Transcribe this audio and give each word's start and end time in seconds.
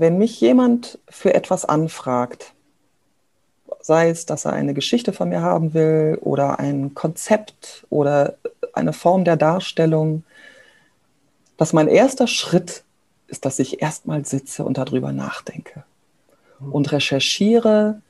Wenn 0.00 0.16
mich 0.16 0.40
jemand 0.40 0.98
für 1.10 1.34
etwas 1.34 1.66
anfragt, 1.66 2.54
sei 3.82 4.08
es, 4.08 4.24
dass 4.24 4.46
er 4.46 4.54
eine 4.54 4.72
Geschichte 4.72 5.12
von 5.12 5.28
mir 5.28 5.42
haben 5.42 5.74
will 5.74 6.16
oder 6.22 6.58
ein 6.58 6.94
Konzept 6.94 7.84
oder 7.90 8.36
eine 8.72 8.94
Form 8.94 9.26
der 9.26 9.36
Darstellung, 9.36 10.24
dass 11.58 11.74
mein 11.74 11.86
erster 11.86 12.26
Schritt 12.26 12.82
ist, 13.26 13.44
dass 13.44 13.58
ich 13.58 13.82
erstmal 13.82 14.24
sitze 14.24 14.64
und 14.64 14.78
darüber 14.78 15.12
nachdenke 15.12 15.84
mhm. 16.60 16.72
und 16.72 16.92
recherchiere 16.92 18.00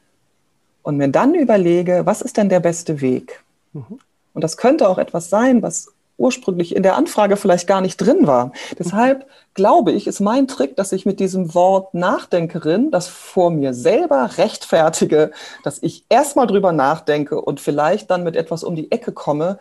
und 0.84 0.96
mir 0.96 1.08
dann 1.08 1.34
überlege, 1.34 2.06
was 2.06 2.22
ist 2.22 2.36
denn 2.36 2.50
der 2.50 2.60
beste 2.60 3.00
Weg? 3.00 3.42
Mhm. 3.72 3.98
Und 4.32 4.44
das 4.44 4.56
könnte 4.56 4.88
auch 4.88 4.98
etwas 4.98 5.28
sein, 5.28 5.60
was 5.60 5.92
ursprünglich 6.20 6.76
in 6.76 6.82
der 6.82 6.96
Anfrage 6.96 7.36
vielleicht 7.36 7.66
gar 7.66 7.80
nicht 7.80 7.96
drin 7.96 8.26
war. 8.26 8.52
Deshalb 8.78 9.26
glaube 9.54 9.90
ich, 9.92 10.06
ist 10.06 10.20
mein 10.20 10.46
Trick, 10.46 10.76
dass 10.76 10.92
ich 10.92 11.06
mit 11.06 11.18
diesem 11.18 11.54
Wort 11.54 11.94
Nachdenkerin 11.94 12.90
das 12.90 13.08
vor 13.08 13.50
mir 13.50 13.74
selber 13.74 14.30
rechtfertige, 14.36 15.32
dass 15.64 15.82
ich 15.82 16.04
erstmal 16.08 16.46
drüber 16.46 16.72
nachdenke 16.72 17.40
und 17.40 17.58
vielleicht 17.58 18.10
dann 18.10 18.22
mit 18.22 18.36
etwas 18.36 18.62
um 18.62 18.76
die 18.76 18.92
Ecke 18.92 19.12
komme, 19.12 19.58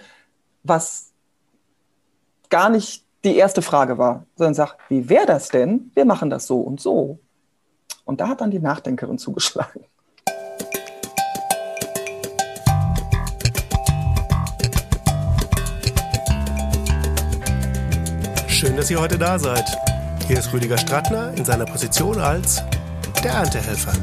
was 0.64 1.12
gar 2.50 2.70
nicht 2.70 3.06
die 3.24 3.36
erste 3.36 3.62
Frage 3.62 3.98
war, 3.98 4.26
sondern 4.36 4.54
sage, 4.54 4.74
wie 4.90 5.10
wäre 5.10 5.26
das 5.26 5.50
denn? 5.50 5.92
Wir 5.94 6.06
machen 6.06 6.30
das 6.30 6.46
so 6.46 6.60
und 6.60 6.82
so. 6.82 7.20
Und 8.06 8.22
da 8.22 8.28
hat 8.28 8.42
dann 8.42 8.52
die 8.52 8.60
Nachdenkerin 8.60 9.18
zugeschlagen. 9.18 9.86
Schön, 18.60 18.76
dass 18.76 18.92
ihr 18.92 19.00
heute 19.00 19.18
da 19.18 19.40
seid. 19.40 19.64
Hier 20.28 20.38
ist 20.38 20.52
Rüdiger 20.52 20.78
Strattner 20.78 21.34
in 21.38 21.46
seiner 21.46 21.64
Position 21.64 22.20
als 22.20 22.62
der 23.24 23.32
Erntehelfer. 23.32 23.94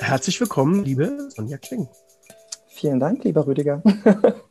Herzlich 0.00 0.40
willkommen, 0.40 0.84
liebe 0.84 1.28
Sonja 1.30 1.58
Kling. 1.58 1.86
Vielen 2.66 2.98
Dank, 2.98 3.22
lieber 3.22 3.46
Rüdiger. 3.46 3.84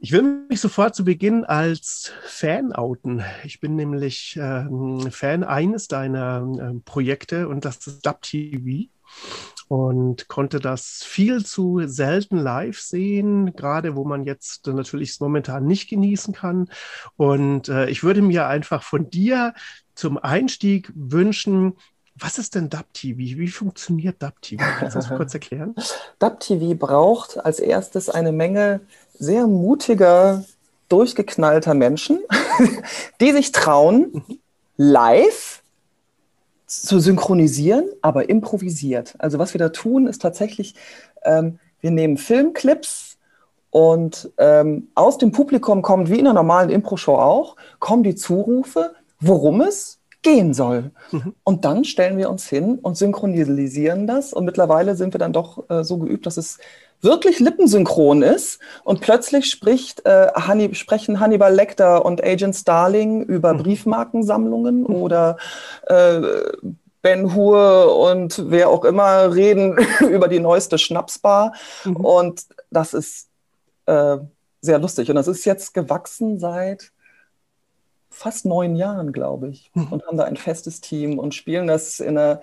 Ich 0.00 0.12
will 0.12 0.46
mich 0.48 0.60
sofort 0.60 0.94
zu 0.94 1.04
Beginn 1.04 1.44
als 1.44 2.12
Fan 2.24 2.72
outen. 2.72 3.24
Ich 3.44 3.58
bin 3.58 3.74
nämlich 3.74 4.38
ähm, 4.40 5.10
Fan 5.10 5.42
eines 5.42 5.88
deiner 5.88 6.38
ähm, 6.38 6.82
Projekte 6.84 7.48
und 7.48 7.64
das 7.64 7.84
ist 7.84 8.06
Dub 8.06 8.22
TV 8.22 8.88
und 9.66 10.28
konnte 10.28 10.60
das 10.60 11.02
viel 11.02 11.44
zu 11.44 11.80
selten 11.86 12.38
live 12.38 12.78
sehen, 12.78 13.56
gerade 13.56 13.96
wo 13.96 14.04
man 14.04 14.24
jetzt 14.24 14.68
natürlich 14.68 15.18
momentan 15.18 15.66
nicht 15.66 15.88
genießen 15.88 16.32
kann. 16.32 16.70
Und 17.16 17.68
äh, 17.68 17.90
ich 17.90 18.04
würde 18.04 18.22
mir 18.22 18.46
einfach 18.46 18.84
von 18.84 19.10
dir 19.10 19.52
zum 19.96 20.16
Einstieg 20.16 20.92
wünschen, 20.94 21.74
was 22.20 22.38
ist 22.38 22.54
denn 22.54 22.68
DubTV? 22.68 23.16
Wie 23.16 23.48
funktioniert 23.48 24.22
DubTV? 24.22 24.58
Kannst 24.58 24.96
du 24.96 25.00
das 25.00 25.08
kurz 25.08 25.34
erklären? 25.34 25.74
DubTV 26.18 26.74
braucht 26.76 27.44
als 27.44 27.60
erstes 27.60 28.08
eine 28.08 28.32
Menge 28.32 28.80
sehr 29.18 29.46
mutiger, 29.46 30.44
durchgeknallter 30.88 31.74
Menschen, 31.74 32.20
die 33.20 33.32
sich 33.32 33.52
trauen, 33.52 34.24
live 34.76 35.62
zu 36.66 37.00
synchronisieren, 37.00 37.88
aber 38.02 38.28
improvisiert. 38.28 39.14
Also 39.18 39.38
was 39.38 39.54
wir 39.54 39.58
da 39.58 39.70
tun, 39.70 40.06
ist 40.06 40.22
tatsächlich, 40.22 40.74
ähm, 41.24 41.58
wir 41.80 41.90
nehmen 41.90 42.16
Filmclips 42.16 43.16
und 43.70 44.30
ähm, 44.38 44.88
aus 44.94 45.18
dem 45.18 45.32
Publikum 45.32 45.82
kommt, 45.82 46.10
wie 46.10 46.18
in 46.18 46.26
einer 46.26 46.34
normalen 46.34 46.70
Impro-Show 46.70 47.16
auch, 47.16 47.56
kommen 47.78 48.02
die 48.02 48.14
Zurufe, 48.14 48.94
worum 49.20 49.60
es 49.60 49.97
gehen 50.22 50.52
soll. 50.52 50.90
Mhm. 51.12 51.34
Und 51.44 51.64
dann 51.64 51.84
stellen 51.84 52.18
wir 52.18 52.30
uns 52.30 52.48
hin 52.48 52.78
und 52.80 52.96
synchronisieren 52.96 54.06
das. 54.06 54.32
Und 54.32 54.44
mittlerweile 54.44 54.96
sind 54.96 55.14
wir 55.14 55.18
dann 55.18 55.32
doch 55.32 55.68
äh, 55.70 55.84
so 55.84 55.98
geübt, 55.98 56.26
dass 56.26 56.36
es 56.36 56.58
wirklich 57.00 57.38
lippensynchron 57.38 58.22
ist 58.22 58.58
und 58.82 59.00
plötzlich 59.00 59.46
spricht, 59.46 60.04
äh, 60.04 60.32
Hanni, 60.34 60.74
sprechen 60.74 61.20
Hannibal 61.20 61.54
Lecter 61.54 62.04
und 62.04 62.24
Agent 62.24 62.56
Starling 62.56 63.22
über 63.22 63.54
mhm. 63.54 63.58
Briefmarkensammlungen 63.58 64.80
mhm. 64.80 64.94
oder 64.94 65.36
äh, 65.86 66.20
Ben 67.00 67.34
Hur 67.34 67.96
und 67.96 68.50
wer 68.50 68.68
auch 68.68 68.84
immer 68.84 69.32
reden 69.32 69.76
über 70.00 70.26
die 70.26 70.40
neueste 70.40 70.78
Schnapsbar. 70.78 71.52
Mhm. 71.84 71.96
Und 71.96 72.46
das 72.70 72.94
ist 72.94 73.28
äh, 73.86 74.18
sehr 74.60 74.78
lustig. 74.80 75.08
Und 75.08 75.16
das 75.16 75.28
ist 75.28 75.44
jetzt 75.44 75.74
gewachsen 75.74 76.40
seit 76.40 76.90
fast 78.18 78.46
neun 78.46 78.74
Jahren, 78.74 79.12
glaube 79.12 79.48
ich, 79.48 79.70
mhm. 79.74 79.92
und 79.92 80.06
haben 80.06 80.16
da 80.16 80.24
ein 80.24 80.36
festes 80.36 80.80
Team 80.80 81.18
und 81.18 81.34
spielen 81.34 81.68
das 81.68 82.00
in 82.00 82.18
einer, 82.18 82.40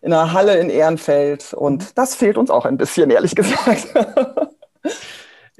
in 0.00 0.12
einer 0.12 0.32
Halle 0.32 0.58
in 0.58 0.70
Ehrenfeld. 0.70 1.52
Und 1.52 1.82
mhm. 1.82 1.88
das 1.94 2.14
fehlt 2.14 2.38
uns 2.38 2.50
auch 2.50 2.64
ein 2.64 2.78
bisschen, 2.78 3.10
ehrlich 3.10 3.34
gesagt. 3.34 3.88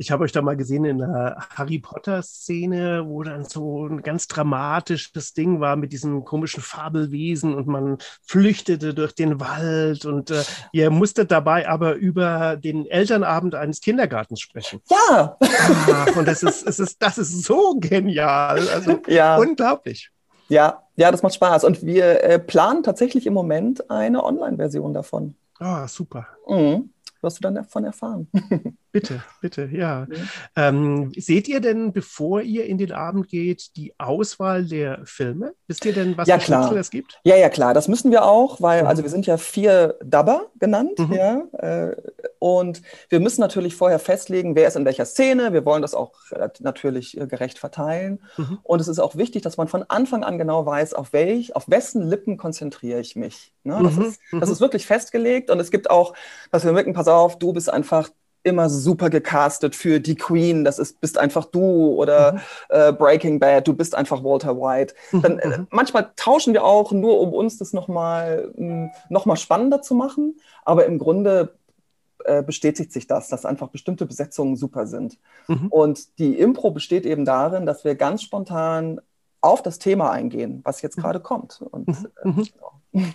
Ich 0.01 0.13
habe 0.13 0.23
euch 0.23 0.31
da 0.31 0.43
mal 0.43 0.57
gesehen 0.57 0.85
in 0.85 0.99
der 0.99 1.39
Harry 1.57 1.81
Potter-Szene, 1.81 3.05
wo 3.09 3.25
dann 3.25 3.45
so 3.45 3.85
ein 3.85 4.01
ganz 4.03 4.29
dramatisches 4.29 5.35
Ding 5.35 5.59
war 5.59 5.75
mit 5.75 5.93
diesem 5.93 6.25
komischen 6.25 6.63
Fabelwesen 6.63 7.53
und 7.53 7.67
man 7.67 7.99
flüchtete 8.23 8.95
durch 8.95 9.17
den 9.17 9.41
Wald 9.41 10.07
und 10.07 10.31
äh, 10.31 10.45
ihr 10.71 10.91
musstet 10.91 11.33
dabei 11.33 11.69
aber 11.69 11.95
über 11.97 12.57
den 12.57 12.87
Elternabend 12.87 13.57
eines 13.57 13.81
Kindergartens 13.81 14.39
sprechen. 14.41 14.81
Ja! 14.89 15.37
Ach, 15.41 16.17
und 16.17 16.29
das 16.29 16.45
ist, 16.45 16.65
es 16.65 16.79
ist, 16.79 17.03
das 17.03 17.19
ist 17.19 17.43
so 17.43 17.75
genial. 17.81 18.69
Also 18.69 19.01
ja. 19.09 19.37
unglaublich. 19.37 20.13
Ja, 20.49 20.85
ja, 20.95 21.11
das 21.11 21.25
macht 21.25 21.35
Spaß. 21.35 21.65
Und 21.65 21.85
wir 21.85 22.23
äh, 22.23 22.39
planen 22.39 22.85
tatsächlich 22.85 23.27
im 23.27 23.35
Moment 23.35 23.91
eine 23.91 24.23
Online-Version 24.23 24.95
davon. 24.95 25.35
Ah, 25.59 25.83
oh, 25.83 25.87
super. 25.89 26.29
Mhm 26.47 26.91
wirst 27.23 27.39
du 27.39 27.43
dann 27.43 27.55
davon 27.55 27.85
erfahren. 27.85 28.29
bitte, 28.93 29.23
bitte, 29.41 29.69
ja. 29.73 30.07
ja. 30.11 30.17
Ähm, 30.57 31.13
seht 31.17 31.49
ihr 31.49 31.61
denn, 31.61 31.93
bevor 31.93 32.43
ihr 32.43 32.67
in 32.67 32.79
den 32.79 32.93
Abend 32.93 33.29
geht, 33.29 33.77
die 33.77 33.95
Auswahl 33.99 34.65
der 34.65 35.01
Filme? 35.05 35.55
Wisst 35.67 35.85
ihr 35.85 35.93
denn, 35.93 36.17
was 36.17 36.29
ja, 36.29 36.39
für 36.39 36.79
es 36.79 36.91
gibt? 36.91 37.21
Ja, 37.25 37.37
ja, 37.37 37.49
klar. 37.49 37.75
Das 37.75 37.89
müssen 37.89 38.11
wir 38.11 38.25
auch, 38.25 38.61
weil, 38.61 38.83
mhm. 38.83 38.89
also 38.89 39.03
wir 39.03 39.11
sind 39.11 39.27
ja 39.27 39.37
vier 39.37 39.97
Dubber 40.05 40.47
genannt, 40.59 40.99
mhm. 40.99 41.13
ja. 41.13 41.43
Äh, 41.59 41.97
und 42.39 42.83
wir 43.09 43.21
müssen 43.21 43.41
natürlich 43.41 43.75
vorher 43.75 43.99
festlegen, 43.99 44.55
wer 44.55 44.69
ist 44.69 44.77
in 44.77 44.85
welcher 44.85 45.07
Szene. 45.07 45.53
Wir 45.53 45.65
wollen 45.65 45.83
das 45.83 45.95
auch 45.95 46.13
natürlich 46.61 47.21
äh, 47.21 47.27
gerecht 47.27 47.59
verteilen. 47.59 48.21
Mhm. 48.37 48.59
Und 48.63 48.81
es 48.81 48.89
ist 48.89 48.99
auch 48.99 49.17
wichtig, 49.17 49.43
dass 49.43 49.57
man 49.57 49.69
von 49.69 49.85
Anfang 49.89 50.25
an 50.25 50.39
genau 50.39 50.65
weiß, 50.65 50.95
auf 50.95 51.13
welch, 51.13 51.57
auf 51.57 51.69
wessen 51.69 52.03
Lippen 52.09 52.37
konzentriere 52.37 53.01
ich 53.01 53.17
mich. 53.17 53.53
Ne? 53.65 53.81
Das, 53.83 53.97
mhm. 53.97 54.05
ist, 54.05 54.21
das 54.33 54.49
mhm. 54.49 54.53
ist 54.53 54.61
wirklich 54.61 54.87
festgelegt. 54.87 55.51
Und 55.51 55.61
es 55.61 55.71
gibt 55.71 55.91
auch, 55.91 56.15
dass 56.51 56.65
wir 56.65 56.73
merken, 56.73 56.95
pass 57.09 57.15
auf, 57.15 57.39
du 57.39 57.53
bist 57.53 57.71
einfach 57.71 58.11
immer 58.45 58.71
super 58.71 59.11
gecastet 59.11 59.75
für 59.75 60.01
die 60.01 60.15
Queen, 60.15 60.65
das 60.65 60.79
ist, 60.79 61.01
bist 61.01 61.19
einfach 61.19 61.45
du 61.47 61.93
oder 61.95 62.35
mhm. 62.35 62.41
äh, 62.69 62.93
Breaking 62.93 63.41
Bad, 63.41 63.67
du 63.67 63.75
bist 63.75 63.95
einfach 63.95 64.23
Walter 64.23 64.57
White. 64.57 64.95
Mhm, 65.13 65.23
Dann, 65.23 65.39
äh, 65.39 65.59
mhm. 65.59 65.67
manchmal 65.71 66.13
tauschen 66.17 66.55
wir 66.55 66.65
auch 66.65 66.93
nur, 66.93 67.21
um 67.21 67.33
uns 67.33 67.59
das 67.59 67.73
nochmal 67.73 68.53
hm, 68.57 68.91
noch 69.09 69.27
mal 69.27 69.37
spannender 69.37 69.83
zu 69.83 69.95
machen, 69.95 70.39
aber 70.65 70.87
im 70.87 70.99
Grunde 70.99 71.55
äh, 72.25 72.43
bestätigt 72.43 72.93
sich 72.93 73.07
das, 73.07 73.29
dass 73.29 73.45
einfach 73.45 73.69
bestimmte 73.69 74.07
Besetzungen 74.07 74.57
super 74.57 74.87
sind. 74.87 75.19
Mhm. 75.49 75.69
Und 75.69 76.19
die 76.19 76.39
Impro 76.39 76.71
besteht 76.71 77.07
eben 77.07 77.25
darin, 77.25 77.67
dass 77.67 77.85
wir 77.85 77.97
ganz 77.97 78.23
spontan 78.23 79.01
auf 79.41 79.63
das 79.63 79.79
Thema 79.79 80.11
eingehen, 80.11 80.61
was 80.65 80.81
jetzt 80.81 80.97
mhm. 80.97 81.03
gerade 81.03 81.21
kommt. 81.21 81.61
Und, 81.71 81.89
äh, 81.89 82.33
genau. 82.33 82.73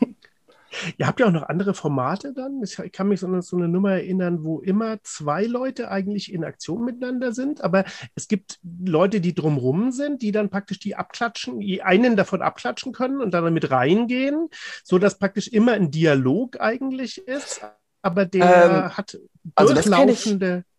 Ihr 0.97 1.07
habt 1.07 1.19
ja 1.19 1.27
auch 1.27 1.31
noch 1.31 1.43
andere 1.43 1.73
Formate 1.73 2.33
dann. 2.33 2.61
Ich 2.63 2.77
kann 2.91 3.07
mich 3.07 3.19
so 3.19 3.27
eine, 3.27 3.41
so 3.41 3.57
eine 3.57 3.67
Nummer 3.67 3.91
erinnern, 3.91 4.43
wo 4.43 4.59
immer 4.59 4.97
zwei 5.03 5.45
Leute 5.45 5.89
eigentlich 5.89 6.31
in 6.31 6.43
Aktion 6.43 6.83
miteinander 6.83 7.33
sind, 7.33 7.63
aber 7.63 7.85
es 8.15 8.27
gibt 8.27 8.59
Leute, 8.63 9.21
die 9.21 9.33
drumrum 9.33 9.91
sind, 9.91 10.21
die 10.21 10.31
dann 10.31 10.49
praktisch 10.49 10.79
die 10.79 10.95
abklatschen, 10.95 11.59
die 11.59 11.81
einen 11.81 12.15
davon 12.15 12.41
abklatschen 12.41 12.93
können 12.93 13.21
und 13.21 13.33
dann 13.33 13.53
mit 13.53 13.71
reingehen, 13.71 14.49
sodass 14.83 15.17
praktisch 15.17 15.47
immer 15.47 15.73
ein 15.73 15.91
Dialog 15.91 16.59
eigentlich 16.59 17.27
ist, 17.27 17.61
aber 18.01 18.25
der 18.25 18.43
ähm, 18.43 18.97
hat 18.97 19.17
durchlaufende. 19.55 20.53
Also 20.53 20.72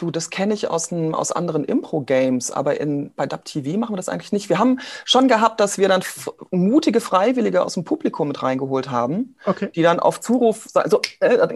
Du, 0.00 0.10
das 0.10 0.30
kenne 0.30 0.54
ich 0.54 0.68
aus, 0.68 0.90
ein, 0.92 1.14
aus 1.14 1.30
anderen 1.30 1.62
Impro-Games, 1.62 2.50
aber 2.50 2.80
in, 2.80 3.12
bei 3.16 3.26
DubTV 3.26 3.76
machen 3.76 3.92
wir 3.92 3.98
das 3.98 4.08
eigentlich 4.08 4.32
nicht. 4.32 4.48
Wir 4.48 4.58
haben 4.58 4.80
schon 5.04 5.28
gehabt, 5.28 5.60
dass 5.60 5.76
wir 5.76 5.88
dann 5.88 6.02
mutige 6.50 7.00
Freiwillige 7.00 7.62
aus 7.62 7.74
dem 7.74 7.84
Publikum 7.84 8.28
mit 8.28 8.42
reingeholt 8.42 8.90
haben, 8.90 9.36
okay. 9.44 9.68
die 9.74 9.82
dann 9.82 10.00
auf 10.00 10.18
Zuruf 10.20 10.68
so, 10.86 11.02
äh, 11.20 11.48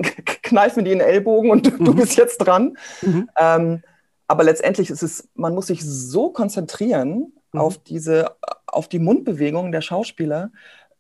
kneifen 0.43 0.85
die 0.85 0.93
in 0.93 0.99
den 0.99 1.09
Ellbogen 1.09 1.51
und 1.51 1.67
du, 1.67 1.71
mhm. 1.71 1.85
du 1.87 1.95
bist 1.95 2.19
jetzt 2.19 2.37
dran. 2.37 2.77
Mhm. 3.01 3.31
Ähm, 3.39 3.83
aber 4.29 4.45
letztendlich 4.45 4.91
ist 4.91 5.03
es, 5.03 5.27
man 5.35 5.55
muss 5.55 5.69
sich 5.69 5.83
so 5.83 6.29
konzentrieren 6.29 7.33
mhm. 7.53 7.61
auf 7.61 7.79
diese, 7.79 8.33
auf 8.67 8.89
die 8.89 8.99
Mundbewegungen 8.99 9.73
der 9.73 9.81
Schauspieler, 9.81 10.51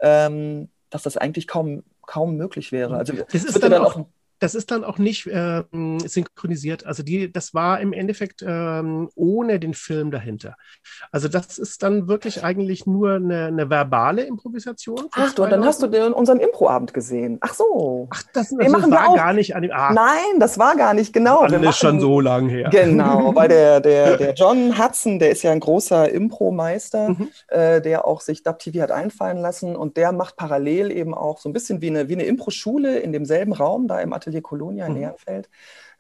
ähm, 0.01 0.71
dass 0.89 1.03
das 1.03 1.19
eigentlich 1.19 1.47
kaum, 1.47 1.83
kaum 2.07 2.37
möglich 2.37 2.73
wäre. 2.73 2.97
Also 2.97 3.13
das 3.13 3.45
ist 3.45 3.63
dann, 3.63 3.71
dann 3.71 3.85
auch 3.85 4.07
das 4.45 4.55
ist 4.55 4.71
dann 4.71 4.85
auch 4.85 4.99
nicht 4.99 5.27
äh, 5.27 5.63
synchronisiert. 6.05 6.85
Also 6.85 7.03
die, 7.03 7.33
das 7.33 7.55
war 7.55 7.81
im 7.81 7.95
Endeffekt 7.95 8.43
äh, 8.43 8.83
ohne 9.15 9.59
den 9.59 9.73
Film 9.73 10.11
dahinter. 10.11 10.57
Also 11.11 11.29
das 11.29 11.59
ist 11.59 11.83
dann 11.83 12.09
wirklich 12.09 12.45
eigentlich 12.45 12.85
nur 12.85 13.15
eine, 13.15 13.47
eine 13.47 13.71
verbale 13.71 14.23
Improvisation. 14.25 15.01
Ach 15.13 15.33
du, 15.33 15.47
dann 15.47 15.65
hast 15.65 15.83
du 15.83 15.87
den, 15.87 16.13
unseren 16.13 16.41
Improabend 16.41 16.93
gesehen. 16.93 17.39
Ach 17.41 17.55
so. 17.55 18.09
Ach, 18.11 18.23
das, 18.35 18.51
das 18.51 18.69
machen 18.71 18.91
war 18.91 19.13
wir 19.13 19.17
gar 19.17 19.33
nicht 19.33 19.57
an 19.57 19.63
dem 19.63 19.71
Ach, 19.75 19.95
Nein, 19.95 20.39
das 20.41 20.59
war 20.59 20.77
gar 20.77 20.93
nicht 20.93 21.15
genau. 21.15 21.47
Das 21.47 21.63
ist 21.63 21.79
schon 21.79 21.99
so 22.01 22.21
lang 22.21 22.51
her. 22.51 22.69
Genau, 22.71 23.35
weil 23.35 23.49
der, 23.49 23.81
der, 23.81 24.19
der 24.19 24.35
John 24.35 24.79
Hudson, 24.79 25.19
der 25.19 25.31
ist 25.31 25.43
ja 25.43 25.53
ein 25.53 25.61
großer 25.61 26.11
Impro-Meister, 26.11 27.11
mhm. 27.11 27.29
äh, 27.49 27.81
der 27.81 28.07
auch 28.07 28.21
sich 28.21 28.43
DubTV 28.43 28.83
hat 28.83 28.91
einfallen 28.91 29.39
lassen 29.39 29.75
und 29.75 29.97
der 29.97 30.13
macht 30.13 30.37
parallel 30.37 30.93
eben 30.93 31.15
auch 31.15 31.39
so 31.39 31.49
ein 31.49 31.55
bisschen 31.55 31.81
wie 31.81 31.89
eine, 31.89 32.11
wie 32.11 32.15
eine 32.15 32.25
Impro-Schule 32.25 32.99
in 32.99 33.13
demselben 33.13 33.55
Raum, 33.55 33.89
da 33.89 34.03
im 34.03 34.13
Atelier 34.13 34.34
Colonia 34.43 34.87
in 34.87 34.95
mhm. 34.95 35.03
Ehrenfeld, 35.03 35.49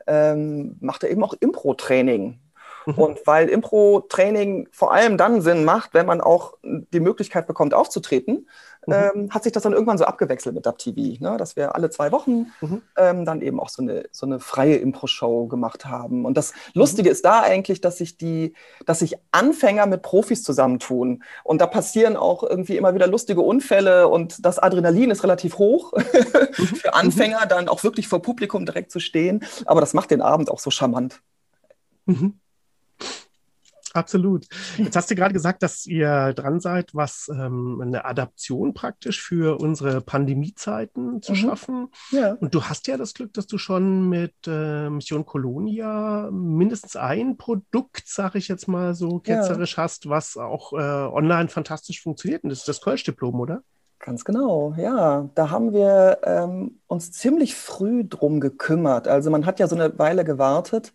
ähm, 0.06 0.76
macht 0.80 1.02
er 1.02 1.10
eben 1.10 1.24
auch 1.24 1.34
Impro-Training. 1.34 2.40
Mhm. 2.86 2.94
Und 2.94 3.26
weil 3.26 3.48
Impro-Training 3.48 4.68
vor 4.70 4.92
allem 4.92 5.16
dann 5.16 5.40
Sinn 5.40 5.64
macht, 5.64 5.94
wenn 5.94 6.06
man 6.06 6.20
auch 6.20 6.54
die 6.62 7.00
Möglichkeit 7.00 7.46
bekommt, 7.46 7.74
aufzutreten, 7.74 8.48
mhm. 8.86 8.94
ähm, 8.94 9.30
hat 9.30 9.44
sich 9.44 9.52
das 9.52 9.62
dann 9.62 9.72
irgendwann 9.72 9.98
so 9.98 10.04
abgewechselt 10.04 10.54
mit 10.54 10.66
DubTV, 10.66 11.20
ne? 11.20 11.36
dass 11.38 11.56
wir 11.56 11.74
alle 11.74 11.90
zwei 11.90 12.12
Wochen 12.12 12.52
mhm. 12.60 12.82
ähm, 12.96 13.24
dann 13.24 13.42
eben 13.42 13.60
auch 13.60 13.68
so 13.68 13.82
eine, 13.82 14.04
so 14.12 14.26
eine 14.26 14.40
freie 14.40 14.76
Impro-Show 14.76 15.46
gemacht 15.46 15.86
haben. 15.86 16.24
Und 16.24 16.36
das 16.36 16.52
Lustige 16.74 17.08
mhm. 17.08 17.12
ist 17.12 17.24
da 17.24 17.40
eigentlich, 17.40 17.80
dass 17.80 17.98
sich 17.98 18.16
die, 18.16 18.54
dass 18.86 19.00
sich 19.00 19.16
Anfänger 19.32 19.86
mit 19.86 20.02
Profis 20.02 20.42
zusammentun. 20.42 21.22
Und 21.42 21.60
da 21.60 21.66
passieren 21.66 22.16
auch 22.16 22.42
irgendwie 22.42 22.76
immer 22.76 22.94
wieder 22.94 23.06
lustige 23.06 23.40
Unfälle 23.40 24.08
und 24.08 24.44
das 24.44 24.58
Adrenalin 24.58 25.10
ist 25.10 25.22
relativ 25.22 25.58
hoch 25.58 25.92
mhm. 25.96 26.64
für 26.66 26.88
mhm. 26.88 26.94
Anfänger, 26.94 27.46
dann 27.46 27.68
auch 27.68 27.84
wirklich 27.84 28.08
vor 28.08 28.22
Publikum 28.22 28.66
direkt 28.66 28.90
zu 28.90 29.00
stehen. 29.00 29.44
Aber 29.66 29.80
das 29.80 29.94
macht 29.94 30.10
den 30.10 30.22
Abend 30.22 30.50
auch 30.50 30.58
so 30.58 30.70
charmant. 30.70 31.20
Mhm. 32.06 32.38
Absolut. 33.94 34.46
Jetzt 34.76 34.96
hast 34.96 35.10
du 35.10 35.14
gerade 35.14 35.32
gesagt, 35.32 35.62
dass 35.62 35.86
ihr 35.86 36.32
dran 36.34 36.58
seid, 36.58 36.94
was 36.94 37.30
ähm, 37.32 37.80
eine 37.80 38.04
Adaption 38.04 38.74
praktisch 38.74 39.22
für 39.22 39.60
unsere 39.60 40.00
Pandemiezeiten 40.00 41.22
zu 41.22 41.32
mhm. 41.32 41.36
schaffen. 41.36 41.88
Ja. 42.10 42.32
Und 42.34 42.54
du 42.54 42.64
hast 42.64 42.88
ja 42.88 42.96
das 42.96 43.14
Glück, 43.14 43.32
dass 43.34 43.46
du 43.46 43.56
schon 43.56 44.08
mit 44.08 44.34
äh, 44.48 44.90
Mission 44.90 45.24
Colonia 45.24 46.28
mindestens 46.32 46.96
ein 46.96 47.36
Produkt, 47.36 48.02
sage 48.06 48.38
ich 48.38 48.48
jetzt 48.48 48.66
mal 48.66 48.94
so 48.94 49.20
ketzerisch, 49.20 49.76
ja. 49.76 49.84
hast, 49.84 50.08
was 50.08 50.36
auch 50.36 50.72
äh, 50.72 50.76
online 50.76 51.48
fantastisch 51.48 52.02
funktioniert. 52.02 52.42
Und 52.42 52.50
das 52.50 52.60
ist 52.60 52.68
das 52.68 52.80
Kölsch-Diplom, 52.80 53.38
oder? 53.38 53.62
Ganz 54.00 54.24
genau, 54.24 54.74
ja. 54.76 55.30
Da 55.36 55.50
haben 55.50 55.72
wir 55.72 56.18
ähm, 56.24 56.80
uns 56.88 57.12
ziemlich 57.12 57.54
früh 57.54 58.04
drum 58.04 58.40
gekümmert. 58.40 59.06
Also 59.06 59.30
man 59.30 59.46
hat 59.46 59.60
ja 59.60 59.68
so 59.68 59.76
eine 59.76 59.96
Weile 60.00 60.24
gewartet 60.24 60.92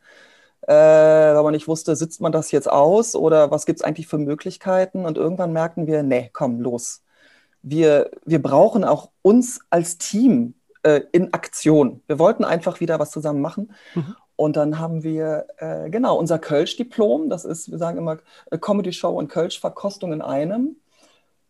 äh, 0.61 0.73
weil 0.73 1.43
man 1.43 1.53
nicht 1.53 1.67
wusste, 1.67 1.95
sitzt 1.95 2.21
man 2.21 2.31
das 2.31 2.51
jetzt 2.51 2.69
aus 2.69 3.15
oder 3.15 3.51
was 3.51 3.65
gibt 3.65 3.79
es 3.79 3.85
eigentlich 3.85 4.07
für 4.07 4.17
Möglichkeiten? 4.17 5.05
Und 5.05 5.17
irgendwann 5.17 5.53
merkten 5.53 5.87
wir, 5.87 6.03
nee, 6.03 6.29
komm, 6.33 6.59
los. 6.59 7.01
Wir, 7.61 8.11
wir 8.25 8.41
brauchen 8.41 8.83
auch 8.83 9.09
uns 9.21 9.59
als 9.69 9.97
Team 9.97 10.53
äh, 10.83 11.01
in 11.11 11.33
Aktion. 11.33 12.01
Wir 12.07 12.19
wollten 12.19 12.45
einfach 12.45 12.79
wieder 12.79 12.99
was 12.99 13.11
zusammen 13.11 13.41
machen. 13.41 13.73
Mhm. 13.95 14.15
Und 14.35 14.55
dann 14.55 14.79
haben 14.79 15.03
wir, 15.03 15.47
äh, 15.57 15.89
genau, 15.89 16.17
unser 16.17 16.39
Kölsch-Diplom, 16.39 17.29
das 17.29 17.43
ist, 17.43 17.69
wir 17.71 17.77
sagen 17.77 17.97
immer, 17.97 18.19
Comedy-Show 18.49 19.09
und 19.09 19.27
Kölsch-Verkostung 19.27 20.13
in 20.13 20.21
einem 20.21 20.77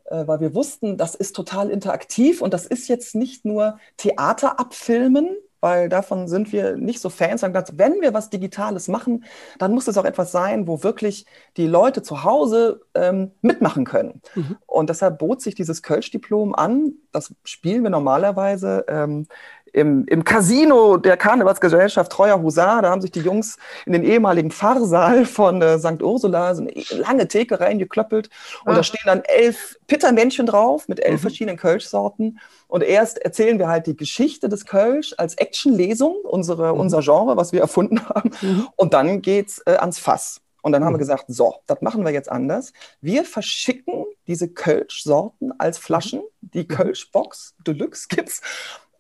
äh, 0.06 0.28
weil 0.28 0.40
wir 0.40 0.56
wussten, 0.56 0.98
das 0.98 1.16
ist 1.16 1.36
total 1.36 1.70
interaktiv 1.70 2.42
und 2.42 2.54
das 2.54 2.66
ist 2.66 2.88
jetzt 2.88 3.16
nicht 3.16 3.46
nur 3.46 3.80
Theater 3.98 4.60
abfilmen, 4.60 5.38
weil 5.62 5.90
davon 5.90 6.28
sind 6.28 6.52
wir 6.52 6.78
nicht 6.78 7.00
so 7.00 7.10
Fans. 7.10 7.42
Gedacht, 7.42 7.74
wenn 7.76 8.02
wir 8.02 8.14
was 8.14 8.30
Digitales 8.30 8.88
machen, 8.88 9.26
dann 9.58 9.74
muss 9.74 9.88
es 9.88 9.98
auch 9.98 10.06
etwas 10.06 10.32
sein, 10.32 10.68
wo 10.68 10.84
wirklich 10.84 11.26
die 11.58 11.68
Leute 11.68 12.02
zu 12.02 12.24
Hause 12.24 12.82
ähm, 12.96 13.32
mitmachen 13.42 13.86
können. 13.86 14.22
Mhm. 14.36 14.58
Und 14.66 14.90
deshalb 14.90 15.20
bot 15.20 15.42
sich 15.42 15.56
dieses 15.56 15.82
Kölsch-Diplom 15.82 16.56
an. 16.56 16.94
Das 17.12 17.34
spielen 17.44 17.84
wir 17.84 17.90
normalerweise 17.90 18.86
ähm, 18.88 19.28
im, 19.74 20.06
im 20.06 20.24
Casino 20.24 20.98
der 20.98 21.18
Karnevalsgesellschaft 21.18 22.12
Treuer 22.12 22.42
Husar, 22.42 22.82
da 22.82 22.90
haben 22.90 23.02
sich 23.02 23.12
die 23.12 23.22
Jungs 23.22 23.58
in 23.86 23.94
den 23.94 24.04
ehemaligen 24.04 24.52
Pfarrsaal 24.52 25.26
von 25.26 25.62
äh, 25.62 25.80
St. 25.80 26.02
Ursula 26.02 26.56
so 26.56 26.64
eine 26.64 26.74
lange 26.92 27.28
Theke 27.28 27.60
reingeklöppelt 27.60 28.30
und 28.66 28.74
ah. 28.74 28.76
da 28.76 28.84
stehen 28.84 29.04
dann 29.06 29.22
elf 29.24 29.78
Pittermännchen 29.88 30.46
drauf 30.46 30.88
mit 30.88 31.00
elf 31.00 31.20
mhm. 31.20 31.22
verschiedenen 31.22 31.58
Kölschsorten 31.58 32.40
und 32.68 32.84
erst 32.84 33.20
erzählen 33.20 33.60
wir 33.60 33.68
halt 33.68 33.88
die 33.88 33.96
Geschichte 33.96 34.50
des 34.50 34.66
Kölsch 34.66 35.14
als 35.18 35.36
Actionlesung, 35.36 36.16
unsere, 36.24 36.74
mhm. 36.74 36.80
unser 36.80 37.02
Genre, 37.02 37.38
was 37.38 37.52
wir 37.52 37.62
erfunden 37.62 38.08
haben 38.10 38.32
mhm. 38.42 38.68
und 38.76 38.94
dann 38.94 39.22
geht's 39.22 39.62
äh, 39.66 39.76
ans 39.76 40.00
Fass. 40.00 40.42
Und 40.62 40.74
dann 40.74 40.84
haben 40.84 40.94
wir 40.94 40.98
mhm. 40.98 41.00
gesagt, 41.00 41.26
so, 41.28 41.56
das 41.68 41.82
machen 41.82 42.04
wir 42.04 42.12
jetzt 42.12 42.32
anders. 42.32 42.74
Wir 43.02 43.24
verschicken 43.24 44.06
diese 44.28 44.50
Kölsch-Sorten 44.50 45.54
als 45.58 45.78
Flaschen. 45.78 46.22
Die 46.42 46.64
mhm. 46.64 46.68
Kölsch-Box 46.68 47.56
Deluxe 47.66 48.08
gibt's. 48.10 48.42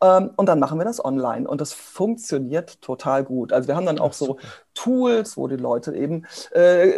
Ähm, 0.01 0.31
und 0.35 0.45
dann 0.45 0.59
machen 0.59 0.79
wir 0.79 0.85
das 0.85 1.03
online 1.03 1.47
und 1.47 1.61
das 1.61 1.73
funktioniert 1.73 2.81
total 2.81 3.23
gut. 3.23 3.51
Also 3.53 3.67
wir 3.67 3.75
haben 3.75 3.85
dann 3.85 3.99
auch 3.99 4.13
so 4.13 4.37
Tools, 4.73 5.37
wo 5.37 5.47
die 5.47 5.57
Leute 5.57 5.93
eben 5.93 6.25
äh, 6.51 6.91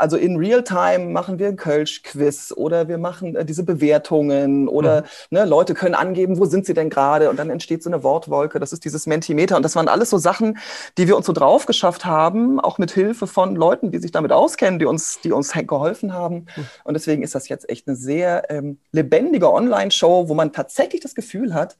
also 0.00 0.16
in 0.16 0.36
Realtime 0.36 1.10
machen 1.10 1.38
wir 1.38 1.48
ein 1.48 1.56
Kölsch-Quiz 1.56 2.54
oder 2.56 2.88
wir 2.88 2.96
machen 2.96 3.36
äh, 3.36 3.44
diese 3.44 3.64
Bewertungen 3.64 4.66
oder 4.66 5.02
mhm. 5.02 5.06
ne, 5.30 5.44
Leute 5.44 5.74
können 5.74 5.94
angeben, 5.94 6.38
wo 6.38 6.46
sind 6.46 6.64
sie 6.64 6.72
denn 6.72 6.88
gerade 6.88 7.28
und 7.28 7.38
dann 7.38 7.50
entsteht 7.50 7.82
so 7.82 7.90
eine 7.90 8.02
Wortwolke. 8.02 8.58
Das 8.58 8.72
ist 8.72 8.84
dieses 8.86 9.06
Mentimeter 9.06 9.56
und 9.56 9.62
das 9.62 9.76
waren 9.76 9.88
alles 9.88 10.08
so 10.08 10.16
Sachen, 10.16 10.58
die 10.96 11.06
wir 11.06 11.18
uns 11.18 11.26
so 11.26 11.34
drauf 11.34 11.66
geschafft 11.66 12.06
haben, 12.06 12.60
auch 12.60 12.78
mit 12.78 12.92
Hilfe 12.92 13.26
von 13.26 13.54
Leuten, 13.54 13.90
die 13.90 13.98
sich 13.98 14.10
damit 14.10 14.32
auskennen, 14.32 14.78
die 14.78 14.86
uns, 14.86 15.20
die 15.22 15.32
uns 15.32 15.52
geholfen 15.52 16.14
haben. 16.14 16.46
Mhm. 16.56 16.66
Und 16.84 16.94
deswegen 16.94 17.22
ist 17.22 17.34
das 17.34 17.50
jetzt 17.50 17.68
echt 17.68 17.86
eine 17.86 17.94
sehr 17.94 18.50
ähm, 18.50 18.78
lebendige 18.92 19.52
Online-Show, 19.52 20.28
wo 20.28 20.34
man 20.34 20.52
tatsächlich 20.52 21.02
das 21.02 21.14
Gefühl 21.14 21.52
hat, 21.52 21.76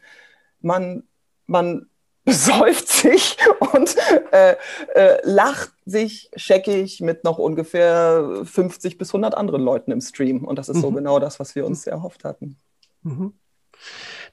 man, 0.61 1.05
man 1.47 1.87
besäuft 2.25 2.89
sich 2.89 3.39
und 3.73 3.97
äh, 4.31 4.55
äh, 4.95 5.19
lacht 5.25 5.73
sich 5.85 6.31
scheckig 6.37 7.01
mit 7.01 7.25
noch 7.25 7.39
ungefähr 7.39 8.43
50 8.45 8.99
bis 8.99 9.09
100 9.09 9.35
anderen 9.35 9.62
Leuten 9.62 9.91
im 9.91 10.01
Stream. 10.01 10.45
Und 10.45 10.59
das 10.59 10.69
ist 10.69 10.77
mhm. 10.77 10.83
so 10.83 10.91
genau 10.93 11.19
das, 11.19 11.41
was 11.41 11.55
wir 11.55 11.67
uns 11.67 11.87
erhofft 11.87 12.25
hatten. 12.25 12.57
Mhm. 13.03 13.33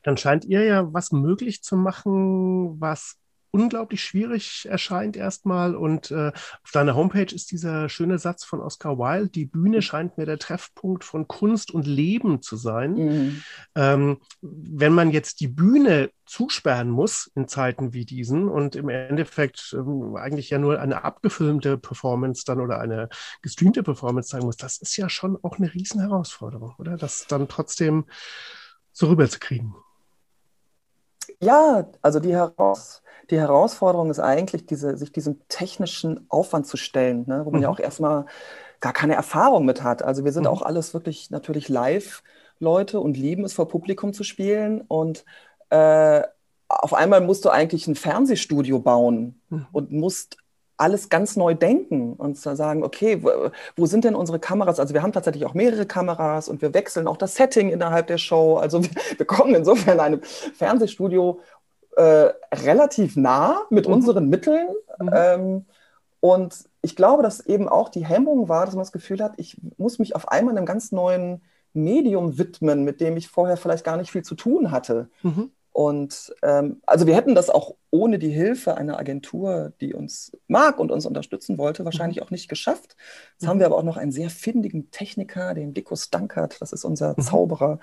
Dann 0.03 0.17
scheint 0.17 0.45
ihr 0.45 0.63
ja 0.63 0.93
was 0.93 1.11
möglich 1.11 1.63
zu 1.63 1.75
machen, 1.75 2.79
was 2.79 3.17
unglaublich 3.51 4.03
schwierig 4.03 4.67
erscheint 4.69 5.15
erstmal. 5.15 5.75
Und 5.75 6.11
äh, 6.11 6.31
auf 6.63 6.71
deiner 6.71 6.95
Homepage 6.95 7.33
ist 7.33 7.51
dieser 7.51 7.89
schöne 7.89 8.19
Satz 8.19 8.43
von 8.43 8.59
Oscar 8.59 8.97
Wilde, 8.97 9.29
die 9.29 9.45
Bühne 9.45 9.81
scheint 9.81 10.17
mir 10.17 10.25
der 10.25 10.39
Treffpunkt 10.39 11.03
von 11.03 11.27
Kunst 11.27 11.71
und 11.71 11.87
Leben 11.87 12.41
zu 12.41 12.57
sein. 12.57 12.93
Mhm. 12.93 13.43
Ähm, 13.75 14.17
wenn 14.41 14.93
man 14.93 15.11
jetzt 15.11 15.39
die 15.39 15.47
Bühne 15.47 16.09
zusperren 16.25 16.89
muss 16.89 17.31
in 17.35 17.47
Zeiten 17.47 17.93
wie 17.93 18.05
diesen 18.05 18.49
und 18.49 18.75
im 18.75 18.89
Endeffekt 18.89 19.73
ähm, 19.77 20.15
eigentlich 20.15 20.49
ja 20.49 20.57
nur 20.57 20.79
eine 20.79 21.03
abgefilmte 21.03 21.77
Performance 21.77 22.43
dann 22.45 22.59
oder 22.59 22.79
eine 22.79 23.09
gestreamte 23.41 23.81
Performance 23.81 24.29
zeigen 24.29 24.45
muss, 24.45 24.57
das 24.57 24.77
ist 24.77 24.97
ja 24.97 25.09
schon 25.09 25.37
auch 25.41 25.57
eine 25.57 25.73
riesen 25.73 26.01
Herausforderung, 26.01 26.75
oder? 26.77 26.97
Das 26.97 27.25
dann 27.27 27.47
trotzdem 27.47 28.05
so 28.91 29.07
rüberzukriegen. 29.07 29.73
Ja, 31.39 31.89
also 32.01 32.19
die 32.19 32.33
Herausforderung 32.33 33.06
die 33.29 33.39
Herausforderung 33.39 34.09
ist 34.09 34.19
eigentlich, 34.19 34.65
diese, 34.65 34.97
sich 34.97 35.11
diesem 35.11 35.39
technischen 35.49 36.25
Aufwand 36.29 36.67
zu 36.67 36.77
stellen, 36.77 37.25
ne, 37.27 37.41
wo 37.45 37.51
man 37.51 37.59
mhm. 37.59 37.63
ja 37.63 37.69
auch 37.69 37.79
erstmal 37.79 38.25
gar 38.79 38.93
keine 38.93 39.15
Erfahrung 39.15 39.65
mit 39.65 39.83
hat. 39.83 40.03
Also 40.03 40.23
wir 40.23 40.31
sind 40.31 40.43
mhm. 40.43 40.49
auch 40.49 40.61
alles 40.61 40.93
wirklich 40.93 41.29
natürlich 41.31 41.69
Live-Leute 41.69 42.99
und 42.99 43.17
lieben 43.17 43.43
es 43.43 43.53
vor 43.53 43.67
Publikum 43.67 44.13
zu 44.13 44.23
spielen. 44.23 44.81
Und 44.81 45.25
äh, 45.69 46.21
auf 46.69 46.93
einmal 46.93 47.21
musst 47.21 47.45
du 47.45 47.49
eigentlich 47.49 47.87
ein 47.87 47.95
Fernsehstudio 47.95 48.79
bauen 48.79 49.41
mhm. 49.49 49.67
und 49.71 49.91
musst 49.91 50.37
alles 50.77 51.09
ganz 51.09 51.35
neu 51.35 51.55
denken 51.55 52.13
und 52.13 52.37
sagen, 52.37 52.83
okay, 52.83 53.23
wo, 53.23 53.49
wo, 53.75 53.85
sind 53.87 54.03
denn 54.03 54.13
unsere 54.13 54.39
Kameras? 54.39 54.79
Also 54.79 54.93
wir 54.93 55.01
haben 55.01 55.11
tatsächlich 55.11 55.45
auch 55.45 55.55
mehrere 55.55 55.87
Kameras 55.87 56.47
und 56.47 56.61
wir 56.61 56.73
wechseln 56.75 57.07
auch 57.07 57.17
das 57.17 57.35
Setting 57.35 57.71
innerhalb 57.71 58.07
der 58.07 58.19
Show. 58.19 58.57
Also 58.57 58.83
wir, 58.83 58.91
wir 59.17 59.25
kommen 59.25 59.55
insofern 59.55 59.95
in 59.95 59.99
einem 59.99 60.21
Fernsehstudio 60.21 61.39
äh, 61.97 62.31
relativ 62.53 63.15
nah 63.15 63.63
mit 63.69 63.87
mhm. 63.87 63.93
unseren 63.95 64.29
Mitteln. 64.29 64.67
Mhm. 64.99 65.09
Ähm, 65.13 65.65
und 66.19 66.55
ich 66.81 66.95
glaube, 66.95 67.23
dass 67.23 67.45
eben 67.45 67.67
auch 67.67 67.89
die 67.89 68.05
Hemmung 68.05 68.49
war, 68.49 68.65
dass 68.65 68.75
man 68.75 68.83
das 68.83 68.91
Gefühl 68.91 69.21
hat, 69.23 69.33
ich 69.37 69.57
muss 69.77 69.99
mich 69.99 70.15
auf 70.15 70.29
einmal 70.29 70.55
einem 70.55 70.65
ganz 70.65 70.91
neuen 70.91 71.41
Medium 71.73 72.37
widmen, 72.37 72.83
mit 72.83 73.01
dem 73.01 73.17
ich 73.17 73.27
vorher 73.27 73.57
vielleicht 73.57 73.83
gar 73.83 73.97
nicht 73.97 74.11
viel 74.11 74.23
zu 74.23 74.35
tun 74.35 74.71
hatte. 74.71 75.09
Mhm. 75.23 75.51
Und 75.77 76.33
ähm, 76.41 76.81
also 76.87 77.05
wir 77.05 77.15
hätten 77.15 77.35
das 77.35 77.51
auch 77.51 77.75
ohne 77.91 78.17
die 78.17 78.31
Hilfe 78.31 78.77
einer 78.77 78.97
Agentur, 78.97 79.73
die 79.79 79.93
uns 79.93 80.35
mag 80.47 80.79
und 80.79 80.89
uns 80.89 81.05
unterstützen 81.05 81.59
wollte, 81.59 81.85
wahrscheinlich 81.85 82.17
mhm. 82.17 82.23
auch 82.23 82.31
nicht 82.31 82.49
geschafft. 82.49 82.95
Jetzt 83.33 83.43
mhm. 83.43 83.47
haben 83.47 83.59
wir 83.59 83.67
aber 83.67 83.77
auch 83.77 83.83
noch 83.83 83.97
einen 83.97 84.11
sehr 84.11 84.31
findigen 84.31 84.89
Techniker, 84.89 85.53
den 85.53 85.75
Dikus 85.75 86.09
Dankert, 86.09 86.59
das 86.61 86.73
ist 86.73 86.83
unser 86.83 87.13
mhm. 87.15 87.21
Zauberer, 87.21 87.79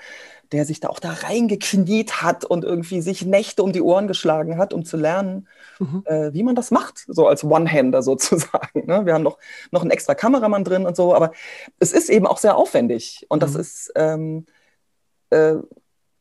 der 0.51 0.65
sich 0.65 0.81
da 0.81 0.89
auch 0.89 0.99
da 0.99 1.13
reingekniet 1.13 2.21
hat 2.21 2.45
und 2.45 2.65
irgendwie 2.65 3.01
sich 3.01 3.25
Nächte 3.25 3.63
um 3.63 3.73
die 3.73 3.81
Ohren 3.81 4.09
geschlagen 4.09 4.59
hat, 4.59 4.73
um 4.73 4.85
zu 4.85 4.97
lernen, 4.97 5.47
mhm. 5.79 6.03
äh, 6.07 6.33
wie 6.33 6.43
man 6.43 6.57
das 6.57 6.73
macht, 6.73 7.05
so 7.07 7.29
als 7.29 7.45
One-Hander 7.45 8.03
sozusagen. 8.03 8.87
Ne? 8.89 9.07
Wir 9.07 9.15
haben 9.15 9.23
noch, 9.23 9.39
noch 9.71 9.83
einen 9.83 9.93
extra 9.93 10.17
Kameramann 10.17 10.65
drin 10.65 10.85
und 10.85 10.97
so, 10.97 11.15
aber 11.15 11.31
es 11.79 11.93
ist 11.93 12.11
eben 12.11 12.27
auch 12.27 12.39
sehr 12.39 12.57
aufwendig 12.57 13.25
und 13.29 13.45
das 13.45 13.55
mhm. 13.55 13.61
ist... 13.61 13.93
Ähm, 13.95 14.47
äh, 15.31 15.55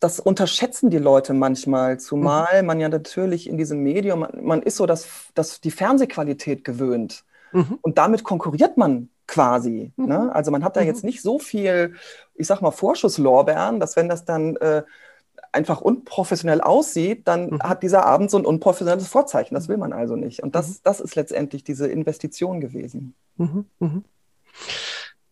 das 0.03 0.19
unterschätzen 0.19 0.89
die 0.89 0.97
Leute 0.97 1.33
manchmal, 1.33 1.97
zumal 1.99 2.61
mhm. 2.61 2.67
man 2.67 2.79
ja 2.81 2.89
natürlich 2.89 3.47
in 3.47 3.57
diesem 3.57 3.79
Medium, 3.79 4.19
man, 4.19 4.31
man 4.43 4.61
ist 4.61 4.75
so 4.75 4.85
das, 4.85 5.07
das, 5.33 5.61
die 5.61 5.71
Fernsehqualität 5.71 6.65
gewöhnt. 6.65 7.23
Mhm. 7.53 7.79
Und 7.81 7.97
damit 7.97 8.25
konkurriert 8.25 8.75
man 8.77 9.09
quasi. 9.27 9.93
Mhm. 9.95 10.05
Ne? 10.05 10.35
Also 10.35 10.51
man 10.51 10.63
hat 10.63 10.75
da 10.75 10.81
mhm. 10.81 10.87
jetzt 10.87 11.05
nicht 11.05 11.21
so 11.21 11.39
viel, 11.39 11.95
ich 12.35 12.47
sag 12.47 12.61
mal, 12.61 12.71
Vorschusslorbeeren, 12.71 13.79
dass 13.79 13.95
wenn 13.95 14.09
das 14.09 14.25
dann 14.25 14.57
äh, 14.57 14.83
einfach 15.53 15.79
unprofessionell 15.79 16.59
aussieht, 16.59 17.27
dann 17.27 17.51
mhm. 17.51 17.63
hat 17.63 17.81
dieser 17.81 18.05
Abend 18.05 18.29
so 18.29 18.37
ein 18.37 18.45
unprofessionelles 18.45 19.07
Vorzeichen. 19.07 19.55
Das 19.55 19.69
will 19.69 19.77
man 19.77 19.93
also 19.93 20.17
nicht. 20.17 20.43
Und 20.43 20.55
das, 20.55 20.67
mhm. 20.67 20.75
das 20.83 20.99
ist 20.99 21.15
letztendlich 21.15 21.63
diese 21.63 21.87
Investition 21.87 22.59
gewesen. 22.59 23.15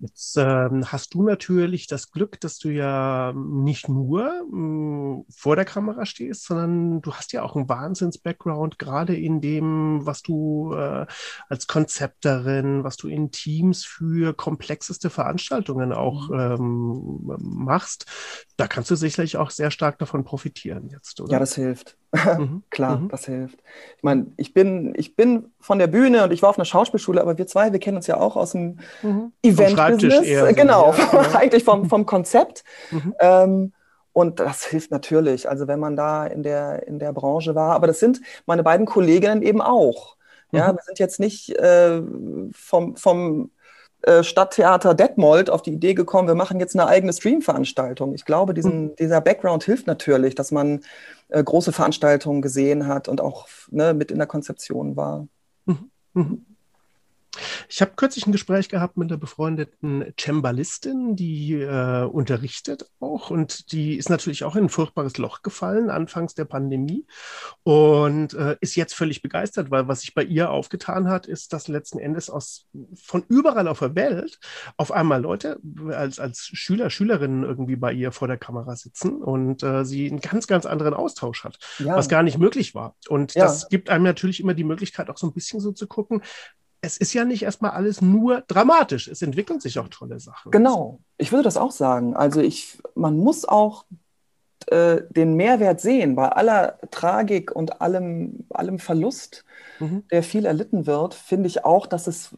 Jetzt 0.01 0.35
ähm, 0.37 0.91
hast 0.91 1.13
du 1.13 1.21
natürlich 1.21 1.85
das 1.85 2.11
Glück, 2.11 2.39
dass 2.39 2.57
du 2.57 2.69
ja 2.69 3.33
nicht 3.35 3.87
nur 3.87 4.31
mh, 4.49 4.51
hm, 4.51 5.25
vor 5.29 5.55
der 5.55 5.65
Kamera 5.65 6.07
stehst, 6.07 6.45
sondern 6.45 7.01
du 7.01 7.13
hast 7.13 7.33
ja 7.33 7.43
auch 7.43 7.55
einen 7.55 7.69
Wahnsinns-Background, 7.69 8.79
gerade 8.79 9.15
in 9.15 9.41
dem, 9.41 10.03
was 10.03 10.23
du 10.23 10.73
äh, 10.73 11.05
als 11.49 11.67
Konzepterin, 11.67 12.83
was 12.83 12.97
du 12.97 13.09
in 13.09 13.29
Teams 13.29 13.85
für 13.85 14.33
komplexeste 14.33 15.11
Veranstaltungen 15.11 15.93
auch 15.93 16.29
mhm. 16.29 16.39
ähm, 16.39 17.37
machst. 17.37 18.05
Da 18.57 18.67
kannst 18.67 18.89
du 18.89 18.95
sicherlich 18.95 19.37
auch 19.37 19.51
sehr 19.51 19.69
stark 19.69 19.99
davon 19.99 20.23
profitieren 20.23 20.89
jetzt, 20.89 21.21
oder? 21.21 21.33
Ja, 21.33 21.39
das 21.39 21.53
hilft. 21.53 21.95
Mhm. 22.11 22.63
Klar, 22.69 22.97
mhm. 22.97 23.09
das 23.09 23.25
hilft. 23.25 23.59
Ich 23.97 24.03
meine, 24.03 24.27
ich 24.37 24.53
bin, 24.53 24.93
ich 24.95 25.15
bin 25.15 25.51
von 25.59 25.79
der 25.79 25.87
Bühne 25.87 26.23
und 26.23 26.31
ich 26.31 26.41
war 26.41 26.49
auf 26.49 26.57
einer 26.57 26.65
Schauspielschule, 26.65 27.21
aber 27.21 27.37
wir 27.37 27.47
zwei, 27.47 27.71
wir 27.71 27.79
kennen 27.79 27.97
uns 27.97 28.07
ja 28.07 28.17
auch 28.17 28.35
aus 28.35 28.51
dem 28.51 28.79
mhm. 29.01 29.31
Event-Business. 29.43 30.55
Genau, 30.55 30.93
so, 30.93 31.17
ja. 31.17 31.31
eigentlich 31.35 31.63
vom, 31.63 31.89
vom 31.89 32.05
Konzept. 32.05 32.63
Mhm. 32.91 33.15
Ähm, 33.19 33.73
und 34.13 34.39
das 34.41 34.65
hilft 34.65 34.91
natürlich, 34.91 35.47
also 35.47 35.67
wenn 35.67 35.79
man 35.79 35.95
da 35.95 36.25
in 36.25 36.43
der, 36.43 36.85
in 36.85 36.99
der 36.99 37.13
Branche 37.13 37.55
war. 37.55 37.73
Aber 37.73 37.87
das 37.87 37.99
sind 37.99 38.19
meine 38.45 38.63
beiden 38.63 38.85
Kolleginnen 38.85 39.41
eben 39.41 39.61
auch. 39.61 40.17
Ja, 40.51 40.71
mhm. 40.71 40.75
wir 40.77 40.83
sind 40.83 40.99
jetzt 40.99 41.19
nicht 41.19 41.49
äh, 41.51 42.01
vom, 42.51 42.97
vom 42.97 43.51
äh, 44.03 44.23
Stadttheater 44.23 44.95
Detmold 44.95 45.51
auf 45.51 45.61
die 45.61 45.73
Idee 45.73 45.93
gekommen, 45.93 46.27
wir 46.27 46.33
machen 46.33 46.59
jetzt 46.59 46.75
eine 46.75 46.87
eigene 46.87 47.13
Streamveranstaltung. 47.13 48.15
Ich 48.15 48.25
glaube, 48.25 48.55
diesen, 48.55 48.85
mhm. 48.85 48.95
dieser 48.95 49.21
Background 49.21 49.63
hilft 49.63 49.85
natürlich, 49.85 50.33
dass 50.33 50.51
man 50.51 50.81
große 51.31 51.71
Veranstaltungen 51.71 52.41
gesehen 52.41 52.87
hat 52.87 53.07
und 53.07 53.21
auch 53.21 53.47
ne, 53.69 53.93
mit 53.93 54.11
in 54.11 54.17
der 54.17 54.27
Konzeption 54.27 54.95
war. 54.95 55.27
Mhm. 55.65 55.91
Mhm. 56.13 56.45
Ich 57.69 57.81
habe 57.81 57.93
kürzlich 57.95 58.27
ein 58.27 58.33
Gespräch 58.33 58.67
gehabt 58.67 58.97
mit 58.97 59.09
einer 59.09 59.17
befreundeten 59.17 60.13
Cembalistin, 60.19 61.15
die 61.15 61.53
äh, 61.53 62.03
unterrichtet 62.03 62.85
auch 62.99 63.29
und 63.29 63.71
die 63.71 63.95
ist 63.95 64.09
natürlich 64.09 64.43
auch 64.43 64.55
in 64.55 64.65
ein 64.65 64.69
furchtbares 64.69 65.17
Loch 65.17 65.41
gefallen, 65.41 65.89
anfangs 65.89 66.33
der 66.33 66.45
Pandemie 66.45 67.05
und 67.63 68.33
äh, 68.33 68.57
ist 68.59 68.75
jetzt 68.75 68.93
völlig 68.93 69.21
begeistert, 69.21 69.71
weil 69.71 69.87
was 69.87 70.01
sich 70.01 70.13
bei 70.13 70.23
ihr 70.23 70.49
aufgetan 70.49 71.07
hat, 71.07 71.25
ist, 71.25 71.53
dass 71.53 71.69
letzten 71.69 71.99
Endes 71.99 72.29
aus, 72.29 72.67
von 73.01 73.23
überall 73.29 73.69
auf 73.69 73.79
der 73.79 73.95
Welt 73.95 74.39
auf 74.75 74.91
einmal 74.91 75.21
Leute 75.21 75.59
als, 75.89 76.19
als 76.19 76.39
Schüler, 76.39 76.89
Schülerinnen 76.89 77.43
irgendwie 77.43 77.77
bei 77.77 77.93
ihr 77.93 78.11
vor 78.11 78.27
der 78.27 78.37
Kamera 78.37 78.75
sitzen 78.75 79.21
und 79.21 79.63
äh, 79.63 79.85
sie 79.85 80.09
einen 80.09 80.19
ganz, 80.19 80.47
ganz 80.47 80.65
anderen 80.65 80.93
Austausch 80.93 81.45
hat, 81.45 81.59
ja. 81.79 81.95
was 81.95 82.09
gar 82.09 82.23
nicht 82.23 82.37
möglich 82.37 82.75
war. 82.75 82.95
Und 83.07 83.35
ja. 83.35 83.45
das 83.45 83.69
gibt 83.69 83.89
einem 83.89 84.03
natürlich 84.03 84.41
immer 84.41 84.53
die 84.53 84.65
Möglichkeit, 84.65 85.09
auch 85.09 85.17
so 85.17 85.27
ein 85.27 85.33
bisschen 85.33 85.61
so 85.61 85.71
zu 85.71 85.87
gucken, 85.87 86.21
es 86.81 86.97
ist 86.97 87.13
ja 87.13 87.25
nicht 87.25 87.43
erstmal 87.43 87.71
alles 87.71 88.01
nur 88.01 88.41
dramatisch. 88.41 89.07
Es 89.07 89.21
entwickeln 89.21 89.59
sich 89.59 89.77
auch 89.77 89.87
tolle 89.87 90.19
Sachen. 90.19 90.51
Genau. 90.51 90.99
Ich 91.17 91.31
würde 91.31 91.43
das 91.43 91.57
auch 91.57 91.71
sagen. 91.71 92.15
Also 92.15 92.41
ich, 92.41 92.79
man 92.95 93.17
muss 93.17 93.45
auch 93.45 93.85
äh, 94.67 95.01
den 95.09 95.35
Mehrwert 95.35 95.79
sehen 95.79 96.15
bei 96.15 96.29
aller 96.29 96.79
Tragik 96.89 97.51
und 97.51 97.81
allem, 97.81 98.45
allem 98.49 98.79
Verlust, 98.79 99.45
mhm. 99.79 100.03
der 100.11 100.23
viel 100.23 100.45
erlitten 100.45 100.87
wird, 100.87 101.13
finde 101.13 101.47
ich 101.47 101.63
auch, 101.65 101.85
dass 101.85 102.07
es 102.07 102.35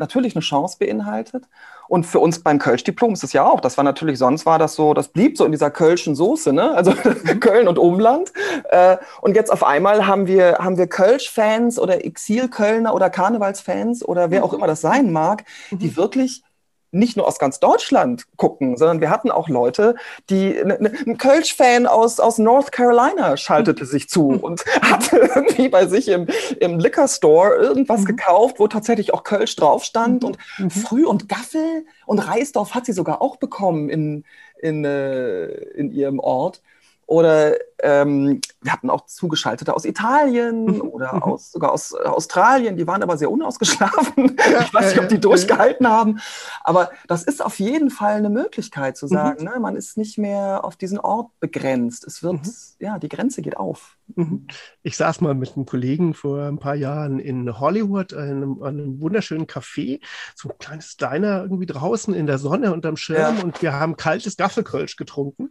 natürlich 0.00 0.34
eine 0.34 0.42
Chance 0.42 0.76
beinhaltet. 0.78 1.44
Und 1.88 2.04
für 2.04 2.18
uns 2.18 2.40
beim 2.40 2.58
Kölsch-Diplom 2.58 3.14
ist 3.14 3.24
es 3.24 3.32
ja 3.32 3.44
auch. 3.44 3.60
Das 3.60 3.78
war 3.78 3.84
natürlich, 3.84 4.18
sonst 4.18 4.44
war 4.44 4.58
das 4.58 4.74
so, 4.74 4.92
das 4.92 5.08
blieb 5.08 5.38
so 5.38 5.44
in 5.46 5.52
dieser 5.52 5.70
Kölschen 5.70 6.14
Soße, 6.14 6.52
ne? 6.52 6.72
Also 6.72 6.92
Köln 7.40 7.66
und 7.66 7.78
Umland. 7.78 8.32
Äh, 8.70 8.98
und 9.22 9.36
jetzt 9.36 9.50
auf 9.50 9.64
einmal 9.64 10.06
haben 10.06 10.26
wir, 10.26 10.58
haben 10.58 10.76
wir 10.76 10.86
Kölsch-Fans 10.86 11.78
oder 11.78 12.04
Exil-Kölner 12.04 12.94
oder 12.94 13.08
Karnevalsfans 13.08 14.04
oder 14.04 14.30
wer 14.30 14.44
auch 14.44 14.52
immer 14.52 14.66
das 14.66 14.82
sein 14.82 15.12
mag, 15.12 15.44
die 15.70 15.88
mhm. 15.88 15.96
wirklich 15.96 16.42
nicht 16.90 17.16
nur 17.16 17.26
aus 17.26 17.38
ganz 17.38 17.60
Deutschland 17.60 18.24
gucken, 18.36 18.76
sondern 18.76 19.00
wir 19.00 19.10
hatten 19.10 19.30
auch 19.30 19.48
Leute, 19.48 19.94
die 20.30 20.54
ne, 20.64 20.78
ne, 20.80 20.92
ein 21.06 21.18
Kölsch-Fan 21.18 21.86
aus, 21.86 22.18
aus 22.20 22.38
North 22.38 22.72
Carolina 22.72 23.36
schaltete 23.36 23.84
sich 23.84 24.08
zu 24.08 24.28
und 24.42 24.64
hatte 24.82 25.18
irgendwie 25.34 25.68
bei 25.68 25.86
sich 25.86 26.08
im, 26.08 26.26
im 26.60 26.78
Liquor 26.78 27.08
Store 27.08 27.54
irgendwas 27.56 28.02
mhm. 28.02 28.06
gekauft, 28.06 28.58
wo 28.58 28.68
tatsächlich 28.68 29.12
auch 29.12 29.22
Kölsch 29.22 29.54
drauf 29.56 29.84
stand 29.84 30.22
mhm. 30.22 30.28
und 30.28 30.38
mhm. 30.58 30.70
Früh 30.70 31.04
und 31.04 31.28
Gaffel 31.28 31.84
und 32.06 32.18
Reisdorf 32.20 32.74
hat 32.74 32.86
sie 32.86 32.92
sogar 32.92 33.20
auch 33.20 33.36
bekommen 33.36 33.90
in, 33.90 34.24
in, 34.60 34.84
äh, 34.84 35.46
in 35.46 35.90
ihrem 35.90 36.18
Ort. 36.18 36.62
Oder 37.06 37.54
ähm, 37.82 38.40
wir 38.60 38.72
hatten 38.72 38.90
auch 38.90 39.06
Zugeschaltete 39.06 39.74
aus 39.74 39.84
Italien 39.84 40.64
mhm. 40.64 40.80
oder 40.80 41.14
mhm. 41.14 41.22
aus, 41.22 41.52
sogar 41.52 41.72
aus 41.72 41.94
Australien, 41.94 42.76
die 42.76 42.86
waren 42.86 43.02
aber 43.02 43.16
sehr 43.16 43.30
unausgeschlafen. 43.30 44.36
Ich 44.60 44.74
weiß 44.74 44.94
nicht, 44.94 45.02
ob 45.02 45.08
die 45.08 45.20
durchgehalten 45.20 45.86
haben. 45.86 46.20
Aber 46.62 46.90
das 47.06 47.22
ist 47.22 47.44
auf 47.44 47.58
jeden 47.58 47.90
Fall 47.90 48.14
eine 48.14 48.30
Möglichkeit 48.30 48.96
zu 48.96 49.06
mhm. 49.06 49.10
sagen, 49.10 49.44
mhm. 49.44 49.50
ne, 49.50 49.60
man 49.60 49.76
ist 49.76 49.96
nicht 49.96 50.18
mehr 50.18 50.64
auf 50.64 50.76
diesen 50.76 50.98
Ort 50.98 51.30
begrenzt. 51.40 52.04
Es 52.04 52.22
wird, 52.22 52.44
mhm. 52.46 52.52
ja, 52.80 52.98
die 52.98 53.08
Grenze 53.08 53.42
geht 53.42 53.56
auf. 53.56 53.96
Mhm. 54.14 54.46
Ich 54.82 54.96
saß 54.96 55.20
mal 55.20 55.34
mit 55.34 55.54
einem 55.54 55.66
Kollegen 55.66 56.14
vor 56.14 56.42
ein 56.42 56.58
paar 56.58 56.74
Jahren 56.74 57.18
in 57.18 57.58
Hollywood, 57.58 58.14
an 58.14 58.28
einem, 58.28 58.62
einem 58.62 59.00
wunderschönen 59.00 59.46
Café, 59.46 60.00
so 60.34 60.48
ein 60.48 60.58
kleines 60.58 60.96
Diner 60.96 61.42
irgendwie 61.42 61.66
draußen 61.66 62.14
in 62.14 62.26
der 62.26 62.38
Sonne 62.38 62.72
unterm 62.72 62.96
Schirm 62.96 63.36
ja. 63.36 63.42
und 63.42 63.60
wir 63.62 63.74
haben 63.74 63.96
kaltes 63.96 64.36
Gaffelkölsch 64.36 64.96
getrunken 64.96 65.50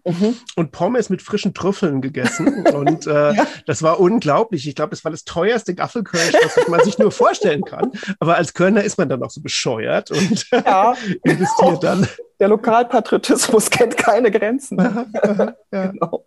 und 0.56 0.72
Pommes 0.72 1.10
mit 1.10 1.22
frischen 1.22 1.54
Trüffeln 1.54 2.02
gegessen 2.02 2.17
gegessen 2.18 2.66
und 2.68 3.08
äh, 3.08 3.34
ja. 3.34 3.48
das 3.66 3.84
war 3.84 4.00
unglaublich. 4.00 4.68
Ich 4.68 4.76
glaube, 4.76 4.94
es 4.94 5.04
war 5.04 5.12
das 5.12 5.24
teuerste 5.24 5.76
Gaffelkölsch, 5.76 6.34
was 6.34 6.68
man 6.68 6.84
sich 6.84 6.98
nur 6.98 7.12
vorstellen 7.12 7.64
kann. 7.64 7.92
Aber 8.20 8.36
als 8.38 8.54
Kölner 8.54 8.84
ist 8.84 8.98
man 8.98 9.10
dann 9.10 9.24
auch 9.24 9.30
so 9.30 9.42
bescheuert 9.42 10.12
und 10.12 10.50
ja. 10.52 10.96
investiert 11.24 11.84
dann. 11.84 12.08
Der 12.40 12.50
Lokalpatriotismus 12.50 13.70
kennt 13.70 13.98
keine 13.98 14.32
Grenzen. 14.32 14.78
ja. 15.72 15.88
genau. 15.88 16.26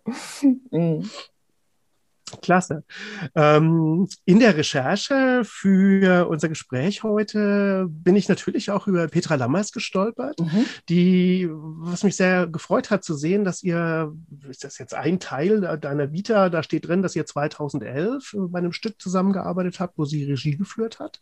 Mhm. 0.71 1.09
Klasse. 2.39 2.83
Ähm, 3.35 4.07
in 4.25 4.39
der 4.39 4.55
Recherche 4.55 5.41
für 5.43 6.27
unser 6.27 6.49
Gespräch 6.49 7.03
heute 7.03 7.87
bin 7.89 8.15
ich 8.15 8.29
natürlich 8.29 8.71
auch 8.71 8.87
über 8.87 9.07
Petra 9.07 9.35
Lammers 9.35 9.71
gestolpert, 9.71 10.39
mhm. 10.39 10.65
die, 10.87 11.49
was 11.51 12.03
mich 12.03 12.15
sehr 12.15 12.47
gefreut 12.47 12.89
hat 12.89 13.03
zu 13.03 13.15
sehen, 13.15 13.43
dass 13.43 13.63
ihr, 13.63 14.13
ist 14.49 14.63
das 14.63 14.77
jetzt 14.77 14.93
ein 14.93 15.19
Teil 15.19 15.61
deiner 15.77 16.11
Vita, 16.11 16.49
da 16.49 16.63
steht 16.63 16.87
drin, 16.87 17.01
dass 17.01 17.15
ihr 17.15 17.25
2011 17.25 18.35
bei 18.49 18.59
einem 18.59 18.73
Stück 18.73 19.01
zusammengearbeitet 19.01 19.79
habt, 19.79 19.97
wo 19.97 20.05
sie 20.05 20.23
Regie 20.23 20.55
geführt 20.55 20.99
hat. 20.99 21.21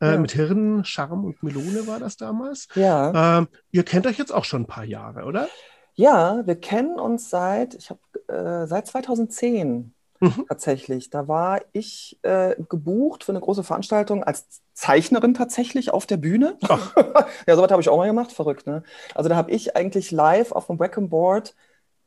Äh, 0.00 0.12
ja. 0.12 0.18
Mit 0.18 0.32
Hirn, 0.32 0.84
Charme 0.84 1.24
und 1.24 1.42
Melone 1.42 1.86
war 1.86 1.98
das 1.98 2.16
damals. 2.16 2.68
Ja. 2.74 3.38
Ähm, 3.38 3.48
ihr 3.70 3.84
kennt 3.84 4.06
euch 4.06 4.18
jetzt 4.18 4.32
auch 4.32 4.44
schon 4.44 4.62
ein 4.62 4.66
paar 4.66 4.84
Jahre, 4.84 5.24
oder? 5.24 5.48
Ja, 5.94 6.46
wir 6.46 6.56
kennen 6.56 6.98
uns 6.98 7.28
seit, 7.28 7.74
ich 7.74 7.90
habe 7.90 8.00
äh, 8.28 8.66
seit 8.66 8.86
2010 8.86 9.94
mhm. 10.22 10.46
tatsächlich. 10.48 11.10
Da 11.10 11.28
war 11.28 11.60
ich 11.72 12.18
äh, 12.22 12.54
gebucht 12.68 13.24
für 13.24 13.32
eine 13.32 13.40
große 13.40 13.64
Veranstaltung 13.64 14.24
als 14.24 14.62
Zeichnerin 14.72 15.34
tatsächlich 15.34 15.92
auf 15.92 16.06
der 16.06 16.16
Bühne. 16.16 16.56
ja, 17.46 17.56
sowas 17.56 17.70
habe 17.70 17.82
ich 17.82 17.88
auch 17.88 17.96
mal 17.98 18.06
gemacht, 18.06 18.32
verrückt. 18.32 18.66
Ne? 18.66 18.82
Also 19.14 19.28
da 19.28 19.36
habe 19.36 19.50
ich 19.50 19.76
eigentlich 19.76 20.10
live 20.10 20.52
auf 20.52 20.68
dem 20.68 20.78
Wacom 20.78 21.08
Board 21.08 21.54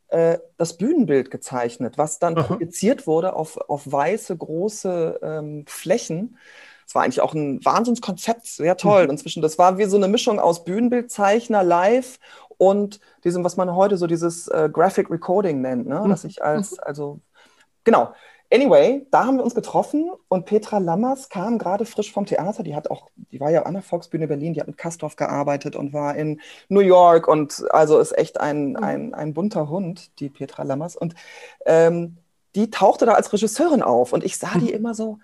äh, 0.07 0.39
das 0.57 0.77
Bühnenbild 0.77 1.29
gezeichnet, 1.29 1.97
was 1.97 2.19
dann 2.19 2.37
Aha. 2.37 2.43
projiziert 2.43 3.07
wurde 3.07 3.33
auf, 3.33 3.57
auf 3.57 3.91
weiße, 3.91 4.35
große 4.35 5.19
ähm, 5.21 5.65
Flächen. 5.67 6.37
Es 6.87 6.93
war 6.93 7.03
eigentlich 7.03 7.21
auch 7.21 7.33
ein 7.33 7.63
Wahnsinnskonzept, 7.65 8.45
sehr 8.45 8.77
toll. 8.77 9.05
Mhm. 9.05 9.11
Inzwischen, 9.11 9.41
das 9.41 9.57
war 9.57 9.77
wie 9.77 9.85
so 9.85 9.97
eine 9.97 10.07
Mischung 10.07 10.39
aus 10.39 10.63
Bühnenbildzeichner 10.63 11.63
live 11.63 12.19
und 12.57 12.99
diesem, 13.23 13.43
was 13.43 13.57
man 13.57 13.75
heute 13.75 13.97
so 13.97 14.07
dieses 14.07 14.47
äh, 14.47 14.69
Graphic 14.71 15.09
Recording 15.09 15.61
nennt, 15.61 15.87
ne? 15.87 15.99
Mhm. 15.99 16.09
dass 16.09 16.23
ich 16.23 16.43
als, 16.43 16.79
also 16.79 17.19
genau. 17.85 18.13
Anyway, 18.53 19.07
da 19.09 19.25
haben 19.25 19.37
wir 19.37 19.43
uns 19.43 19.55
getroffen 19.55 20.11
und 20.27 20.45
Petra 20.45 20.77
Lammers 20.77 21.29
kam 21.29 21.57
gerade 21.57 21.85
frisch 21.85 22.13
vom 22.13 22.27
Theater. 22.27 22.61
Die 22.61 22.75
hat 22.75 22.91
auch, 22.91 23.09
die 23.31 23.39
war 23.39 23.49
ja 23.49 23.63
an 23.63 23.73
der 23.73 23.81
Volksbühne 23.81 24.27
Berlin, 24.27 24.53
die 24.53 24.59
hat 24.59 24.67
mit 24.67 24.77
Kastorf 24.77 25.15
gearbeitet 25.15 25.75
und 25.75 25.93
war 25.93 26.15
in 26.15 26.39
New 26.69 26.81
York 26.81 27.27
und 27.27 27.65
also 27.71 27.97
ist 27.99 28.15
echt 28.15 28.39
ein, 28.39 28.71
mhm. 28.71 28.75
ein, 28.77 29.13
ein 29.15 29.33
bunter 29.33 29.67
Hund, 29.69 30.19
die 30.19 30.29
Petra 30.29 30.61
Lammers. 30.63 30.95
Und 30.95 31.15
ähm, 31.65 32.17
die 32.53 32.69
tauchte 32.69 33.07
da 33.07 33.13
als 33.13 33.33
Regisseurin 33.33 33.81
auf 33.81 34.13
und 34.13 34.23
ich 34.23 34.37
sah 34.37 34.53
die 34.53 34.67
mhm. 34.67 34.73
immer 34.73 34.93
so 34.93 35.17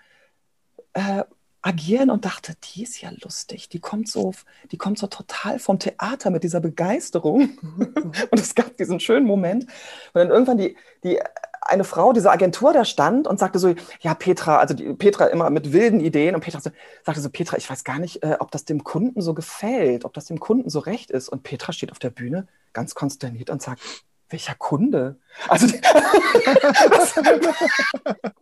äh, 0.93 1.23
agieren 1.61 2.09
und 2.09 2.25
dachte, 2.25 2.53
die 2.63 2.81
ist 2.81 3.01
ja 3.01 3.11
lustig, 3.23 3.69
die 3.69 3.79
kommt 3.79 4.07
so, 4.07 4.33
die 4.71 4.77
kommt 4.77 4.97
so 4.97 5.05
total 5.05 5.59
vom 5.59 5.77
Theater 5.77 6.31
mit 6.31 6.43
dieser 6.43 6.59
Begeisterung. 6.59 7.51
Mhm. 7.61 7.93
und 8.31 8.39
es 8.39 8.55
gab 8.55 8.75
diesen 8.77 8.99
schönen 8.99 9.27
Moment, 9.27 9.65
und 9.65 10.15
dann 10.15 10.29
irgendwann 10.29 10.57
die, 10.57 10.75
die 11.03 11.19
eine 11.61 11.83
Frau 11.83 12.11
dieser 12.11 12.31
Agentur 12.31 12.73
da 12.73 12.85
stand 12.85 13.27
und 13.27 13.39
sagte 13.39 13.59
so, 13.59 13.73
ja, 14.01 14.13
Petra, 14.15 14.57
also 14.57 14.73
die, 14.73 14.93
Petra 14.93 15.27
immer 15.27 15.49
mit 15.49 15.71
wilden 15.73 15.99
Ideen 15.99 16.35
und 16.35 16.41
Petra 16.41 16.59
so, 16.59 16.71
sagte 17.05 17.21
so, 17.21 17.29
Petra, 17.29 17.57
ich 17.57 17.69
weiß 17.69 17.83
gar 17.83 17.99
nicht, 17.99 18.23
äh, 18.23 18.37
ob 18.39 18.51
das 18.51 18.65
dem 18.65 18.83
Kunden 18.83 19.21
so 19.21 19.33
gefällt, 19.33 20.03
ob 20.03 20.13
das 20.13 20.25
dem 20.25 20.39
Kunden 20.39 20.69
so 20.69 20.79
recht 20.79 21.11
ist. 21.11 21.29
Und 21.29 21.43
Petra 21.43 21.71
steht 21.71 21.91
auf 21.91 21.99
der 21.99 22.09
Bühne 22.09 22.47
ganz 22.73 22.95
konsterniert 22.95 23.49
und 23.49 23.61
sagt, 23.61 23.81
welcher 24.29 24.55
Kunde? 24.55 25.17
Also 25.47 25.67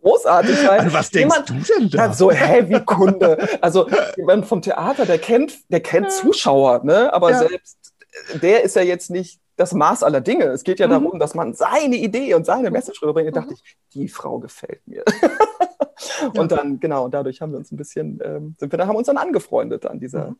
großartig. 0.02 0.66
Weil 0.66 0.80
also 0.80 0.92
was 0.92 1.10
denkst 1.10 1.36
du 1.46 1.54
denn 1.54 1.90
da? 1.90 2.12
So, 2.12 2.30
hä, 2.30 2.64
wie 2.68 2.80
Kunde? 2.80 3.48
Also 3.60 3.88
jemand 4.16 4.46
vom 4.46 4.62
Theater, 4.62 5.04
der 5.04 5.18
kennt, 5.18 5.52
der 5.70 5.80
kennt 5.80 6.12
Zuschauer, 6.12 6.84
ne? 6.84 7.12
aber 7.12 7.32
ja. 7.32 7.38
selbst 7.40 7.76
der 8.42 8.62
ist 8.62 8.76
ja 8.76 8.82
jetzt 8.82 9.10
nicht 9.10 9.40
das 9.60 9.74
Maß 9.74 10.02
aller 10.02 10.22
Dinge. 10.22 10.44
Es 10.46 10.64
geht 10.64 10.80
ja 10.80 10.86
mhm. 10.86 10.90
darum, 10.90 11.18
dass 11.18 11.34
man 11.34 11.52
seine 11.52 11.96
Idee 11.96 12.32
und 12.34 12.46
seine 12.46 12.70
Message 12.70 13.02
rüberbringt. 13.02 13.36
Da 13.36 13.42
dachte 13.42 13.54
ich, 13.54 13.76
die 13.92 14.08
Frau 14.08 14.38
gefällt 14.38 14.80
mir. 14.86 15.04
und 16.34 16.50
dann, 16.50 16.80
genau, 16.80 17.08
dadurch 17.08 17.42
haben 17.42 17.52
wir 17.52 17.58
uns 17.58 17.70
ein 17.70 17.76
bisschen, 17.76 18.20
ähm, 18.24 18.56
sind 18.58 18.72
wir, 18.72 18.78
da 18.78 18.86
haben 18.86 18.96
uns 18.96 19.06
dann 19.06 19.18
angefreundet 19.18 19.84
an 19.84 20.00
dieser 20.00 20.30
mhm. 20.30 20.36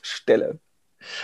Stelle. 0.00 0.60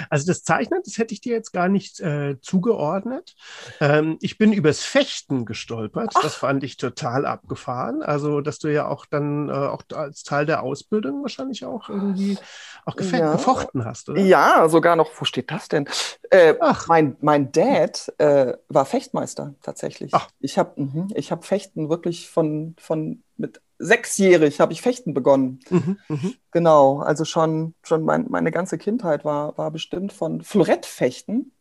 Also 0.08 0.26
das 0.26 0.42
Zeichnen, 0.42 0.80
das 0.84 0.98
hätte 0.98 1.14
ich 1.14 1.20
dir 1.20 1.34
jetzt 1.34 1.52
gar 1.52 1.68
nicht 1.68 2.00
äh, 2.00 2.40
zugeordnet. 2.40 3.34
Ähm, 3.80 4.18
ich 4.20 4.38
bin 4.38 4.52
übers 4.52 4.84
Fechten 4.84 5.44
gestolpert. 5.44 6.12
Ach. 6.14 6.22
Das 6.22 6.34
fand 6.34 6.64
ich 6.64 6.76
total 6.76 7.26
abgefahren. 7.26 8.02
Also, 8.02 8.40
dass 8.40 8.58
du 8.58 8.68
ja 8.68 8.88
auch 8.88 9.06
dann 9.06 9.48
äh, 9.48 9.52
auch 9.52 9.82
als 9.94 10.22
Teil 10.22 10.46
der 10.46 10.62
Ausbildung 10.62 11.22
wahrscheinlich 11.22 11.64
auch 11.64 11.88
irgendwie 11.88 12.38
auch 12.86 12.98
ja. 12.98 13.32
gefochten 13.32 13.84
hast, 13.84 14.08
oder? 14.08 14.20
Ja, 14.20 14.68
sogar 14.68 14.96
noch, 14.96 15.10
wo 15.18 15.24
steht 15.24 15.50
das 15.50 15.68
denn? 15.68 15.88
Äh, 16.30 16.54
Ach. 16.60 16.86
Mein, 16.88 17.16
mein 17.20 17.52
Dad 17.52 18.12
äh, 18.18 18.54
war 18.68 18.84
Fechtmeister 18.84 19.54
tatsächlich. 19.62 20.12
Ach. 20.14 20.28
Ich 20.40 20.58
habe 20.58 20.80
mhm, 20.80 21.08
ich 21.14 21.32
hab 21.32 21.44
Fechten 21.44 21.88
wirklich 21.88 22.28
von, 22.28 22.74
von 22.78 23.22
mit 23.36 23.60
sechsjährig 23.80 24.60
habe 24.60 24.72
ich 24.72 24.82
Fechten 24.82 25.14
begonnen. 25.14 25.60
Mhm, 25.70 25.98
mh. 26.08 26.30
Genau, 26.52 27.00
also 27.00 27.24
schon, 27.24 27.74
schon 27.82 28.04
mein, 28.04 28.26
meine 28.28 28.50
ganze 28.50 28.78
Kindheit 28.78 29.24
war, 29.24 29.56
war 29.58 29.70
bestimmt 29.70 30.12
von 30.12 30.42
Florettfechten. 30.42 31.52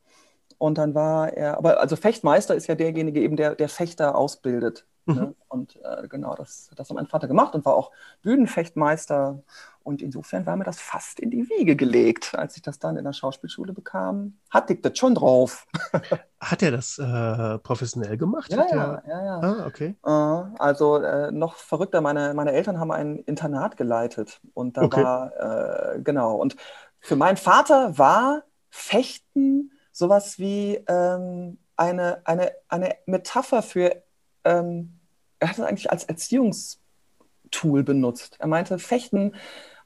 Und 0.57 0.77
dann 0.77 0.93
war 0.93 1.31
er, 1.31 1.57
aber 1.57 1.79
also 1.79 1.95
Fechtmeister 1.95 2.53
ist 2.53 2.67
ja 2.67 2.75
derjenige 2.75 3.21
eben, 3.21 3.37
der, 3.37 3.55
der 3.55 3.69
Fechter 3.69 4.15
ausbildet. 4.15 4.85
Ne? 5.05 5.13
Mhm. 5.13 5.19
Ne? 5.21 5.35
Und 5.47 5.79
äh, 5.83 6.07
genau, 6.09 6.35
das, 6.35 6.69
das 6.75 6.89
hat 6.89 6.95
mein 6.95 7.07
Vater 7.07 7.27
gemacht 7.27 7.55
und 7.55 7.65
war 7.65 7.75
auch 7.75 7.91
Bühnenfechtmeister 8.21 9.41
und 9.89 10.03
insofern 10.03 10.45
war 10.45 10.55
mir 10.55 10.63
das 10.63 10.79
fast 10.79 11.19
in 11.19 11.31
die 11.31 11.49
Wiege 11.49 11.75
gelegt. 11.75 12.35
Als 12.35 12.55
ich 12.55 12.61
das 12.61 12.77
dann 12.77 12.95
in 12.95 13.03
der 13.03 13.13
Schauspielschule 13.13 13.73
bekam, 13.73 14.37
hatte 14.51 14.73
ich 14.73 14.81
das 14.81 14.97
schon 14.97 15.15
drauf. 15.15 15.65
Hat 16.39 16.61
er 16.61 16.71
das 16.71 16.99
äh, 16.99 17.57
professionell 17.57 18.17
gemacht? 18.17 18.51
Ja, 18.51 18.65
ja, 18.69 19.03
ja, 19.07 19.25
ja. 19.25 19.39
Ah, 19.39 19.65
okay. 19.65 19.95
Äh, 20.05 20.09
also 20.09 20.97
äh, 20.97 21.31
noch 21.31 21.55
verrückter, 21.55 22.01
meine, 22.01 22.35
meine 22.35 22.51
Eltern 22.53 22.79
haben 22.79 22.91
ein 22.91 23.17
Internat 23.19 23.77
geleitet. 23.77 24.39
Und 24.53 24.77
da 24.77 24.83
okay. 24.83 25.03
war, 25.03 25.95
äh, 25.95 26.01
genau. 26.01 26.35
Und 26.35 26.55
für 26.99 27.15
meinen 27.15 27.37
Vater 27.37 27.97
war 27.97 28.43
Fechten 28.69 29.71
sowas 29.91 30.37
wie 30.37 30.75
ähm, 30.87 31.57
eine, 31.75 32.21
eine, 32.25 32.51
eine 32.67 32.95
Metapher 33.07 33.63
für, 33.63 34.01
ähm, 34.43 34.99
er 35.39 35.49
hat 35.49 35.57
es 35.57 35.63
eigentlich 35.63 35.91
als 35.91 36.03
Erziehungstool 36.03 37.83
benutzt. 37.83 38.37
Er 38.39 38.47
meinte, 38.47 38.79
Fechten 38.79 39.33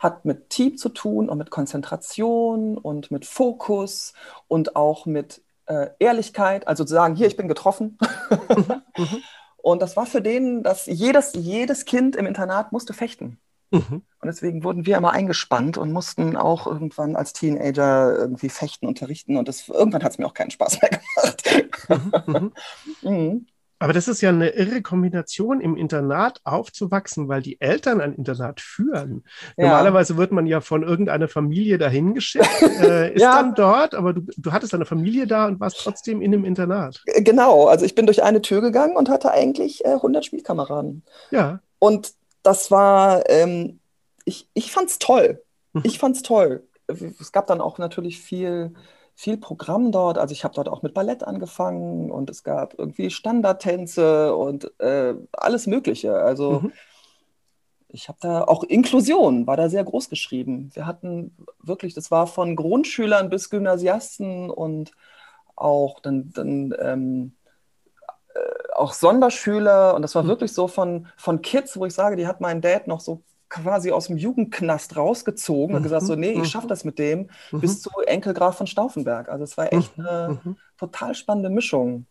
hat 0.03 0.25
mit 0.25 0.49
Team 0.49 0.77
zu 0.77 0.89
tun 0.89 1.29
und 1.29 1.37
mit 1.37 1.49
Konzentration 1.49 2.77
und 2.77 3.09
mit 3.09 3.25
Fokus 3.25 4.13
und 4.47 4.75
auch 4.75 5.05
mit 5.05 5.41
äh, 5.65 5.87
Ehrlichkeit, 5.99 6.67
also 6.67 6.83
zu 6.83 6.93
sagen, 6.93 7.15
hier, 7.15 7.27
ich 7.27 7.37
bin 7.37 7.47
getroffen. 7.47 7.97
Mhm. 8.29 8.81
mhm. 8.97 9.23
und 9.57 9.81
das 9.81 9.95
war 9.95 10.05
für 10.05 10.21
den, 10.21 10.61
dass 10.61 10.85
jedes, 10.85 11.33
jedes 11.33 11.85
Kind 11.85 12.15
im 12.15 12.25
Internat 12.25 12.71
musste 12.71 12.93
fechten. 12.93 13.39
Mhm. 13.71 14.03
Und 14.19 14.27
deswegen 14.27 14.63
wurden 14.63 14.85
wir 14.85 14.97
immer 14.97 15.11
eingespannt 15.11 15.77
und 15.77 15.91
mussten 15.91 16.37
auch 16.37 16.67
irgendwann 16.67 17.15
als 17.15 17.33
Teenager 17.33 18.15
irgendwie 18.15 18.49
fechten, 18.49 18.85
unterrichten. 18.85 19.37
Und 19.37 19.47
das, 19.47 19.67
irgendwann 19.67 20.03
hat 20.03 20.11
es 20.11 20.17
mir 20.19 20.27
auch 20.27 20.35
keinen 20.35 20.51
Spaß 20.51 20.79
mehr 20.81 20.91
gemacht. 20.91 22.51
Mhm. 23.01 23.45
Aber 23.83 23.91
das 23.91 24.07
ist 24.07 24.21
ja 24.21 24.29
eine 24.29 24.51
irre 24.51 24.81
Kombination, 24.81 25.59
im 25.59 25.75
Internat 25.75 26.39
aufzuwachsen, 26.45 27.27
weil 27.27 27.41
die 27.41 27.59
Eltern 27.59 27.99
ein 27.99 28.15
Internat 28.15 28.61
führen. 28.61 29.25
Ja. 29.57 29.65
Normalerweise 29.65 30.15
wird 30.15 30.31
man 30.31 30.45
ja 30.45 30.61
von 30.61 30.83
irgendeiner 30.83 31.27
Familie 31.27 31.77
dahin 31.77 32.13
geschickt, 32.13 32.47
äh, 32.61 33.13
ist 33.13 33.21
ja. 33.21 33.41
dann 33.41 33.55
dort, 33.55 33.93
aber 33.93 34.13
du, 34.13 34.21
du 34.37 34.53
hattest 34.53 34.73
eine 34.73 34.85
Familie 34.85 35.27
da 35.27 35.47
und 35.47 35.59
warst 35.59 35.81
trotzdem 35.83 36.21
in 36.21 36.33
einem 36.33 36.45
Internat. 36.45 37.03
Genau, 37.17 37.65
also 37.67 37.83
ich 37.83 37.93
bin 37.93 38.05
durch 38.05 38.23
eine 38.23 38.41
Tür 38.41 38.61
gegangen 38.61 38.95
und 38.95 39.09
hatte 39.09 39.31
eigentlich 39.31 39.83
äh, 39.83 39.89
100 39.89 40.23
Spielkameraden. 40.23 41.03
Ja. 41.31 41.59
Und 41.77 42.13
das 42.41 42.71
war, 42.71 43.29
ähm, 43.29 43.81
ich, 44.23 44.47
ich 44.53 44.71
fand's 44.71 44.97
toll. 44.97 45.43
Mhm. 45.73 45.81
Ich 45.83 45.99
fand's 45.99 46.21
toll. 46.21 46.63
Es 46.87 47.33
gab 47.33 47.47
dann 47.47 47.59
auch 47.59 47.79
natürlich 47.79 48.21
viel 48.21 48.75
viel 49.15 49.37
Programm 49.37 49.91
dort. 49.91 50.17
Also 50.17 50.33
ich 50.33 50.43
habe 50.43 50.55
dort 50.55 50.69
auch 50.69 50.81
mit 50.81 50.93
Ballett 50.93 51.23
angefangen 51.23 52.11
und 52.11 52.29
es 52.29 52.43
gab 52.43 52.77
irgendwie 52.77 53.09
Standardtänze 53.09 54.35
und 54.35 54.71
äh, 54.79 55.13
alles 55.31 55.67
Mögliche. 55.67 56.15
Also 56.15 56.61
mhm. 56.61 56.71
ich 57.89 58.07
habe 58.09 58.17
da 58.21 58.43
auch 58.43 58.63
Inklusion, 58.63 59.45
war 59.45 59.57
da 59.57 59.69
sehr 59.69 59.83
groß 59.83 60.09
geschrieben. 60.09 60.71
Wir 60.73 60.85
hatten 60.87 61.35
wirklich, 61.61 61.93
das 61.93 62.11
war 62.11 62.27
von 62.27 62.55
Grundschülern 62.55 63.29
bis 63.29 63.49
Gymnasiasten 63.49 64.49
und 64.49 64.91
auch 65.55 65.99
dann, 65.99 66.31
dann 66.33 66.73
ähm, 66.79 67.33
äh, 68.33 68.73
auch 68.73 68.93
Sonderschüler 68.93 69.93
und 69.93 70.01
das 70.01 70.15
war 70.15 70.23
mhm. 70.23 70.29
wirklich 70.29 70.53
so 70.53 70.67
von, 70.67 71.07
von 71.17 71.41
Kids, 71.43 71.77
wo 71.77 71.85
ich 71.85 71.93
sage, 71.93 72.15
die 72.15 72.25
hat 72.27 72.41
mein 72.41 72.61
Dad 72.61 72.87
noch 72.87 72.99
so 72.99 73.21
quasi 73.53 73.91
aus 73.91 74.07
dem 74.07 74.17
Jugendknast 74.17 74.97
rausgezogen 74.97 75.75
und 75.75 75.83
gesagt 75.83 76.05
so, 76.05 76.15
nee, 76.15 76.31
ich 76.31 76.47
schaffe 76.47 76.65
mhm. 76.65 76.69
das 76.69 76.83
mit 76.83 76.97
dem, 76.97 77.29
mhm. 77.51 77.61
bis 77.61 77.81
zu 77.81 77.91
Enkelgraf 78.05 78.57
von 78.57 78.65
Stauffenberg. 78.65 79.29
Also 79.29 79.43
es 79.43 79.57
war 79.57 79.71
echt 79.71 79.95
mhm. 79.97 80.07
eine 80.07 80.55
total 80.77 81.13
spannende 81.13 81.49
Mischung. 81.49 82.07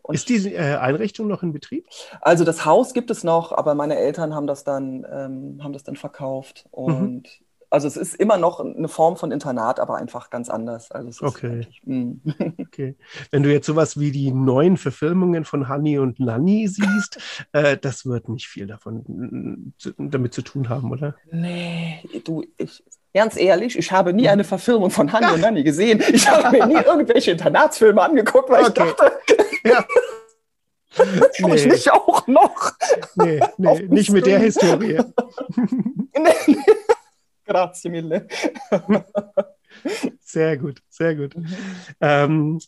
Und 0.00 0.14
ist 0.14 0.28
diese 0.28 0.50
äh, 0.50 0.76
Einrichtung 0.76 1.28
noch 1.28 1.42
in 1.42 1.52
Betrieb? 1.52 1.86
Also 2.20 2.44
das 2.44 2.64
Haus 2.64 2.94
gibt 2.94 3.10
es 3.10 3.22
noch, 3.22 3.52
aber 3.52 3.74
meine 3.74 3.96
Eltern 3.96 4.34
haben 4.34 4.46
das 4.46 4.64
dann, 4.64 5.06
ähm, 5.08 5.60
haben 5.62 5.72
das 5.72 5.84
dann 5.84 5.96
verkauft. 5.96 6.66
Und 6.70 7.28
also 7.72 7.88
es 7.88 7.96
ist 7.96 8.14
immer 8.16 8.36
noch 8.36 8.60
eine 8.60 8.88
Form 8.88 9.16
von 9.16 9.32
Internat, 9.32 9.80
aber 9.80 9.96
einfach 9.96 10.28
ganz 10.28 10.50
anders. 10.50 10.90
Also 10.90 11.26
okay. 11.26 11.66
Hm. 11.84 12.20
okay. 12.60 12.96
Wenn 13.30 13.42
du 13.42 13.50
jetzt 13.50 13.66
sowas 13.66 13.98
wie 13.98 14.10
die 14.10 14.30
neuen 14.30 14.76
Verfilmungen 14.76 15.46
von 15.46 15.70
Honey 15.70 15.98
und 15.98 16.20
Nanny 16.20 16.68
siehst, 16.68 17.18
äh, 17.52 17.78
das 17.78 18.04
wird 18.04 18.28
nicht 18.28 18.46
viel 18.46 18.66
davon 18.66 19.72
damit 19.96 20.34
zu 20.34 20.42
tun 20.42 20.68
haben, 20.68 20.90
oder? 20.90 21.16
Nee, 21.30 22.06
du, 22.24 22.44
ich, 22.58 22.84
ganz 23.14 23.38
ehrlich, 23.38 23.78
ich 23.78 23.90
habe 23.90 24.12
nie 24.12 24.28
eine 24.28 24.44
Verfilmung 24.44 24.90
von 24.90 25.10
Honey 25.10 25.32
und 25.32 25.40
Nanny 25.40 25.62
gesehen. 25.62 26.02
Ich 26.12 26.28
habe 26.28 26.54
mir 26.54 26.66
nie 26.66 26.74
irgendwelche 26.84 27.30
Internatsfilme 27.30 28.02
angeguckt, 28.02 28.50
weil 28.50 28.66
okay. 28.66 28.84
ich 28.88 28.94
dachte, 28.96 29.12
ja. 29.64 29.84
nee. 31.38 31.54
ich 31.54 31.66
nicht 31.66 31.90
auch 31.90 32.26
noch. 32.26 32.72
Nee, 33.14 33.40
nee 33.56 33.86
nicht 33.88 34.10
mit 34.10 34.26
der 34.26 34.40
Historie. 34.40 35.00
nee. 35.56 36.56
Grazie 37.44 37.90
mille. 37.90 38.26
sehr 40.20 40.56
gut, 40.56 40.82
sehr 40.88 41.14
gut. 41.16 41.36
Mhm. 41.36 41.46
Ähm, 42.00 42.60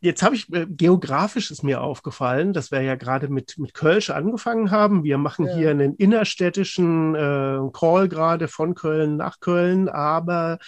jetzt 0.00 0.22
habe 0.22 0.34
ich, 0.34 0.52
äh, 0.52 0.66
geografisch 0.68 1.50
ist 1.50 1.62
mir 1.62 1.80
aufgefallen, 1.80 2.52
dass 2.52 2.70
wir 2.70 2.80
ja 2.82 2.94
gerade 2.94 3.28
mit, 3.28 3.58
mit 3.58 3.74
Kölsch 3.74 4.10
angefangen 4.10 4.70
haben. 4.70 5.04
Wir 5.04 5.18
machen 5.18 5.46
ja. 5.46 5.54
hier 5.54 5.70
einen 5.70 5.94
innerstädtischen 5.94 7.14
äh, 7.14 7.58
Call 7.72 8.08
gerade 8.08 8.48
von 8.48 8.74
Köln 8.74 9.16
nach 9.16 9.40
Köln, 9.40 9.88
aber 9.88 10.58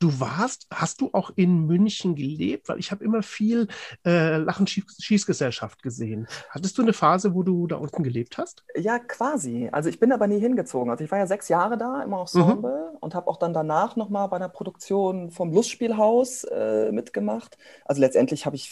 Du 0.00 0.18
warst, 0.18 0.66
hast 0.72 1.02
du 1.02 1.10
auch 1.12 1.30
in 1.36 1.66
München 1.66 2.14
gelebt? 2.14 2.70
Weil 2.70 2.78
ich 2.78 2.90
habe 2.90 3.04
immer 3.04 3.22
viel 3.22 3.68
äh, 4.06 4.38
Lachen 4.38 4.66
Schießgesellschaft 4.66 5.82
gesehen. 5.82 6.26
Hattest 6.48 6.78
du 6.78 6.82
eine 6.82 6.94
Phase, 6.94 7.34
wo 7.34 7.42
du 7.42 7.66
da 7.66 7.76
unten 7.76 8.02
gelebt 8.02 8.38
hast? 8.38 8.64
Ja, 8.74 8.98
quasi. 8.98 9.68
Also 9.70 9.90
ich 9.90 10.00
bin 10.00 10.10
aber 10.12 10.26
nie 10.26 10.40
hingezogen. 10.40 10.90
Also 10.90 11.04
ich 11.04 11.10
war 11.10 11.18
ja 11.18 11.26
sechs 11.26 11.48
Jahre 11.48 11.76
da 11.76 12.02
im 12.02 12.14
Ensemble 12.14 12.92
mhm. 12.92 12.96
und 12.98 13.14
habe 13.14 13.28
auch 13.28 13.36
dann 13.36 13.52
danach 13.52 13.94
nochmal 13.96 14.28
bei 14.28 14.38
der 14.38 14.48
Produktion 14.48 15.30
vom 15.30 15.52
Lustspielhaus 15.52 16.44
äh, 16.44 16.90
mitgemacht. 16.92 17.58
Also 17.84 18.00
letztendlich 18.00 18.46
habe 18.46 18.56
ich, 18.56 18.70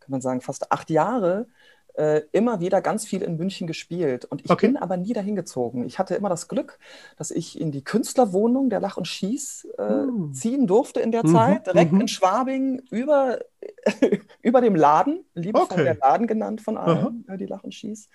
kann 0.00 0.10
man 0.10 0.20
sagen, 0.20 0.42
fast 0.42 0.72
acht 0.72 0.90
Jahre 0.90 1.48
äh, 1.96 2.22
immer 2.32 2.60
wieder 2.60 2.80
ganz 2.80 3.06
viel 3.06 3.22
in 3.22 3.36
München 3.36 3.66
gespielt. 3.66 4.24
Und 4.24 4.44
ich 4.44 4.58
Okay. 4.58 4.60
bin 4.60 4.76
aber 4.76 4.96
nie 4.96 5.12
dahin 5.12 5.36
gezogen. 5.36 5.84
Ich 5.86 5.98
hatte 5.98 6.14
immer 6.14 6.28
das 6.28 6.48
Glück, 6.48 6.78
dass 7.16 7.30
ich 7.30 7.60
in 7.60 7.72
die 7.72 7.84
Künstlerwohnung 7.84 8.70
der 8.70 8.80
Lach 8.80 8.96
und 8.96 9.08
Schieß 9.08 9.66
äh, 9.78 9.82
Hm. 9.88 10.32
ziehen 10.32 10.66
durfte 10.66 11.00
in 11.00 11.12
der 11.12 11.24
Mhm, 11.24 11.26
Zeit, 11.26 11.66
direkt 11.66 11.92
mhm. 11.92 12.00
in 12.00 12.08
Schwabing 12.08 12.82
über, 12.90 13.40
über 14.42 14.60
dem 14.60 14.74
Laden, 14.74 15.24
liebevoll 15.34 15.82
Okay. 15.82 15.84
der 15.84 15.96
Laden 16.00 16.26
genannt 16.26 16.60
von 16.60 16.76
allen, 16.78 17.24
äh, 17.28 17.36
die 17.38 17.46
Lach 17.46 17.64
und 17.64 17.74
Schieß, 17.74 18.08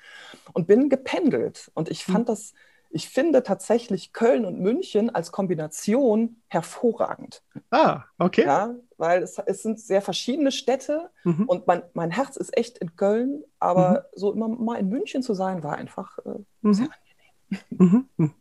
und 0.54 0.68
bin 0.68 0.90
gependelt. 0.90 1.72
Und 1.74 1.90
ich 1.90 2.06
Hm. 2.08 2.16
fand 2.16 2.30
das, 2.30 2.54
ich 2.90 3.10
finde 3.10 3.44
tatsächlich 3.44 4.14
Köln 4.14 4.46
und 4.46 4.60
München 4.60 5.10
als 5.10 5.32
Kombination 5.32 6.42
hervorragend. 6.48 7.44
Ah, 7.72 8.06
okay. 8.20 8.48
Ja, 8.48 8.76
weil 9.02 9.22
es, 9.24 9.38
es 9.46 9.62
sind 9.64 9.80
sehr 9.82 10.02
verschiedene 10.02 10.52
Städte 10.54 11.10
Mhm. 11.26 11.44
und 11.50 11.68
mein, 11.68 11.84
mein 11.94 12.12
Herz 12.12 12.38
ist 12.38 12.56
echt 12.58 12.78
in 12.78 12.96
Köln, 12.96 13.44
aber 13.60 14.06
so 14.16 14.32
immer 14.32 14.48
mal 14.48 14.76
in 14.80 14.88
München 14.88 15.22
zu 15.24 15.34
sein, 15.34 15.64
war 15.64 15.76
einfach 15.76 16.18
äh, 16.20 16.72
sehr 16.72 16.88
Mhm. 17.70 17.78
Mhm. 17.78 18.10
Mhm. 18.18 18.34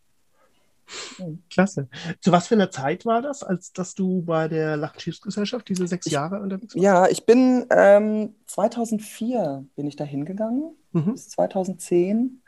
Mhm. 1.19 1.43
Klasse. 1.51 1.89
Zu 2.21 2.33
was 2.33 2.49
für 2.49 2.55
einer 2.57 2.71
Zeit 2.71 3.07
war 3.07 3.23
das, 3.23 3.43
als 3.43 3.73
dass 3.73 3.95
du 3.95 4.23
bei 4.23 4.49
der 4.49 4.77
Lachenschiffsgesellschaft 4.77 5.69
diese 5.69 5.87
sechs 5.87 6.07
Ich- 6.07 6.13
Jahre 6.13 6.41
unterwegs 6.41 6.75
warst? 6.75 6.85
Ja, 6.85 7.07
ich 7.09 7.25
bin 7.27 7.67
ähm, 7.71 8.35
2004 8.47 9.65
bin 9.77 9.87
ich 9.87 9.97
da 9.97 10.05
hingegangen, 10.05 10.75
Mhm. 10.93 11.13
bis 11.13 11.29
2010. 11.31 12.43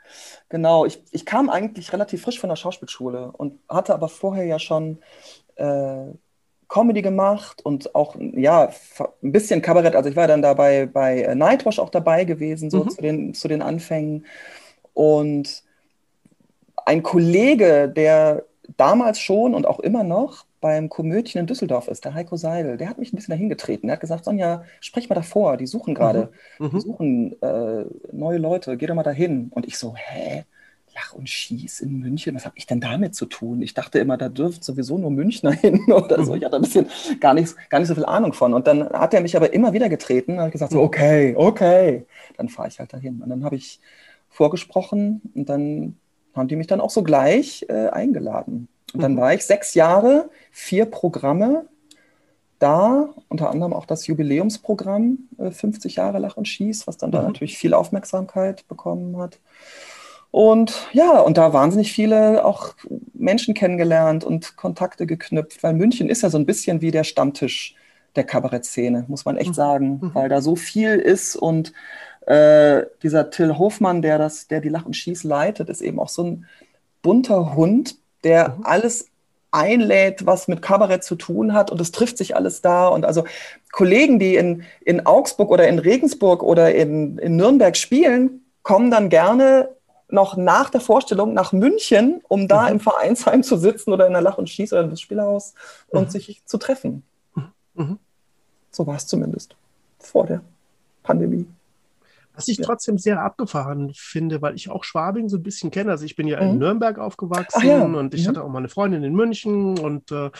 Genau, 0.49 0.85
ich, 0.85 1.01
ich 1.11 1.25
kam 1.25 1.49
eigentlich 1.49 1.93
relativ 1.93 2.21
frisch 2.23 2.39
von 2.39 2.49
der 2.49 2.57
Schauspielschule 2.57 3.31
und 3.31 3.59
hatte 3.69 3.93
aber 3.93 4.09
vorher 4.09 4.45
ja 4.45 4.59
schon 4.59 4.99
äh, 5.55 6.11
Comedy 6.73 7.01
gemacht 7.03 7.61
und 7.65 7.95
auch 7.95 8.15
ja, 8.19 8.71
ein 9.23 9.31
bisschen 9.31 9.61
Kabarett. 9.61 9.95
Also 9.95 10.09
ich 10.09 10.15
war 10.17 10.27
dann 10.27 10.41
dabei 10.41 10.87
bei 10.87 11.21
äh, 11.23 11.35
Nightwash 11.35 11.79
auch 11.79 11.89
dabei 11.91 12.25
gewesen, 12.25 12.69
so 12.71 12.83
Mhm. 12.83 12.89
zu 12.89 13.01
den, 13.01 13.33
zu 13.35 13.47
den 13.47 13.61
Anfängen. 13.61 14.25
Und 14.93 15.63
ein 16.85 17.03
Kollege, 17.03 17.89
der 17.89 18.45
damals 18.77 19.19
schon 19.19 19.53
und 19.53 19.65
auch 19.67 19.79
immer 19.79 20.03
noch 20.03 20.45
beim 20.61 20.89
Komödien 20.89 21.41
in 21.41 21.47
Düsseldorf 21.47 21.87
ist, 21.87 22.05
der 22.05 22.13
Heiko 22.13 22.37
Seidel, 22.37 22.77
der 22.77 22.89
hat 22.89 22.97
mich 22.97 23.11
ein 23.13 23.17
bisschen 23.17 23.33
dahin 23.33 23.49
getreten. 23.49 23.87
Der 23.87 23.95
hat 23.95 24.01
gesagt, 24.01 24.25
Sonja, 24.25 24.63
sprech 24.79 25.09
mal 25.09 25.15
davor, 25.15 25.57
die 25.57 25.67
suchen 25.67 25.93
gerade, 25.93 26.31
die 26.73 26.79
Mhm. 26.79 26.79
suchen 26.79 27.41
äh, 27.41 27.85
neue 28.11 28.37
Leute, 28.37 28.77
geh 28.77 28.87
doch 28.87 28.95
mal 28.95 29.03
dahin. 29.03 29.49
Und 29.49 29.65
ich 29.67 29.77
so, 29.77 29.95
hä? 29.95 30.45
Lach 30.95 31.13
und 31.13 31.27
Schieß 31.29 31.79
in 31.81 31.99
München, 31.99 32.35
was 32.35 32.45
habe 32.45 32.55
ich 32.57 32.67
denn 32.67 32.79
damit 32.79 33.15
zu 33.15 33.25
tun? 33.25 33.61
Ich 33.63 33.73
dachte 33.73 33.97
immer, 33.99 34.15
da 34.17 34.29
dürfen 34.29 34.61
sowieso 34.61 34.97
nur 34.97 35.09
Münchner 35.11 35.51
hin 35.53 35.91
oder 35.91 36.23
so. 36.23 36.35
Ich 36.35 36.43
hatte 36.43 36.57
ein 36.57 36.61
bisschen 36.61 36.87
gar 37.19 37.33
nicht, 37.33 37.55
gar 37.69 37.79
nicht 37.79 37.87
so 37.87 37.95
viel 37.95 38.05
Ahnung 38.05 38.33
von. 38.33 38.53
Und 38.53 38.67
dann 38.67 38.87
hat 38.89 39.13
er 39.13 39.21
mich 39.21 39.35
aber 39.35 39.53
immer 39.53 39.73
wieder 39.73 39.89
getreten 39.89 40.37
und 40.39 40.51
gesagt, 40.51 40.71
so, 40.71 40.79
Mhm. 40.79 40.83
okay, 40.85 41.33
okay, 41.35 42.05
dann 42.37 42.49
fahre 42.49 42.67
ich 42.67 42.79
halt 42.79 42.93
dahin. 42.93 43.21
Und 43.21 43.29
dann 43.29 43.43
habe 43.43 43.55
ich 43.55 43.79
vorgesprochen 44.29 45.21
und 45.33 45.49
dann 45.49 45.97
haben 46.35 46.47
die 46.47 46.55
mich 46.55 46.67
dann 46.67 46.81
auch 46.81 46.89
so 46.89 47.03
gleich 47.03 47.65
äh, 47.69 47.89
eingeladen. 47.89 48.67
Und 48.93 49.01
dann 49.01 49.13
Mhm. 49.13 49.17
war 49.17 49.33
ich 49.33 49.45
sechs 49.45 49.73
Jahre, 49.73 50.29
vier 50.51 50.85
Programme 50.85 51.65
da, 52.59 53.09
unter 53.29 53.49
anderem 53.49 53.73
auch 53.73 53.85
das 53.85 54.07
Jubiläumsprogramm, 54.07 55.17
äh, 55.37 55.51
50 55.51 55.97
Jahre 55.97 56.19
Lach 56.19 56.37
und 56.37 56.47
Schieß, 56.47 56.87
was 56.87 56.97
dann 56.97 57.11
da 57.11 57.19
Mhm. 57.21 57.27
natürlich 57.27 57.57
viel 57.57 57.73
Aufmerksamkeit 57.73 58.67
bekommen 58.67 59.17
hat. 59.17 59.39
Und 60.33 60.87
ja, 60.93 61.19
und 61.19 61.37
da 61.37 61.53
wahnsinnig 61.53 61.93
viele 61.93 62.43
auch 62.43 62.73
Menschen 63.13 63.53
kennengelernt 63.53 64.23
und 64.23 64.55
Kontakte 64.57 65.05
geknüpft, 65.05 65.61
weil 65.61 65.75
München 65.75 66.09
ist 66.09 66.23
ja 66.23 66.31
so 66.31 66.39
ein 66.39 66.47
bisschen 66.47 66.81
wie 66.81 66.89
der 66.89 67.03
Stammtisch 67.03 67.75
der 68.15 68.23
Kabarettszene, 68.23 69.05
muss 69.07 69.25
man 69.25 69.37
echt 69.37 69.51
Mhm. 69.51 69.53
sagen, 69.53 69.89
Mhm. 70.01 70.15
weil 70.15 70.29
da 70.29 70.41
so 70.41 70.55
viel 70.55 70.95
ist 70.95 71.35
und 71.35 71.71
äh, 72.25 72.83
dieser 73.03 73.29
Till 73.29 73.59
Hofmann, 73.59 74.01
der 74.01 74.17
das, 74.17 74.47
der 74.47 74.59
die 74.59 74.69
Lach 74.69 74.87
und 74.87 74.95
Schieß 74.95 75.23
leitet, 75.23 75.69
ist 75.69 75.81
eben 75.81 75.99
auch 75.99 76.09
so 76.09 76.23
ein 76.23 76.47
bunter 77.03 77.55
Hund, 77.55 77.97
der 78.23 78.55
Mhm. 78.57 78.65
alles 78.65 79.07
einlädt, 79.51 80.25
was 80.25 80.47
mit 80.47 80.63
Kabarett 80.63 81.03
zu 81.03 81.15
tun 81.15 81.53
hat 81.53 81.71
und 81.71 81.79
es 81.79 81.91
trifft 81.91 82.17
sich 82.17 82.35
alles 82.35 82.61
da 82.63 82.87
und 82.87 83.05
also 83.05 83.23
Kollegen, 83.71 84.17
die 84.17 84.35
in, 84.35 84.63
in 84.83 85.05
Augsburg 85.05 85.51
oder 85.51 85.67
in 85.67 85.77
Regensburg 85.77 86.41
oder 86.41 86.73
in, 86.73 87.19
in 87.19 87.35
Nürnberg 87.35 87.77
spielen, 87.77 88.41
kommen 88.63 88.89
dann 88.89 89.09
gerne 89.09 89.69
noch 90.13 90.37
nach 90.37 90.69
der 90.69 90.79
Vorstellung 90.79 91.33
nach 91.33 91.51
München, 91.51 92.21
um 92.27 92.47
da 92.47 92.63
Mhm. 92.63 92.73
im 92.73 92.79
Vereinsheim 92.79 93.43
zu 93.43 93.57
sitzen 93.57 93.91
oder 93.91 94.05
in 94.07 94.13
der 94.13 94.21
Lach 94.21 94.37
und 94.37 94.49
Schieß 94.49 94.71
oder 94.73 94.83
im 94.83 94.95
Spielhaus 94.95 95.53
und 95.89 96.05
Mhm. 96.07 96.09
sich 96.11 96.45
zu 96.45 96.57
treffen. 96.57 97.03
Mhm. 97.73 97.97
So 98.71 98.85
war 98.87 98.95
es 98.95 99.07
zumindest 99.07 99.55
vor 99.99 100.25
der 100.27 100.41
Pandemie. 101.01 101.47
Was 102.35 102.47
ich 102.47 102.57
Ja. 102.57 102.65
trotzdem 102.65 102.97
sehr 102.97 103.21
abgefahren 103.21 103.91
finde, 103.95 104.41
weil 104.41 104.55
ich 104.55 104.69
auch 104.69 104.83
Schwabing 104.83 105.29
so 105.29 105.37
ein 105.37 105.43
bisschen 105.43 105.69
kenne. 105.71 105.91
Also 105.91 106.03
ich 106.05 106.15
bin 106.15 106.27
ja 106.27 106.39
in 106.39 106.53
Mhm. 106.53 106.57
Nürnberg 106.59 106.97
aufgewachsen 106.99 107.59
Ach 107.59 107.63
ja. 107.63 107.83
und 107.83 108.13
ich 108.13 108.23
Mhm. 108.23 108.27
hatte 108.29 108.43
auch 108.43 108.49
mal 108.49 108.57
eine 108.59 108.69
Freundin 108.69 109.03
in 109.03 109.13
München 109.13 109.77
und 109.77 110.11
äh, 110.11 110.31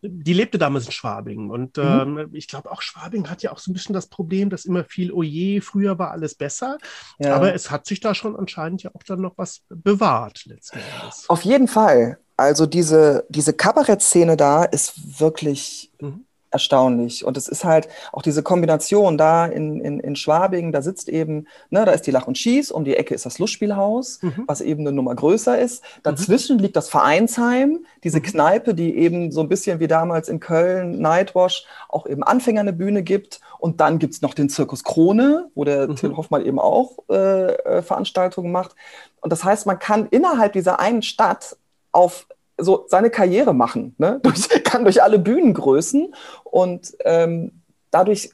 die 0.00 0.32
lebte 0.32 0.58
damals 0.58 0.86
in 0.86 0.92
Schwabing. 0.92 1.50
Und 1.50 1.76
Mhm. 1.76 1.82
ähm, 2.18 2.28
ich 2.32 2.48
glaube 2.48 2.70
auch 2.70 2.80
Schwabing 2.82 3.28
hat 3.28 3.42
ja 3.42 3.52
auch 3.52 3.58
so 3.58 3.70
ein 3.70 3.74
bisschen 3.74 3.92
das 3.92 4.06
Problem, 4.06 4.48
dass 4.50 4.64
immer 4.64 4.84
viel, 4.84 5.12
oh 5.12 5.22
je, 5.22 5.60
früher 5.60 5.98
war 5.98 6.10
alles 6.12 6.34
besser. 6.34 6.78
Ja. 7.18 7.36
Aber 7.36 7.54
es 7.54 7.70
hat 7.70 7.86
sich 7.86 8.00
da 8.00 8.14
schon 8.14 8.34
anscheinend 8.36 8.82
ja 8.82 8.90
auch 8.94 9.02
dann 9.02 9.20
noch 9.20 9.36
was 9.36 9.60
bewahrt 9.68 10.44
letzten 10.46 10.78
Endes. 10.78 11.28
Auf 11.28 11.42
jeden 11.42 11.68
Fall. 11.68 12.18
Also 12.36 12.66
diese, 12.66 13.26
diese 13.28 13.52
Kabarettszene 13.52 14.36
da 14.36 14.64
ist 14.64 15.20
wirklich 15.20 15.92
Mhm. 16.00 16.24
Erstaunlich. 16.52 17.24
Und 17.24 17.36
es 17.36 17.48
ist 17.48 17.64
halt 17.64 17.88
auch 18.12 18.22
diese 18.22 18.42
Kombination 18.42 19.18
da 19.18 19.46
in, 19.46 19.80
in, 19.80 20.00
in 20.00 20.16
Schwabing, 20.16 20.72
da 20.72 20.82
sitzt 20.82 21.08
eben, 21.08 21.46
ne, 21.70 21.84
da 21.84 21.92
ist 21.92 22.06
die 22.06 22.10
Lach 22.10 22.26
und 22.26 22.38
Schieß, 22.38 22.70
um 22.70 22.84
die 22.84 22.96
Ecke 22.96 23.14
ist 23.14 23.26
das 23.26 23.38
Lustspielhaus, 23.38 24.20
Mhm. 24.22 24.44
was 24.46 24.60
eben 24.60 24.80
eine 24.82 24.92
Nummer 24.92 25.14
größer 25.14 25.58
ist. 25.58 25.82
Dazwischen 26.02 26.58
liegt 26.58 26.76
das 26.76 26.88
Vereinsheim, 26.88 27.84
diese 28.04 28.18
Mhm. 28.18 28.22
Kneipe, 28.22 28.74
die 28.74 28.96
eben 28.96 29.32
so 29.32 29.40
ein 29.40 29.48
bisschen 29.48 29.80
wie 29.80 29.88
damals 29.88 30.28
in 30.28 30.40
Köln, 30.40 31.00
Nightwash, 31.00 31.64
auch 31.88 32.06
eben 32.06 32.22
Anfänger 32.22 32.60
eine 32.60 32.72
Bühne 32.72 33.02
gibt. 33.02 33.40
Und 33.58 33.80
dann 33.80 33.98
gibt's 33.98 34.22
noch 34.22 34.34
den 34.34 34.48
Zirkus 34.48 34.82
Krone, 34.84 35.50
wo 35.54 35.64
der 35.64 35.88
Mhm. 35.88 35.96
Till 35.96 36.16
Hoffmann 36.16 36.44
eben 36.44 36.58
auch 36.58 36.98
äh, 37.10 37.52
äh, 37.54 37.82
Veranstaltungen 37.82 38.50
macht. 38.52 38.74
Und 39.20 39.32
das 39.32 39.44
heißt, 39.44 39.66
man 39.66 39.78
kann 39.78 40.06
innerhalb 40.10 40.52
dieser 40.52 40.80
einen 40.80 41.02
Stadt 41.02 41.56
auf 41.92 42.26
so 42.58 42.84
seine 42.88 43.10
Karriere 43.10 43.54
machen, 43.54 43.94
ne? 43.98 44.20
durch, 44.22 44.48
kann 44.64 44.84
durch 44.84 45.02
alle 45.02 45.18
Bühnengrößen 45.18 46.14
und 46.44 46.94
ähm, 47.04 47.62
dadurch 47.90 48.30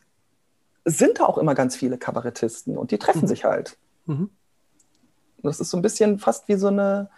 sind 0.84 1.20
da 1.20 1.24
auch 1.24 1.38
immer 1.38 1.54
ganz 1.54 1.76
viele 1.76 1.98
Kabarettisten 1.98 2.76
und 2.78 2.90
die 2.90 2.98
treffen 2.98 3.22
Mhm. 3.22 3.26
sich 3.28 3.44
halt. 3.44 3.76
Mhm. 4.06 4.30
Das 5.42 5.60
ist 5.60 5.70
so 5.70 5.76
ein 5.76 5.82
bisschen 5.82 6.18
fast 6.18 6.48
wie 6.48 6.54
so 6.56 6.68
eine, 6.68 7.10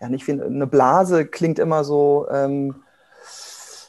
ja 0.00 0.08
nicht 0.08 0.26
wie 0.26 0.32
eine 0.40 0.66
Blase, 0.66 1.26
klingt 1.26 1.58
immer 1.58 1.82
so 1.84 2.26
ähm, 2.30 2.82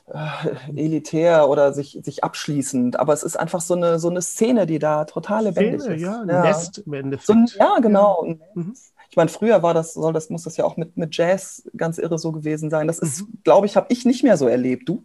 äh, 0.07 0.75
elitär 0.79 1.49
oder 1.49 1.73
sich, 1.73 1.99
sich 2.03 2.23
abschließend, 2.23 2.97
aber 2.99 3.13
es 3.13 3.23
ist 3.23 3.37
einfach 3.37 3.61
so 3.61 3.73
eine, 3.75 3.99
so 3.99 4.09
eine 4.09 4.21
Szene, 4.21 4.65
die 4.67 4.79
da 4.79 5.05
total 5.05 5.45
lebendig 5.45 5.81
Szene, 5.81 5.95
ist. 5.95 6.01
ja, 6.01 6.21
ein 6.21 6.29
Ja. 6.29 6.41
Nest 6.43 6.77
im 6.79 6.93
Endeffekt. 6.93 7.27
So 7.27 7.33
ein, 7.33 7.47
ja, 7.59 7.79
genau. 7.79 8.23
Ein 8.23 8.41
Mhm. 8.53 8.73
Ich 9.09 9.15
meine, 9.17 9.29
früher 9.29 9.61
war 9.63 9.73
das, 9.73 9.93
soll 9.93 10.13
das, 10.13 10.29
muss 10.29 10.43
das 10.43 10.57
ja 10.57 10.65
auch 10.65 10.77
mit, 10.77 10.97
mit 10.97 11.15
Jazz 11.15 11.63
ganz 11.77 11.97
irre 11.97 12.17
so 12.17 12.31
gewesen 12.31 12.69
sein. 12.69 12.87
Das 12.87 12.99
ist, 12.99 13.21
Mhm. 13.21 13.39
glaube 13.43 13.65
ich, 13.67 13.75
habe 13.75 13.87
ich 13.89 14.05
nicht 14.05 14.23
mehr 14.23 14.37
so 14.37 14.47
erlebt. 14.47 14.87
Du? 14.89 15.03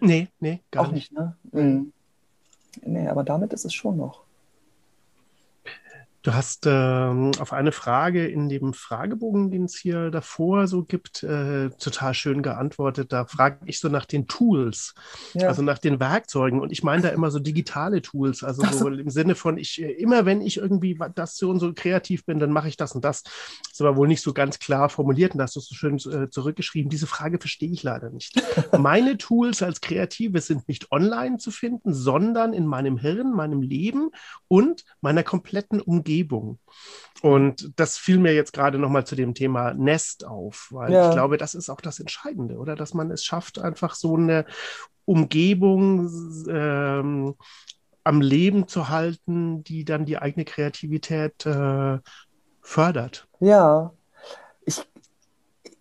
Nee, 0.00 0.28
nee, 0.40 0.60
gar 0.70 0.84
auch 0.86 0.92
nicht. 0.92 1.12
nicht, 1.12 1.12
ne? 1.12 1.36
Mhm. 1.52 1.92
Nee, 2.84 3.08
aber 3.08 3.22
damit 3.24 3.52
ist 3.52 3.64
es 3.64 3.74
schon 3.74 3.96
noch. 3.96 4.22
Du 6.22 6.32
hast 6.34 6.66
ähm, 6.66 7.32
auf 7.40 7.52
eine 7.52 7.72
Frage 7.72 8.28
in 8.28 8.48
dem 8.48 8.74
Fragebogen, 8.74 9.50
den 9.50 9.64
es 9.64 9.76
hier 9.76 10.12
davor 10.12 10.68
so 10.68 10.84
gibt, 10.84 11.24
äh, 11.24 11.70
total 11.70 12.14
schön 12.14 12.42
geantwortet. 12.42 13.12
Da 13.12 13.24
frage 13.26 13.58
ich 13.64 13.80
so 13.80 13.88
nach 13.88 14.06
den 14.06 14.28
Tools, 14.28 14.94
Ja. 15.34 15.48
also 15.48 15.62
nach 15.62 15.78
den 15.78 15.98
Werkzeugen. 15.98 16.60
Und 16.60 16.70
ich 16.70 16.84
meine 16.84 17.02
da 17.02 17.08
immer 17.08 17.32
so 17.32 17.40
digitale 17.40 18.02
Tools, 18.02 18.44
also 18.44 18.62
so. 18.70 18.86
im 18.86 19.10
Sinne 19.10 19.34
von, 19.34 19.58
ich 19.58 19.82
äh, 19.82 19.90
immer 19.90 20.24
wenn 20.24 20.42
ich 20.42 20.58
irgendwie 20.58 20.96
das 21.16 21.36
so 21.36 21.50
und 21.50 21.58
so 21.58 21.72
kreativ 21.74 22.24
bin, 22.24 22.38
dann 22.38 22.52
mache 22.52 22.68
ich 22.68 22.76
das 22.76 22.92
und 22.94 23.04
das. 23.04 23.24
Ist 23.72 23.80
aber 23.80 23.96
wohl 23.96 24.06
nicht 24.06 24.22
so 24.22 24.32
ganz 24.32 24.60
klar 24.60 24.90
formuliert 24.90 25.34
und 25.34 25.42
hast 25.42 25.56
du 25.56 25.60
es 25.60 25.66
so 25.66 25.74
schön 25.74 25.96
äh, 25.96 26.30
zurückgeschrieben. 26.30 26.88
Diese 26.88 27.08
Frage 27.08 27.40
verstehe 27.40 27.72
ich 27.72 27.82
leider 27.82 28.10
nicht. 28.10 28.40
Meine 28.78 29.18
Tools 29.18 29.60
als 29.60 29.80
Kreative 29.80 30.40
sind 30.40 30.68
nicht 30.68 30.92
online 30.92 31.38
zu 31.38 31.50
finden, 31.50 31.92
sondern 31.92 32.52
in 32.52 32.66
meinem 32.66 32.96
Hirn, 32.96 33.32
meinem 33.32 33.60
Leben 33.60 34.10
und 34.46 34.84
meiner 35.00 35.24
kompletten 35.24 35.80
Umgebung. 35.80 36.11
Und 37.22 37.72
das 37.76 37.98
fiel 37.98 38.18
mir 38.18 38.34
jetzt 38.34 38.52
gerade 38.52 38.78
nochmal 38.78 39.06
zu 39.06 39.16
dem 39.16 39.34
Thema 39.34 39.74
Nest 39.74 40.26
auf, 40.26 40.68
weil 40.70 40.92
Ja. 40.92 41.00
ich 41.00 41.10
glaube, 41.10 41.38
das 41.38 41.54
ist 41.54 41.70
auch 41.70 41.80
das 41.80 42.00
Entscheidende, 42.00 42.56
oder? 42.58 42.74
Dass 42.76 42.94
man 42.94 43.10
es 43.10 43.24
schafft, 43.24 43.58
einfach 43.60 43.94
so 43.94 44.16
eine 44.16 44.44
Umgebung 45.04 46.08
ähm, 46.48 47.34
am 48.04 48.20
Leben 48.20 48.68
zu 48.68 48.88
halten, 48.88 49.64
die 49.64 49.84
dann 49.84 50.06
die 50.06 50.18
eigene 50.18 50.44
Kreativität 50.44 51.46
äh, 51.46 51.98
fördert. 52.62 53.28
Ja. 53.40 53.92
Ich, 54.66 54.82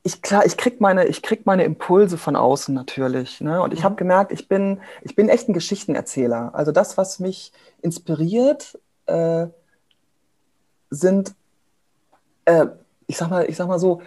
ich, 0.04 0.22
klar, 0.22 0.46
ich 0.46 0.58
krieg 0.58 0.82
meine, 0.82 1.06
ich 1.08 1.22
krieg 1.22 1.46
meine 1.46 1.64
Impulse 1.64 2.18
von 2.18 2.36
außen 2.36 2.74
natürlich. 2.74 3.42
Ne? 3.42 3.62
Und 3.62 3.74
ich 3.74 3.80
Mhm. 3.80 3.84
habe 3.84 3.96
gemerkt, 3.96 4.32
ich 4.32 4.48
bin, 4.48 4.82
ich 5.04 5.16
bin 5.16 5.30
echt 5.30 5.48
ein 5.50 5.54
Geschichtenerzähler. 5.54 6.56
Also 6.56 6.72
das, 6.72 6.98
was 6.98 7.20
mich 7.20 7.52
inspiriert, 7.82 8.80
äh, 9.06 9.48
sind, 10.92 11.34
äh, 12.46 12.68
ich 13.08 13.18
sag 13.18 13.30
mal, 13.30 13.50
ich 13.50 13.56
sag 13.56 13.68
mal 13.68 13.80
so, 13.80 14.02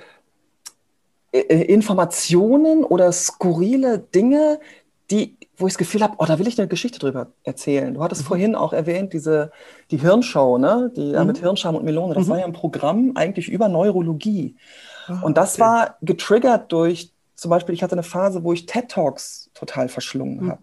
äh, 1.33 1.41
Informationen 1.41 2.85
oder 2.85 3.11
skurrile 3.11 3.99
Dinge, 3.99 4.61
die, 5.11 5.37
wo 5.57 5.67
ich 5.67 5.73
das 5.73 5.79
Gefühl 5.79 6.03
habe, 6.03 6.15
oh, 6.19 6.25
da 6.25 6.39
will 6.39 6.47
ich 6.47 6.59
eine 6.59 6.69
Geschichte 6.69 6.99
drüber 6.99 7.29
erzählen. 7.43 7.93
Du 7.95 8.03
hattest 8.03 8.23
mhm. 8.23 8.27
vorhin 8.27 8.55
auch 8.55 8.73
erwähnt, 8.73 9.13
diese, 9.13 9.51
die 9.91 9.99
Hirnshow, 9.99 10.59
ne? 10.59 10.93
Die 10.97 11.13
mhm. 11.13 11.27
mit 11.27 11.39
Hirnscham 11.39 11.75
und 11.75 11.85
Melone. 11.85 12.15
Das 12.15 12.27
mhm. 12.27 12.31
war 12.31 12.39
ja 12.39 12.45
ein 12.45 12.53
Programm 12.53 13.13
eigentlich 13.17 13.49
über 13.49 13.69
Neurologie. 13.69 14.57
Ah, 15.09 15.21
und 15.23 15.37
das 15.37 15.55
okay. 15.55 15.63
war 15.63 15.97
getriggert 16.03 16.73
durch, 16.73 17.13
zum 17.35 17.51
Beispiel, 17.51 17.75
ich 17.75 17.83
hatte 17.83 17.95
eine 17.95 18.03
Phase, 18.03 18.45
wo 18.45 18.53
ich 18.53 18.67
TED 18.67 18.89
Talks 18.89 19.51
total 19.55 19.89
verschlungen 19.89 20.45
mhm. 20.45 20.51
habe 20.53 20.63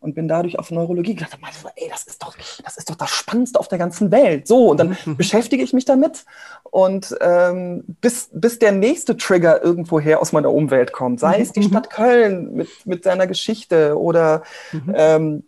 und 0.00 0.14
bin 0.14 0.28
dadurch 0.28 0.58
auf 0.58 0.70
Neurologie 0.70 1.14
gedacht, 1.14 1.36
ey, 1.76 1.88
das 1.90 2.04
ist 2.04 2.22
doch, 2.22 2.36
das 2.64 2.76
ist 2.76 2.88
doch 2.88 2.94
das 2.94 3.10
Spannendste 3.10 3.58
auf 3.58 3.68
der 3.68 3.78
ganzen 3.78 4.10
Welt. 4.10 4.46
So, 4.46 4.70
und 4.70 4.78
dann 4.78 4.96
mhm. 5.04 5.16
beschäftige 5.16 5.62
ich 5.62 5.72
mich 5.72 5.84
damit 5.84 6.24
und 6.64 7.16
ähm, 7.20 7.84
bis, 8.00 8.28
bis 8.32 8.58
der 8.58 8.72
nächste 8.72 9.16
Trigger 9.16 9.62
irgendwoher 9.62 10.20
aus 10.20 10.32
meiner 10.32 10.52
Umwelt 10.52 10.92
kommt, 10.92 11.20
sei 11.20 11.36
mhm. 11.36 11.42
es 11.42 11.52
die 11.52 11.60
mhm. 11.60 11.68
Stadt 11.68 11.90
Köln 11.90 12.54
mit, 12.54 12.68
mit 12.84 13.04
seiner 13.04 13.26
Geschichte 13.26 13.98
oder 13.98 14.42
mhm. 14.72 14.94
ähm, 14.94 15.44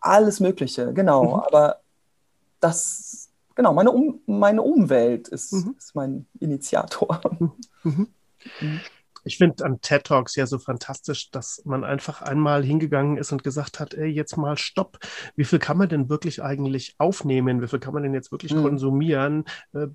alles 0.00 0.40
Mögliche, 0.40 0.92
genau. 0.92 1.24
Mhm. 1.24 1.40
Aber 1.40 1.76
das, 2.60 3.28
genau, 3.54 3.72
meine, 3.72 3.90
um, 3.90 4.20
meine 4.26 4.62
Umwelt 4.62 5.28
ist, 5.28 5.52
mhm. 5.52 5.74
ist 5.78 5.94
mein 5.94 6.26
Initiator. 6.40 7.20
Ich 9.26 9.38
finde 9.38 9.64
an 9.64 9.80
TED 9.80 10.04
Talks 10.04 10.36
ja 10.36 10.46
so 10.46 10.58
fantastisch, 10.58 11.30
dass 11.30 11.60
man 11.64 11.84
einfach 11.84 12.22
einmal 12.22 12.64
hingegangen 12.64 13.18
ist 13.18 13.32
und 13.32 13.42
gesagt 13.42 13.80
hat, 13.80 13.92
ey, 13.94 14.06
jetzt 14.06 14.36
mal 14.36 14.56
stopp. 14.56 14.98
Wie 15.34 15.44
viel 15.44 15.58
kann 15.58 15.76
man 15.76 15.88
denn 15.88 16.08
wirklich 16.08 16.42
eigentlich 16.42 16.94
aufnehmen? 16.98 17.60
Wie 17.60 17.66
viel 17.66 17.80
kann 17.80 17.92
man 17.92 18.04
denn 18.04 18.14
jetzt 18.14 18.30
wirklich 18.30 18.54
mhm. 18.54 18.62
konsumieren? 18.62 19.44
Äh, 19.72 19.88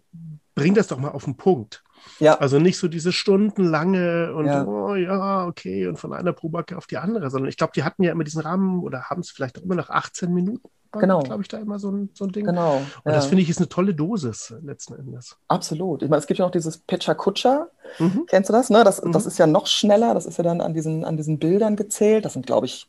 bring 0.54 0.74
das 0.74 0.88
doch 0.88 0.98
mal 0.98 1.12
auf 1.12 1.24
den 1.24 1.38
Punkt. 1.38 1.84
Ja. 2.20 2.36
Also 2.40 2.60
nicht 2.60 2.78
so 2.78 2.88
diese 2.88 3.14
stundenlange 3.14 4.34
und 4.34 4.46
ja. 4.48 4.66
oh 4.66 4.96
ja, 4.96 5.46
okay, 5.46 5.88
und 5.88 5.98
von 5.98 6.14
einer 6.14 6.34
Probacke 6.34 6.78
auf 6.78 6.88
die 6.88 6.98
andere, 6.98 7.30
sondern 7.30 7.50
ich 7.50 7.58
glaube, 7.58 7.74
die 7.76 7.84
hatten 7.84 8.04
ja 8.04 8.12
immer 8.12 8.24
diesen 8.24 8.42
Rahmen 8.42 8.82
oder 8.82 9.04
haben 9.10 9.22
es 9.22 9.32
vielleicht 9.32 9.60
auch 9.60 9.64
immer 9.64 9.76
noch 9.76 9.90
18 9.90 10.34
Minuten 10.34 10.68
genau. 11.00 11.20
glaube 11.20 11.42
ich, 11.42 11.48
da 11.48 11.58
immer 11.58 11.80
so 11.80 11.90
ein, 11.90 12.10
so 12.14 12.26
ein 12.26 12.32
Ding. 12.32 12.46
Genau. 12.46 12.78
Und 12.78 13.12
ja. 13.12 13.14
das 13.14 13.28
finde 13.28 13.44
ich 13.44 13.50
ist 13.50 13.60
eine 13.60 13.70
tolle 13.70 13.94
Dosis 13.94 14.54
letzten 14.62 14.96
Endes. 14.96 15.38
Absolut. 15.48 16.04
Ich 16.04 16.10
meine, 16.10 16.20
es 16.20 16.28
gibt 16.28 16.40
ja 16.40 16.46
noch 16.46 16.52
dieses 16.52 16.78
Pitcher 16.78 17.16
Kutscher. 17.16 17.70
Mhm. 18.00 18.26
Kennst 18.28 18.50
du 18.50 18.54
das? 18.54 18.70
Ne? 18.70 18.84
Das, 18.84 19.02
mhm. 19.02 19.12
das 19.12 19.26
ist 19.26 19.38
ja 19.38 19.48
noch 19.48 19.68
schneller. 19.68 20.14
Das 20.14 20.26
ist 20.26 20.38
ja 20.38 20.44
dann 20.44 20.62
an 20.62 20.74
diesen, 20.74 21.06
an 21.06 21.18
diesen 21.18 21.40
Bildern 21.40 21.76
gezählt. 21.76 22.26
Das 22.26 22.34
sind, 22.34 22.46
glaube 22.46 22.66
ich, 22.66 22.88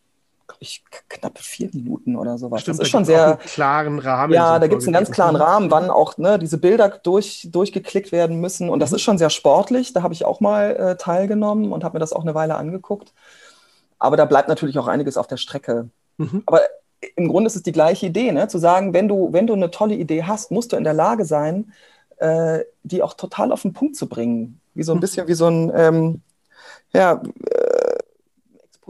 ich, 0.58 0.84
knappe 1.08 1.42
vier 1.42 1.70
Minuten 1.72 2.16
oder 2.16 2.38
sowas. 2.38 2.62
Stimmt, 2.62 2.78
das 2.78 2.86
ist 2.86 2.90
schon 2.90 3.04
sehr. 3.04 3.36
klaren 3.36 3.98
Rahmen. 3.98 4.32
Ja, 4.32 4.58
da 4.58 4.66
gibt 4.66 4.82
es 4.82 4.88
einen 4.88 4.94
ganz 4.94 5.10
klaren 5.10 5.36
Rahmen, 5.36 5.70
wann 5.70 5.90
auch 5.90 6.18
ne, 6.18 6.38
diese 6.38 6.58
Bilder 6.58 6.88
durch, 6.88 7.48
durchgeklickt 7.50 8.12
werden 8.12 8.40
müssen. 8.40 8.68
Und 8.68 8.80
das 8.80 8.90
mhm. 8.90 8.96
ist 8.96 9.02
schon 9.02 9.18
sehr 9.18 9.30
sportlich. 9.30 9.92
Da 9.92 10.02
habe 10.02 10.14
ich 10.14 10.24
auch 10.24 10.40
mal 10.40 10.76
äh, 10.76 10.96
teilgenommen 10.96 11.72
und 11.72 11.84
habe 11.84 11.96
mir 11.96 12.00
das 12.00 12.12
auch 12.12 12.22
eine 12.22 12.34
Weile 12.34 12.56
angeguckt. 12.56 13.12
Aber 13.98 14.16
da 14.16 14.24
bleibt 14.24 14.48
natürlich 14.48 14.78
auch 14.78 14.88
einiges 14.88 15.16
auf 15.16 15.26
der 15.26 15.36
Strecke. 15.36 15.88
Mhm. 16.18 16.42
Aber 16.46 16.60
im 17.16 17.28
Grunde 17.28 17.48
ist 17.48 17.56
es 17.56 17.62
die 17.62 17.72
gleiche 17.72 18.06
Idee, 18.06 18.32
ne? 18.32 18.48
zu 18.48 18.58
sagen, 18.58 18.94
wenn 18.94 19.08
du, 19.08 19.32
wenn 19.32 19.46
du 19.46 19.54
eine 19.54 19.70
tolle 19.70 19.94
Idee 19.94 20.24
hast, 20.24 20.50
musst 20.50 20.72
du 20.72 20.76
in 20.76 20.84
der 20.84 20.94
Lage 20.94 21.24
sein, 21.24 21.72
äh, 22.18 22.60
die 22.82 23.02
auch 23.02 23.14
total 23.14 23.52
auf 23.52 23.62
den 23.62 23.72
Punkt 23.72 23.96
zu 23.96 24.08
bringen. 24.08 24.60
Wie 24.74 24.82
so 24.82 24.92
ein 24.92 24.96
hm. 24.96 25.00
bisschen 25.00 25.28
wie 25.28 25.34
so 25.34 25.48
ein 25.48 25.72
ähm, 25.74 26.20
ja, 26.92 27.22
äh, 27.50 27.92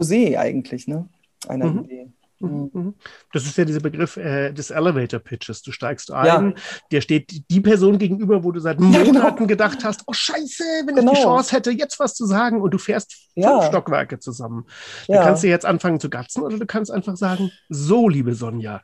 Exposé 0.03 0.37
eigentlich, 0.37 0.87
ne? 0.87 1.07
einer 1.47 1.65
mhm. 1.65 1.83
Idee. 1.83 2.07
Mhm. 2.43 2.69
mhm. 2.73 2.93
Das 3.31 3.45
ist 3.45 3.57
ja 3.57 3.65
dieser 3.65 3.79
Begriff 3.79 4.17
äh, 4.17 4.51
des 4.51 4.69
Elevator 4.69 5.19
Pitches. 5.19 5.61
Du 5.61 5.71
steigst 5.71 6.11
ein, 6.11 6.25
ja. 6.25 6.53
dir 6.91 7.01
steht 7.01 7.49
die 7.49 7.61
Person 7.61 7.97
gegenüber, 7.97 8.43
wo 8.43 8.51
du 8.51 8.59
seit 8.59 8.79
Monaten 8.79 9.15
ja, 9.15 9.29
genau. 9.29 9.47
gedacht 9.47 9.83
hast, 9.83 10.03
oh 10.07 10.13
Scheiße, 10.13 10.63
wenn 10.85 10.95
genau. 10.95 11.11
ich 11.11 11.17
die 11.17 11.23
genau. 11.23 11.35
Chance 11.35 11.55
hätte, 11.55 11.71
jetzt 11.71 11.99
was 11.99 12.13
zu 12.15 12.25
sagen 12.25 12.61
und 12.61 12.71
du 12.71 12.77
fährst 12.77 13.15
ja. 13.35 13.51
fünf 13.51 13.65
Stockwerke 13.69 14.19
zusammen. 14.19 14.65
Du 15.07 15.13
kannst 15.13 15.43
dir 15.43 15.49
jetzt 15.49 15.65
anfangen 15.65 15.99
zu 15.99 16.09
gatzen 16.09 16.43
oder 16.43 16.57
du 16.57 16.65
kannst 16.65 16.91
einfach 16.91 17.15
sagen, 17.15 17.51
so, 17.69 18.09
liebe 18.09 18.35
Sonja, 18.35 18.81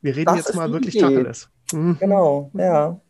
wir 0.00 0.16
reden 0.16 0.36
das 0.36 0.46
jetzt 0.46 0.54
mal 0.54 0.72
wirklich 0.72 0.96
Tacheles. 0.96 1.48
Mhm. 1.72 1.98
Genau, 2.00 2.50
ja. 2.54 3.00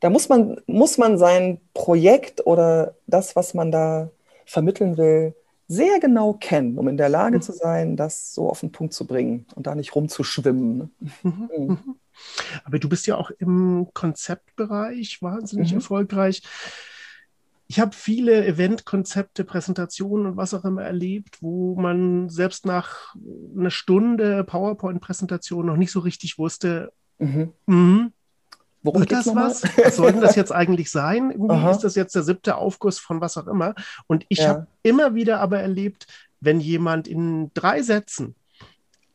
Da 0.00 0.10
muss 0.10 0.28
man, 0.28 0.60
muss 0.66 0.98
man 0.98 1.16
sein 1.16 1.60
Projekt 1.72 2.46
oder 2.46 2.94
das, 3.06 3.36
was 3.36 3.54
man 3.54 3.72
da 3.72 4.10
vermitteln 4.44 4.98
will, 4.98 5.34
sehr 5.66 5.98
genau 6.00 6.34
kennen, 6.34 6.78
um 6.78 6.88
in 6.88 6.96
der 6.96 7.08
Lage 7.08 7.38
mhm. 7.38 7.42
zu 7.42 7.52
sein, 7.52 7.96
das 7.96 8.34
so 8.34 8.48
auf 8.48 8.60
den 8.60 8.72
Punkt 8.72 8.92
zu 8.92 9.06
bringen 9.06 9.46
und 9.54 9.66
da 9.66 9.74
nicht 9.74 9.94
rumzuschwimmen. 9.94 10.76
Ne? 10.76 10.90
Mhm. 11.22 11.50
Mhm. 11.56 11.96
Aber 12.64 12.78
du 12.78 12.88
bist 12.88 13.06
ja 13.06 13.16
auch 13.16 13.30
im 13.38 13.88
Konzeptbereich 13.92 15.22
wahnsinnig 15.22 15.72
mhm. 15.72 15.78
erfolgreich. 15.78 16.42
Ich 17.66 17.80
habe 17.80 17.96
viele 17.96 18.46
Eventkonzepte, 18.46 19.42
Präsentationen 19.42 20.26
und 20.26 20.36
was 20.36 20.52
auch 20.52 20.64
immer 20.64 20.82
erlebt, 20.82 21.38
wo 21.40 21.74
man 21.76 22.28
selbst 22.28 22.66
nach 22.66 23.14
einer 23.56 23.70
Stunde 23.70 24.44
PowerPoint-Präsentation 24.44 25.64
noch 25.66 25.76
nicht 25.76 25.90
so 25.90 26.00
richtig 26.00 26.38
wusste, 26.38 26.92
mhm. 27.18 28.12
Worum 28.84 29.00
Wird 29.00 29.12
das 29.12 29.26
was? 29.34 29.62
Was 29.82 29.96
soll 29.96 30.12
denn 30.12 30.20
das 30.20 30.36
jetzt 30.36 30.52
eigentlich 30.52 30.90
sein? 30.90 31.30
Irgendwie 31.30 31.70
ist 31.70 31.84
das 31.84 31.94
jetzt 31.94 32.14
der 32.14 32.22
siebte 32.22 32.56
Aufguss 32.56 32.98
von 32.98 33.22
was 33.22 33.38
auch 33.38 33.46
immer. 33.46 33.74
Und 34.06 34.26
ich 34.28 34.40
ja. 34.40 34.48
habe 34.48 34.66
immer 34.82 35.14
wieder 35.14 35.40
aber 35.40 35.58
erlebt, 35.58 36.06
wenn 36.40 36.60
jemand 36.60 37.08
in 37.08 37.50
drei 37.54 37.80
Sätzen 37.82 38.34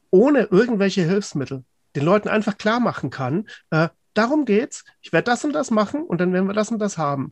ohne 0.09 0.45
irgendwelche 0.45 1.03
Hilfsmittel 1.03 1.63
den 1.95 2.03
Leuten 2.03 2.29
einfach 2.29 2.57
klar 2.57 2.79
machen 2.79 3.11
kann, 3.11 3.47
äh, 3.69 3.89
darum 4.15 4.45
geht's, 4.45 4.85
ich 5.01 5.13
werde 5.13 5.29
das 5.29 5.45
und 5.45 5.53
das 5.53 5.69
machen 5.69 6.01
und 6.03 6.19
dann 6.19 6.33
werden 6.33 6.47
wir 6.47 6.55
das 6.55 6.71
und 6.71 6.79
das 6.79 6.97
haben. 6.97 7.31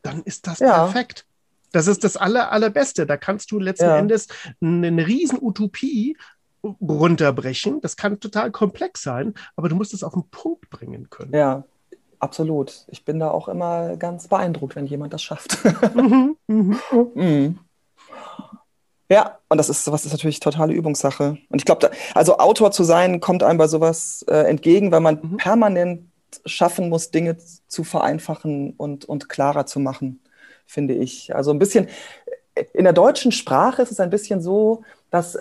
Dann 0.00 0.22
ist 0.22 0.46
das 0.46 0.60
ja. 0.60 0.84
perfekt. 0.84 1.26
Das 1.72 1.88
ist 1.88 2.04
das 2.04 2.16
aller, 2.16 2.50
allerbeste. 2.50 3.04
Da 3.04 3.18
kannst 3.18 3.50
du 3.50 3.58
letzten 3.58 3.84
ja. 3.84 3.98
Endes 3.98 4.28
eine, 4.62 4.86
eine 4.86 5.06
riesen 5.06 5.38
Utopie 5.38 6.16
runterbrechen. 6.62 7.80
Das 7.80 7.96
kann 7.96 8.20
total 8.20 8.50
komplex 8.50 9.02
sein, 9.02 9.34
aber 9.56 9.68
du 9.68 9.76
musst 9.76 9.94
es 9.94 10.02
auf 10.02 10.12
den 10.12 10.24
Punkt 10.30 10.70
bringen 10.70 11.08
können. 11.10 11.32
Ja, 11.34 11.64
absolut. 12.18 12.84
Ich 12.88 13.04
bin 13.04 13.18
da 13.18 13.30
auch 13.30 13.48
immer 13.48 13.96
ganz 13.96 14.28
beeindruckt, 14.28 14.76
wenn 14.76 14.86
jemand 14.86 15.12
das 15.12 15.22
schafft. 15.22 15.58
Mhm, 15.94 16.36
mhm. 16.46 16.78
mhm. 17.14 17.58
Ja, 19.10 19.38
und 19.48 19.56
das 19.56 19.70
ist 19.70 19.84
sowas 19.84 20.04
ist 20.04 20.12
natürlich 20.12 20.40
totale 20.40 20.74
Übungssache. 20.74 21.38
Und 21.48 21.58
ich 21.58 21.64
glaube, 21.64 21.90
also 22.14 22.38
Autor 22.38 22.72
zu 22.72 22.84
sein, 22.84 23.20
kommt 23.20 23.42
einem 23.42 23.58
bei 23.58 23.66
sowas 23.66 24.22
äh, 24.28 24.48
entgegen, 24.48 24.92
weil 24.92 25.00
man 25.00 25.18
mhm. 25.22 25.36
permanent 25.38 26.02
schaffen 26.44 26.90
muss, 26.90 27.10
Dinge 27.10 27.38
zu 27.68 27.84
vereinfachen 27.84 28.74
und, 28.76 29.06
und 29.06 29.30
klarer 29.30 29.64
zu 29.64 29.80
machen, 29.80 30.20
finde 30.66 30.94
ich. 30.94 31.34
Also 31.34 31.52
ein 31.52 31.58
bisschen, 31.58 31.88
in 32.74 32.84
der 32.84 32.92
deutschen 32.92 33.32
Sprache 33.32 33.80
ist 33.80 33.92
es 33.92 34.00
ein 34.00 34.10
bisschen 34.10 34.42
so, 34.42 34.82
dass 35.10 35.38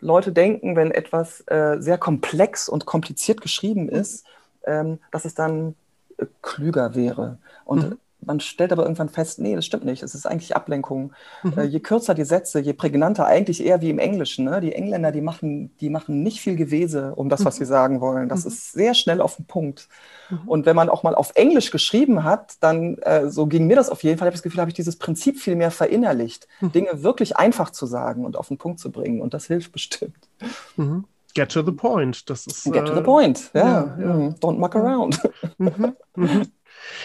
Leute 0.00 0.32
denken, 0.32 0.76
wenn 0.76 0.90
etwas 0.90 1.40
äh, 1.46 1.76
sehr 1.80 1.98
komplex 1.98 2.68
und 2.68 2.86
kompliziert 2.86 3.40
geschrieben 3.40 3.88
ist, 3.88 4.26
ähm, 4.64 4.98
dass 5.10 5.24
es 5.24 5.34
dann 5.34 5.74
äh, 6.18 6.26
klüger 6.42 6.94
wäre. 6.94 7.38
Und 7.64 7.90
mhm. 7.90 7.98
Man 8.24 8.40
stellt 8.40 8.72
aber 8.72 8.82
irgendwann 8.82 9.08
fest, 9.08 9.38
nee, 9.38 9.54
das 9.54 9.64
stimmt 9.64 9.84
nicht. 9.84 10.02
Es 10.02 10.14
ist 10.14 10.26
eigentlich 10.26 10.56
Ablenkung. 10.56 11.12
Mhm. 11.42 11.52
Äh, 11.56 11.64
je 11.64 11.80
kürzer 11.80 12.14
die 12.14 12.24
Sätze, 12.24 12.60
je 12.60 12.72
prägnanter, 12.72 13.26
eigentlich 13.26 13.64
eher 13.64 13.80
wie 13.80 13.90
im 13.90 13.98
Englischen. 13.98 14.44
Ne? 14.44 14.60
Die 14.60 14.72
Engländer, 14.72 15.12
die 15.12 15.20
machen, 15.20 15.76
die 15.78 15.90
machen 15.90 16.22
nicht 16.22 16.40
viel 16.40 16.56
Gewese 16.56 17.14
um 17.14 17.28
das, 17.28 17.44
was 17.44 17.56
mhm. 17.56 17.58
sie 17.58 17.68
sagen 17.68 18.00
wollen. 18.00 18.28
Das 18.28 18.44
mhm. 18.44 18.50
ist 18.50 18.72
sehr 18.72 18.94
schnell 18.94 19.20
auf 19.20 19.36
den 19.36 19.46
Punkt. 19.46 19.88
Mhm. 20.30 20.40
Und 20.46 20.66
wenn 20.66 20.76
man 20.76 20.88
auch 20.88 21.02
mal 21.02 21.14
auf 21.14 21.32
Englisch 21.34 21.70
geschrieben 21.70 22.24
hat, 22.24 22.54
dann, 22.60 22.98
äh, 22.98 23.28
so 23.28 23.46
ging 23.46 23.66
mir 23.66 23.76
das 23.76 23.90
auf 23.90 24.02
jeden 24.02 24.18
Fall, 24.18 24.26
habe 24.26 24.34
ich 24.34 24.40
das 24.40 24.42
Gefühl, 24.42 24.60
habe 24.60 24.70
ich 24.70 24.76
dieses 24.76 24.96
Prinzip 24.96 25.38
viel 25.38 25.56
mehr 25.56 25.70
verinnerlicht, 25.70 26.48
mhm. 26.60 26.72
Dinge 26.72 27.02
wirklich 27.02 27.36
einfach 27.36 27.70
zu 27.70 27.86
sagen 27.86 28.24
und 28.24 28.36
auf 28.36 28.48
den 28.48 28.58
Punkt 28.58 28.80
zu 28.80 28.90
bringen. 28.90 29.20
Und 29.20 29.34
das 29.34 29.46
hilft 29.46 29.72
bestimmt. 29.72 30.28
Mhm. 30.76 31.04
Get 31.34 31.52
to 31.52 31.62
the 31.62 31.72
point. 31.72 32.30
Das 32.30 32.46
ist, 32.46 32.64
Get 32.64 32.86
to 32.86 32.94
the 32.94 33.00
äh, 33.00 33.04
point, 33.04 33.50
ja. 33.52 33.60
ja, 33.60 33.96
ja. 34.00 34.14
Mhm. 34.14 34.34
Don't 34.40 34.58
muck 34.58 34.74
around. 34.74 35.20
Mhm. 35.58 35.94
Mhm. 36.16 36.46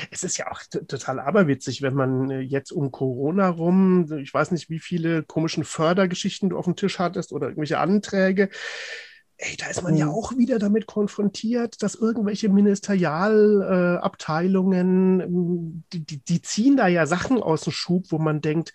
Es 0.09 0.23
ist 0.23 0.37
ja 0.37 0.51
auch 0.51 0.61
total 0.87 1.19
aberwitzig, 1.19 1.81
wenn 1.81 1.93
man 1.93 2.29
äh, 2.29 2.39
jetzt 2.39 2.71
um 2.71 2.91
Corona 2.91 3.49
rum, 3.49 4.11
ich 4.19 4.33
weiß 4.33 4.51
nicht, 4.51 4.69
wie 4.69 4.79
viele 4.79 5.23
komischen 5.23 5.63
Fördergeschichten 5.63 6.49
du 6.49 6.57
auf 6.57 6.65
dem 6.65 6.75
Tisch 6.75 6.99
hattest 6.99 7.31
oder 7.31 7.47
irgendwelche 7.47 7.79
Anträge 7.79 8.49
ey, 9.41 9.57
da 9.57 9.67
ist 9.67 9.81
man 9.81 9.97
ja 9.97 10.05
mhm. 10.05 10.11
auch 10.11 10.37
wieder 10.37 10.59
damit 10.59 10.85
konfrontiert, 10.85 11.81
dass 11.81 11.95
irgendwelche 11.95 12.49
Ministerialabteilungen, 12.49 15.19
äh, 15.19 15.25
die, 15.93 16.05
die, 16.05 16.23
die, 16.23 16.41
ziehen 16.41 16.77
da 16.77 16.87
ja 16.87 17.07
Sachen 17.07 17.41
aus 17.41 17.63
dem 17.63 17.73
Schub, 17.73 18.11
wo 18.11 18.19
man 18.19 18.41
denkt, 18.41 18.73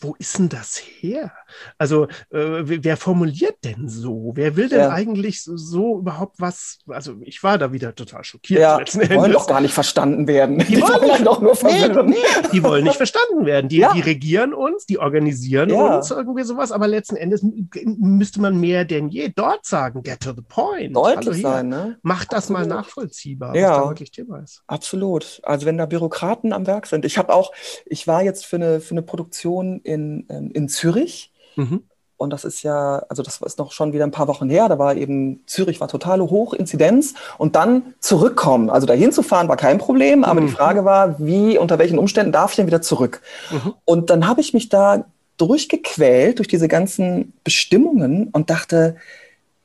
wo 0.00 0.14
ist 0.18 0.38
denn 0.38 0.48
das 0.48 0.76
her? 0.78 1.32
Also, 1.78 2.04
äh, 2.30 2.62
wer 2.64 2.96
formuliert 2.96 3.56
denn 3.64 3.88
so? 3.88 4.32
Wer 4.34 4.56
will 4.56 4.68
denn 4.68 4.80
ja. 4.80 4.90
eigentlich 4.90 5.42
so, 5.42 5.56
so, 5.56 5.98
überhaupt 5.98 6.36
was? 6.40 6.78
Also, 6.88 7.16
ich 7.22 7.42
war 7.42 7.58
da 7.58 7.72
wieder 7.72 7.94
total 7.94 8.24
schockiert. 8.24 8.60
Ja, 8.60 8.78
die 8.82 9.14
wollen 9.14 9.32
doch 9.32 9.46
gar 9.46 9.60
nicht 9.60 9.74
verstanden 9.74 10.26
werden. 10.26 10.58
Die, 10.58 10.64
die 10.64 10.82
wollen, 10.82 11.02
wollen 11.02 11.24
doch 11.24 11.40
nur 11.40 11.54
verwirren. 11.54 12.06
Nee, 12.06 12.16
nee, 12.16 12.48
die 12.52 12.62
wollen 12.62 12.84
nicht 12.84 12.96
verstanden 12.96 13.44
werden. 13.44 13.68
Die, 13.68 13.78
ja. 13.78 13.92
die 13.92 14.00
regieren 14.00 14.54
uns, 14.54 14.86
die 14.86 14.98
organisieren 14.98 15.70
ja. 15.70 15.96
uns, 15.96 16.10
irgendwie 16.10 16.44
sowas. 16.44 16.72
Aber 16.72 16.88
letzten 16.88 17.16
Endes 17.16 17.44
müsste 17.84 18.40
man 18.40 18.58
mehr 18.58 18.84
denn 18.84 19.08
je 19.08 19.30
dort 19.34 19.66
sagen, 19.66 20.02
get 20.02 20.20
to 20.20 20.32
the 20.32 20.42
point. 20.42 20.96
Deutlich 20.96 21.42
sein, 21.42 21.68
ne? 21.68 21.98
Macht 22.02 22.32
das 22.32 22.50
Absolut. 22.50 22.68
mal 22.68 22.76
nachvollziehbar, 22.76 23.54
ja. 23.54 23.70
was 23.70 23.78
da 23.78 23.88
wirklich 23.88 24.10
Thema 24.12 24.38
ist. 24.38 24.62
Absolut. 24.66 25.40
Also, 25.42 25.66
wenn 25.66 25.76
da 25.76 25.86
Bürokraten 25.86 26.52
am 26.52 26.66
Werk 26.66 26.86
sind. 26.86 27.04
Ich 27.04 27.18
habe 27.18 27.32
auch, 27.32 27.52
ich 27.86 28.06
war 28.06 28.22
jetzt 28.22 28.46
für 28.46 28.56
eine, 28.56 28.80
für 28.80 28.92
eine 28.92 29.02
Produktion 29.02 29.80
in, 29.90 30.26
ähm, 30.28 30.50
in 30.52 30.68
Zürich. 30.68 31.32
Mhm. 31.56 31.82
Und 32.16 32.30
das 32.30 32.44
ist 32.44 32.62
ja, 32.62 33.02
also 33.08 33.22
das 33.22 33.40
ist 33.40 33.58
noch 33.58 33.72
schon 33.72 33.94
wieder 33.94 34.04
ein 34.04 34.10
paar 34.10 34.28
Wochen 34.28 34.50
her. 34.50 34.68
Da 34.68 34.78
war 34.78 34.94
eben, 34.94 35.42
Zürich 35.46 35.80
war 35.80 35.88
totale 35.88 36.22
Hochinzidenz. 36.24 37.14
Und 37.38 37.56
dann 37.56 37.94
zurückkommen, 38.00 38.68
also 38.68 38.86
dahin 38.86 39.10
zu 39.10 39.22
fahren, 39.22 39.48
war 39.48 39.56
kein 39.56 39.78
Problem. 39.78 40.22
Aber 40.22 40.40
mhm. 40.40 40.46
die 40.46 40.52
Frage 40.52 40.84
war, 40.84 41.18
wie, 41.18 41.56
unter 41.56 41.78
welchen 41.78 41.98
Umständen 41.98 42.30
darf 42.30 42.50
ich 42.50 42.56
denn 42.56 42.66
wieder 42.66 42.82
zurück? 42.82 43.22
Mhm. 43.50 43.74
Und 43.86 44.10
dann 44.10 44.28
habe 44.28 44.42
ich 44.42 44.52
mich 44.52 44.68
da 44.68 45.06
durchgequält 45.38 46.38
durch 46.38 46.48
diese 46.48 46.68
ganzen 46.68 47.32
Bestimmungen 47.42 48.28
und 48.32 48.50
dachte, 48.50 48.96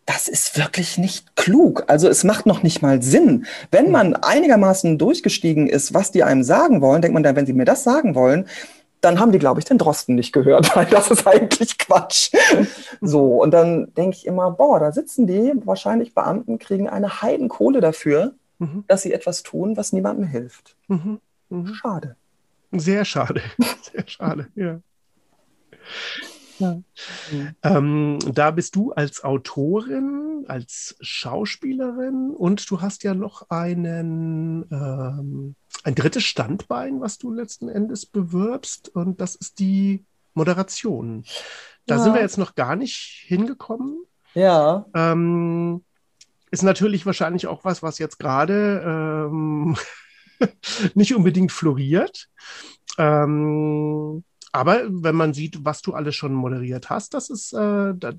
das 0.06 0.28
ist 0.28 0.58
wirklich 0.58 0.98
nicht 0.98 1.36
klug. 1.36 1.84
Also 1.88 2.08
es 2.08 2.24
macht 2.24 2.46
noch 2.46 2.64
nicht 2.64 2.82
mal 2.82 3.02
Sinn. 3.02 3.46
Wenn 3.72 3.92
man 3.92 4.16
einigermaßen 4.16 4.98
durchgestiegen 4.98 5.68
ist, 5.68 5.94
was 5.94 6.12
die 6.12 6.24
einem 6.24 6.44
sagen 6.44 6.80
wollen, 6.80 7.02
denkt 7.02 7.16
man 7.16 7.24
dann, 7.24 7.36
wenn 7.36 7.48
sie 7.48 7.54
mir 7.54 7.66
das 7.66 7.84
sagen 7.84 8.16
wollen, 8.16 8.48
dann 9.06 9.20
haben 9.20 9.32
die, 9.32 9.40
glaube 9.40 9.60
ich, 9.60 9.66
den 9.66 9.78
Drosten 9.78 10.16
nicht 10.16 10.34
gehört, 10.34 10.76
weil 10.76 10.86
das 10.88 11.12
ist 11.12 11.28
eigentlich 11.28 11.78
Quatsch. 11.78 12.32
So, 13.02 13.42
und 13.42 13.52
dann 13.52 13.94
denke 13.94 14.18
ich 14.18 14.26
immer, 14.26 14.52
boah, 14.52 14.80
da 14.80 14.92
sitzen 14.92 15.28
die, 15.28 15.54
wahrscheinlich 15.64 16.14
Beamten, 16.14 16.60
kriegen 16.60 16.90
eine 16.90 17.22
Heidenkohle 17.22 17.82
dafür, 17.82 18.34
mhm. 18.60 18.84
dass 18.88 19.04
sie 19.04 19.14
etwas 19.14 19.44
tun, 19.44 19.78
was 19.78 19.94
niemandem 19.94 20.26
hilft. 20.26 20.76
Mhm. 20.88 21.20
Mhm. 21.50 21.74
Schade. 21.76 22.16
Sehr 22.72 23.06
schade. 23.06 23.42
Sehr 23.94 24.08
schade, 24.08 24.48
ja. 24.56 24.80
Ja. 26.60 26.82
Ähm, 27.64 28.20
da 28.34 28.52
bist 28.52 28.76
du 28.76 28.92
als 28.92 29.24
Autorin, 29.24 30.46
als 30.48 30.96
Schauspielerin 31.02 32.32
und 32.32 32.70
du 32.70 32.82
hast 32.82 33.04
ja 33.04 33.14
noch 33.14 33.50
einen, 33.50 34.66
ähm, 34.72 35.56
ein 35.84 35.96
drittes 35.96 36.24
Standbein, 36.24 37.02
was 37.02 37.18
du 37.18 37.32
letzten 37.32 37.70
Endes 37.70 38.06
bewirbst 38.06 38.90
und 38.90 39.22
das 39.22 39.36
ist 39.36 39.60
die 39.60 40.06
Moderation. 40.34 41.26
Da 41.86 41.96
ja. 41.96 42.04
sind 42.04 42.14
wir 42.14 42.22
jetzt 42.22 42.38
noch 42.38 42.56
gar 42.56 42.76
nicht 42.76 43.24
hingekommen. 43.26 44.06
Ja. 44.34 44.86
Ähm, 44.94 45.84
ist 46.52 46.64
natürlich 46.64 47.06
wahrscheinlich 47.06 47.48
auch 47.48 47.64
was, 47.66 47.84
was 47.84 48.00
jetzt 48.00 48.20
gerade 48.20 49.28
ähm, 49.30 49.76
nicht 50.94 51.16
unbedingt 51.16 51.52
floriert. 51.52 52.30
Ähm, 52.98 54.24
aber 54.56 54.84
wenn 54.88 55.16
man 55.16 55.34
sieht, 55.34 55.66
was 55.66 55.82
du 55.82 55.94
alles 55.94 56.16
schon 56.16 56.34
moderiert 56.34 56.90
hast, 56.90 57.14
das 57.14 57.30
ist, 57.30 57.52
äh, 57.52 57.94
da, 57.94 58.14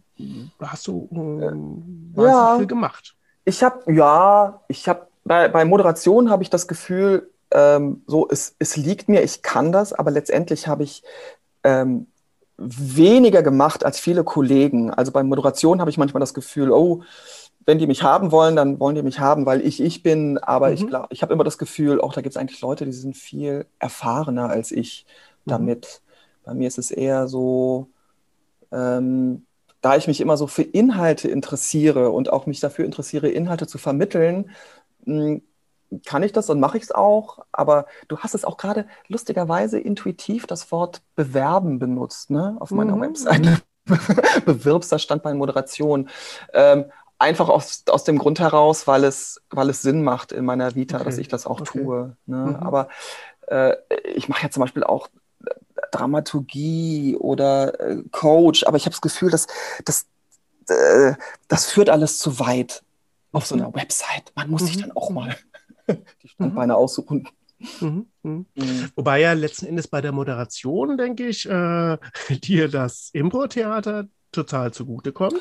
hast 0.61 0.87
du 0.87 1.09
äh, 2.17 2.23
ja. 2.23 2.59
viel 2.59 2.67
gemacht. 2.67 3.17
Ich 3.47 3.63
habe, 3.63 3.91
ja, 3.91 4.61
ich 4.69 4.87
habe 4.87 5.07
bei, 5.25 5.49
bei 5.49 5.65
Moderation 5.65 6.29
habe 6.29 6.43
ich 6.43 6.51
das 6.51 6.69
Gefühl, 6.69 7.31
ähm, 7.53 8.03
so 8.07 8.29
es, 8.29 8.55
es 8.59 8.77
liegt 8.77 9.09
mir, 9.09 9.23
ich 9.23 9.41
kann 9.41 9.73
das, 9.73 9.95
aber 9.95 10.11
letztendlich 10.11 10.69
habe 10.69 10.83
ich 10.83 11.03
ähm, 11.65 12.07
weniger 12.59 13.43
gemacht 13.43 13.83
als 13.83 13.99
viele 13.99 14.23
Kollegen. 14.23 14.91
Also 14.91 15.13
bei 15.13 15.23
Moderation 15.23 15.81
habe 15.81 15.91
ich 15.91 15.97
manchmal 15.97 16.21
das 16.21 16.35
Gefühl, 16.35 16.71
oh, 16.71 17.03
wenn 17.65 17.79
die 17.79 17.87
mich 17.87 18.03
haben 18.03 18.31
wollen, 18.31 18.57
dann 18.57 18.79
wollen 18.79 18.95
die 18.95 19.03
mich 19.03 19.21
haben, 19.21 19.47
weil 19.47 19.63
ich 19.63 19.81
ich 19.81 20.03
bin. 20.03 20.37
Aber 20.37 20.69
mhm. 20.69 20.75
ich 20.75 20.87
glaube, 20.87 21.07
ich 21.11 21.23
habe 21.23 21.33
immer 21.33 21.45
das 21.45 21.57
Gefühl, 21.57 21.99
auch 21.99 22.13
da 22.13 22.21
gibt 22.21 22.35
es 22.35 22.37
eigentlich 22.37 22.61
Leute, 22.61 22.85
die 22.85 22.93
sind 22.93 23.17
viel 23.17 23.65
erfahrener 23.79 24.51
als 24.51 24.71
ich 24.71 25.07
mhm. 25.47 25.51
Bei 26.47 26.55
mir 26.55 26.69
ist 26.69 26.79
es 26.79 26.93
eher 26.93 27.27
so, 27.27 27.91
ähm, 28.73 29.45
da 29.83 29.97
ich 29.97 30.07
mich 30.07 30.21
immer 30.21 30.37
so 30.37 30.47
für 30.47 30.63
Inhalte 30.63 31.29
interessiere 31.29 32.11
und 32.11 32.33
auch 32.33 32.47
mich 32.47 32.61
dafür 32.61 32.85
interessiere, 32.85 33.29
Inhalte 33.29 33.67
zu 33.67 33.79
vermitteln, 33.79 34.51
hm, 35.05 35.43
kann 36.05 36.23
ich 36.23 36.33
das 36.33 36.49
und 36.49 36.61
mache 36.61 36.79
ich 36.79 36.85
es 36.85 36.93
auch. 36.93 37.41
Aber 37.53 37.87
du 38.09 38.19
hast 38.19 38.35
es 38.35 38.45
auch 38.45 38.57
gerade 38.57 38.87
lustigerweise 39.09 39.79
intuitiv 39.79 40.47
das 40.47 40.71
Wort 40.71 41.03
bewerben 41.17 41.79
benutzt, 41.79 42.31
ne? 42.31 42.57
Auf 42.61 42.71
meiner 42.71 42.97
mhm. 42.97 43.03
Webseite. 43.03 43.59
Bewirbst, 44.45 44.91
da 44.91 44.99
stand 44.99 45.23
bei 45.23 45.35
Moderation. 45.35 46.09
Ähm, 46.53 46.87
einfach 47.19 47.49
aus, 47.49 47.85
aus 47.89 48.05
dem 48.05 48.19
Grund 48.19 48.39
heraus, 48.39 48.87
weil 48.87 49.05
es, 49.05 49.43
weil 49.51 49.71
es 49.71 49.83
Sinn 49.83 50.03
macht 50.03 50.33
in 50.33 50.45
meiner 50.45 50.75
Vita, 50.75 50.97
okay. 50.97 51.05
dass 51.05 51.19
ich 51.19 51.29
das 51.29 51.47
auch 51.47 51.61
okay. 51.61 51.83
tue. 51.83 52.17
Ne? 52.27 52.37
Mhm. 52.37 52.57
Aber 52.57 52.89
äh, 53.47 53.75
ich 54.15 54.29
mache 54.29 54.45
ja 54.45 54.51
zum 54.51 54.61
Beispiel 54.61 54.85
auch 54.85 55.09
Dramaturgie 55.93 57.17
oder 57.17 57.79
äh, 57.81 58.03
Coach, 58.11 58.65
aber 58.65 58.77
ich 58.77 58.85
habe 58.85 58.93
das 58.93 59.01
Gefühl, 59.01 59.31
dass 59.31 59.47
das, 59.85 60.07
äh, 60.69 61.15
das 61.49 61.67
führt 61.67 61.91
alles 61.91 62.19
zu 62.19 62.39
weit 62.39 62.83
auf 63.33 63.47
so 63.47 63.55
einer 63.55 63.75
Website. 63.75 64.33
Man 64.35 64.51
muss 64.51 64.63
mhm. 64.63 64.67
sich 64.67 64.79
dann 64.79 64.93
auch 64.93 65.11
mal 65.11 65.37
die 66.23 66.29
Standbeine 66.29 66.73
mhm. 66.73 66.79
aussuchen. 66.79 67.29
Mhm, 67.81 68.07
mhm. 68.23 68.47
Mhm. 68.55 68.91
Wobei 68.95 69.21
ja 69.21 69.33
letzten 69.33 69.67
Endes 69.67 69.89
bei 69.89 70.01
der 70.01 70.13
Moderation, 70.13 70.97
denke 70.97 71.27
ich, 71.27 71.49
äh, 71.49 71.99
dir 72.43 72.69
das 72.69 73.11
Impro-Theater 73.13 74.09
total 74.37 74.73
zugutekommt, 74.73 75.41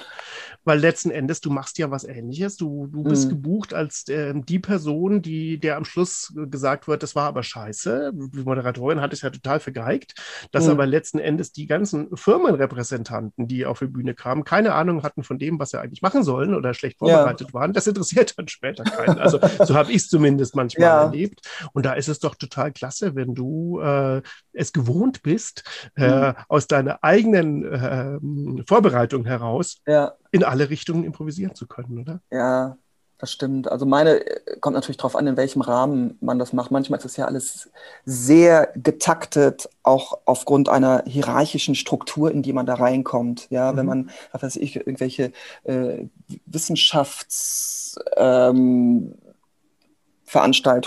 weil 0.64 0.80
letzten 0.80 1.12
Endes 1.12 1.42
du 1.42 1.52
machst 1.52 1.78
ja 1.78 1.92
was 1.92 2.04
Ähnliches. 2.04 2.58
Du, 2.58 2.88
du 2.88 3.04
bist 3.04 3.26
mhm. 3.26 3.30
gebucht 3.30 3.74
als 3.74 4.08
äh, 4.08 4.34
die 4.36 4.60
Person, 4.60 5.22
die 5.22 5.60
der 5.60 5.78
am 5.78 5.86
Schluss 5.86 6.34
gesagt 6.36 6.88
wird, 6.88 7.04
das 7.04 7.16
war 7.16 7.28
aber 7.28 7.44
scheiße. 7.44 8.12
Die 8.14 8.44
Moderatorin 8.44 9.02
hat 9.02 9.14
es 9.14 9.22
ja 9.22 9.30
total 9.30 9.60
vergeigt, 9.60 10.16
dass 10.52 10.66
mhm. 10.66 10.72
aber 10.72 10.86
letzten 10.86 11.20
Endes 11.20 11.52
die 11.52 11.68
ganzen 11.68 12.16
Firmenrepräsentanten, 12.16 13.48
die 13.48 13.66
auf 13.66 13.80
die 13.80 13.88
Bühne 13.88 14.16
kamen, 14.16 14.44
keine 14.44 14.74
Ahnung 14.74 15.04
hatten 15.04 15.24
von 15.24 15.38
dem, 15.38 15.60
was 15.60 15.72
sie 15.72 15.80
eigentlich 15.80 16.02
machen 16.02 16.24
sollen 16.24 16.56
oder 16.56 16.74
schlecht 16.74 16.98
vorbereitet 16.98 17.50
ja. 17.50 17.54
waren. 17.54 17.74
Das 17.74 17.88
interessiert 17.88 18.38
dann 18.38 18.48
später 18.48 18.84
keinen. 18.84 19.20
Also 19.20 19.40
so 19.66 19.76
habe 19.76 19.92
ich 19.92 19.98
es 19.98 20.08
zumindest 20.08 20.56
manchmal 20.56 20.88
ja. 20.88 21.04
erlebt. 21.04 21.42
Und 21.74 21.86
da 21.86 21.94
ist 21.94 22.08
es 22.08 22.20
doch 22.20 22.36
total 22.36 22.72
klasse, 22.72 23.16
wenn 23.16 23.36
du 23.36 23.80
äh, 23.82 24.22
es 24.54 24.74
gewohnt 24.74 25.22
bist, 25.22 25.64
äh, 25.96 26.30
mhm. 26.30 26.36
aus 26.48 26.68
deiner 26.68 27.04
eigenen 27.04 27.66
äh, 27.66 28.20
Vorbereitung 28.68 28.85
heraus 28.92 29.78
ja. 29.88 30.14
in 30.32 30.44
alle 30.44 30.70
Richtungen 30.70 31.04
improvisieren 31.04 31.56
zu 31.56 31.68
können, 31.68 32.00
oder? 32.00 32.22
Ja, 32.32 32.78
das 33.18 33.32
stimmt. 33.32 33.72
Also 33.72 33.86
meine 33.86 34.26
äh, 34.26 34.58
kommt 34.60 34.76
natürlich 34.76 34.98
darauf 34.98 35.16
an, 35.16 35.26
in 35.26 35.38
welchem 35.38 35.62
Rahmen 35.62 36.18
man 36.20 36.38
das 36.38 36.52
macht. 36.52 36.72
Manchmal 36.72 37.00
ist 37.00 37.06
es 37.06 37.16
ja 37.16 37.26
alles 37.26 37.70
sehr 38.04 38.74
getaktet, 38.76 39.70
auch 39.84 40.20
aufgrund 40.26 40.68
einer 40.68 41.04
hierarchischen 41.08 41.76
Struktur, 41.76 42.30
in 42.32 42.42
die 42.42 42.52
man 42.52 42.66
da 42.66 42.74
reinkommt. 42.74 43.48
Ja, 43.50 43.72
mhm. 43.72 43.78
wenn 43.78 43.86
man, 43.86 44.10
was 44.32 44.44
weiß 44.44 44.56
ich, 44.58 44.76
irgendwelche 44.76 45.32
äh, 45.64 46.06
Wissenschafts 46.46 47.98
ähm, 48.18 49.16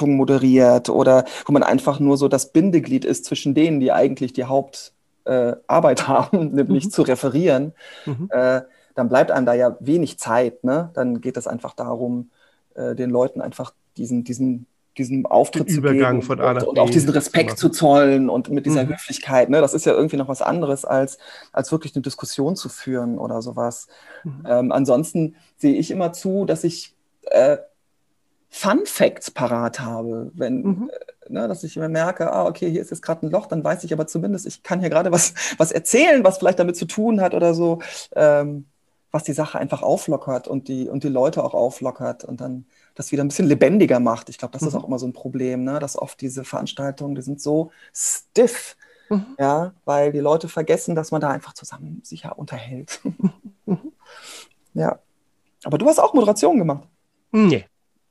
moderiert 0.01 0.91
oder 0.91 1.25
wo 1.47 1.53
man 1.53 1.63
einfach 1.63 1.99
nur 1.99 2.19
so 2.19 2.29
das 2.29 2.53
Bindeglied 2.53 3.07
ist 3.07 3.25
zwischen 3.25 3.55
denen, 3.55 3.81
die 3.81 3.91
eigentlich 3.91 4.35
die 4.35 4.45
Hauptarbeit 4.45 4.93
äh, 5.29 5.57
haben, 5.69 6.53
nämlich 6.53 6.87
mhm. 6.87 6.91
zu 6.91 7.03
referieren, 7.03 7.73
mhm. 8.07 8.29
äh, 8.31 8.63
dann 8.95 9.09
bleibt 9.09 9.31
einem 9.31 9.47
da 9.47 9.55
ja 9.55 9.77
wenig 9.81 10.19
Zeit. 10.19 10.65
Ne? 10.65 10.91
Dann 10.95 11.21
geht 11.21 11.37
es 11.37 11.47
einfach 11.47 11.75
darum, 11.75 12.31
äh, 12.75 12.95
den 12.95 13.11
Leuten 13.11 13.41
einfach 13.41 13.73
diesen, 13.97 14.25
diesen, 14.25 14.67
diesen 14.97 15.27
Auftritt 15.27 15.69
den 15.69 15.75
zu 15.75 15.81
Übergang 15.81 16.21
geben 16.21 16.41
und, 16.41 16.63
und 16.65 16.79
auch 16.79 16.91
diesen 16.91 17.11
Respekt 17.11 17.59
zu 17.59 17.69
zollen 17.69 18.29
und 18.29 18.51
mit 18.51 18.67
dieser 18.67 18.85
mhm. 18.85 18.89
Höflichkeit. 18.89 19.51
Ne? 19.51 19.61
Das 19.61 19.75
ist 19.75 19.87
ja 19.87 19.93
irgendwie 19.93 20.17
noch 20.17 20.29
was 20.29 20.43
anderes, 20.43 20.85
als, 20.85 21.19
als 21.53 21.71
wirklich 21.71 21.95
eine 21.95 22.03
Diskussion 22.03 22.57
zu 22.57 22.69
führen 22.69 23.19
oder 23.19 23.41
sowas. 23.41 23.87
Mhm. 24.25 24.45
Ähm, 24.49 24.73
ansonsten 24.73 25.37
sehe 25.59 25.75
ich 25.75 25.91
immer 25.91 26.13
zu, 26.13 26.45
dass 26.45 26.65
ich 26.65 26.97
äh, 27.31 27.59
Fun 28.51 28.81
Facts 28.85 29.31
parat 29.31 29.79
habe, 29.79 30.33
wenn, 30.35 30.63
mhm. 30.63 30.91
äh, 30.91 31.18
ne, 31.31 31.49
dass 31.49 31.65
ich 31.65 31.77
immer 31.77 31.89
merke, 31.89 32.33
ah, 32.33 32.47
okay, 32.47 32.71
hier 32.71 32.81
ist 32.81 32.91
jetzt 32.91 33.03
gerade 33.03 33.27
ein 33.27 33.31
Loch, 33.31 33.47
dann 33.47 33.65
weiß 33.65 33.85
ich 33.85 33.93
aber 33.93 34.07
zumindest, 34.07 34.47
ich 34.47 34.63
kann 34.63 34.81
hier 34.81 34.91
gerade 34.91 35.13
was, 35.13 35.35
was 35.59 35.73
erzählen, 35.73 36.25
was 36.25 36.39
vielleicht 36.39 36.59
damit 36.59 36.77
zu 36.77 36.87
tun 36.87 37.21
hat 37.21 37.35
oder 37.35 37.55
so, 37.55 37.81
ähm, 38.15 38.67
was 39.11 39.25
die 39.25 39.33
Sache 39.33 39.59
einfach 39.59 39.83
auflockert 39.83 40.49
und 40.49 40.69
die, 40.69 40.89
und 40.89 41.05
die 41.05 41.09
Leute 41.09 41.43
auch 41.43 41.55
auflockert 41.55 42.25
und 42.25 42.41
dann 42.41 42.67
das 42.95 43.13
wieder 43.13 43.25
ein 43.25 43.29
bisschen 43.29 43.47
lebendiger 43.47 44.01
macht. 44.01 44.29
Ich 44.29 44.39
glaube, 44.39 44.53
das 44.53 44.63
mhm. 44.63 44.69
ist 44.69 44.75
auch 44.75 44.85
immer 44.85 44.99
so 44.99 45.07
ein 45.07 45.13
Problem, 45.13 45.65
ne, 45.65 45.79
dass 45.79 45.97
oft 45.97 46.21
diese 46.21 46.45
Veranstaltungen, 46.45 47.15
die 47.15 47.23
sind 47.23 47.41
so 47.41 47.71
stiff, 47.93 48.77
mhm. 49.09 49.27
ja, 49.39 49.73
weil 49.85 50.13
die 50.13 50.21
Leute 50.21 50.49
vergessen, 50.49 50.95
dass 50.95 51.11
man 51.11 51.21
da 51.21 51.31
einfach 51.31 51.55
zusammen 51.55 52.01
sich 52.05 52.23
ja 52.23 52.33
unterhält. 52.33 53.01
Mhm. 53.67 53.93
ja. 54.73 54.99
Aber 55.65 55.77
du 55.77 55.87
hast 55.87 55.99
auch 55.99 56.15
Moderation 56.15 56.57
gemacht. 56.57 56.89
Nee. 57.33 57.67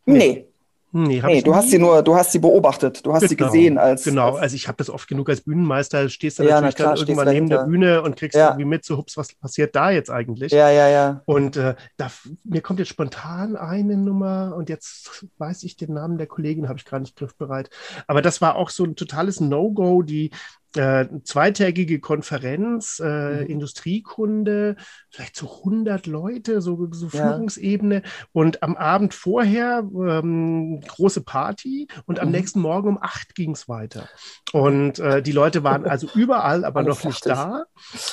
Nee. 0.06 0.18
Nee, 0.18 0.47
nee 0.92 1.42
du 1.42 1.56
hast 1.56 1.70
sie 1.70 1.80
nur, 1.80 2.02
du 2.02 2.16
hast 2.16 2.32
sie 2.32 2.40
beobachtet, 2.40 3.06
du 3.06 3.14
hast 3.14 3.22
genau, 3.22 3.30
sie 3.30 3.36
gesehen 3.36 3.78
als. 3.78 4.04
Genau, 4.04 4.34
als 4.34 4.42
also 4.42 4.56
ich 4.56 4.68
habe 4.68 4.78
das 4.78 4.90
oft 4.90 5.08
genug 5.08 5.30
als 5.30 5.42
Bühnenmeister, 5.42 6.10
stehst 6.10 6.40
du 6.40 6.44
ja, 6.44 6.62
natürlich 6.62 6.76
klar, 6.76 6.96
dann 6.96 7.00
irgendwann 7.00 7.34
neben 7.34 7.50
der 7.50 7.64
Bühne 7.66 8.02
und 8.02 8.16
kriegst 8.16 8.38
ja. 8.38 8.48
irgendwie 8.48 8.66
mit, 8.66 8.86
so 8.86 8.98
hups, 8.98 9.18
was 9.18 9.34
passiert 9.36 9.76
da 9.76 9.92
jetzt 9.92 10.10
eigentlich? 10.10 10.52
Ja, 10.52 10.70
ja, 10.70 10.88
ja. 10.88 11.22
Und 11.26 11.58
äh, 11.58 11.76
da, 11.98 12.12
mir 12.44 12.62
kommt 12.62 12.80
jetzt 12.80 12.90
spontan 12.90 13.56
eine 13.56 13.98
Nummer 13.98 14.54
und 14.56 14.70
jetzt 14.70 15.26
weiß 15.38 15.64
ich 15.64 15.76
den 15.76 15.94
Namen 15.94 16.18
der 16.18 16.28
Kollegin, 16.28 16.70
habe 16.70 16.80
ich 16.80 16.86
gar 16.86 17.00
nicht 17.00 17.16
griffbereit. 17.16 17.70
Aber 18.08 18.22
das 18.22 18.42
war 18.42 18.56
auch 18.56 18.70
so 18.70 18.84
ein 18.84 18.96
totales 18.96 19.40
No-Go, 19.40 20.04
die 20.04 20.32
äh, 20.76 21.06
zweitägige 21.24 22.00
Konferenz, 22.00 23.00
äh, 23.04 23.42
mhm. 23.42 23.48
Industriekunde, 23.48 24.76
vielleicht 25.10 25.36
so 25.36 25.50
100 25.60 26.08
Leute, 26.08 26.62
so, 26.62 26.88
so 26.92 27.06
ja. 27.08 27.32
Führungsebene. 27.32 28.04
Und 28.34 28.64
am 28.64 28.76
Abend 28.76 29.14
vorher 29.14 29.88
ähm, 29.94 30.82
große 30.82 31.22
Party 31.22 31.88
und 32.06 32.20
am 32.20 32.28
mhm. 32.28 32.34
nächsten 32.34 32.60
Morgen 32.60 32.90
um 32.90 32.98
8 33.02 33.36
ging 33.36 33.52
es 33.52 33.68
weiter. 33.68 34.10
Und 34.52 35.00
äh, 35.00 35.22
die 35.22 35.32
Leute 35.32 35.64
waren 35.64 35.86
also 35.86 36.08
überall, 36.14 36.66
aber 36.66 36.84
noch 36.84 37.04
nicht 37.04 37.26
da. 37.26 37.66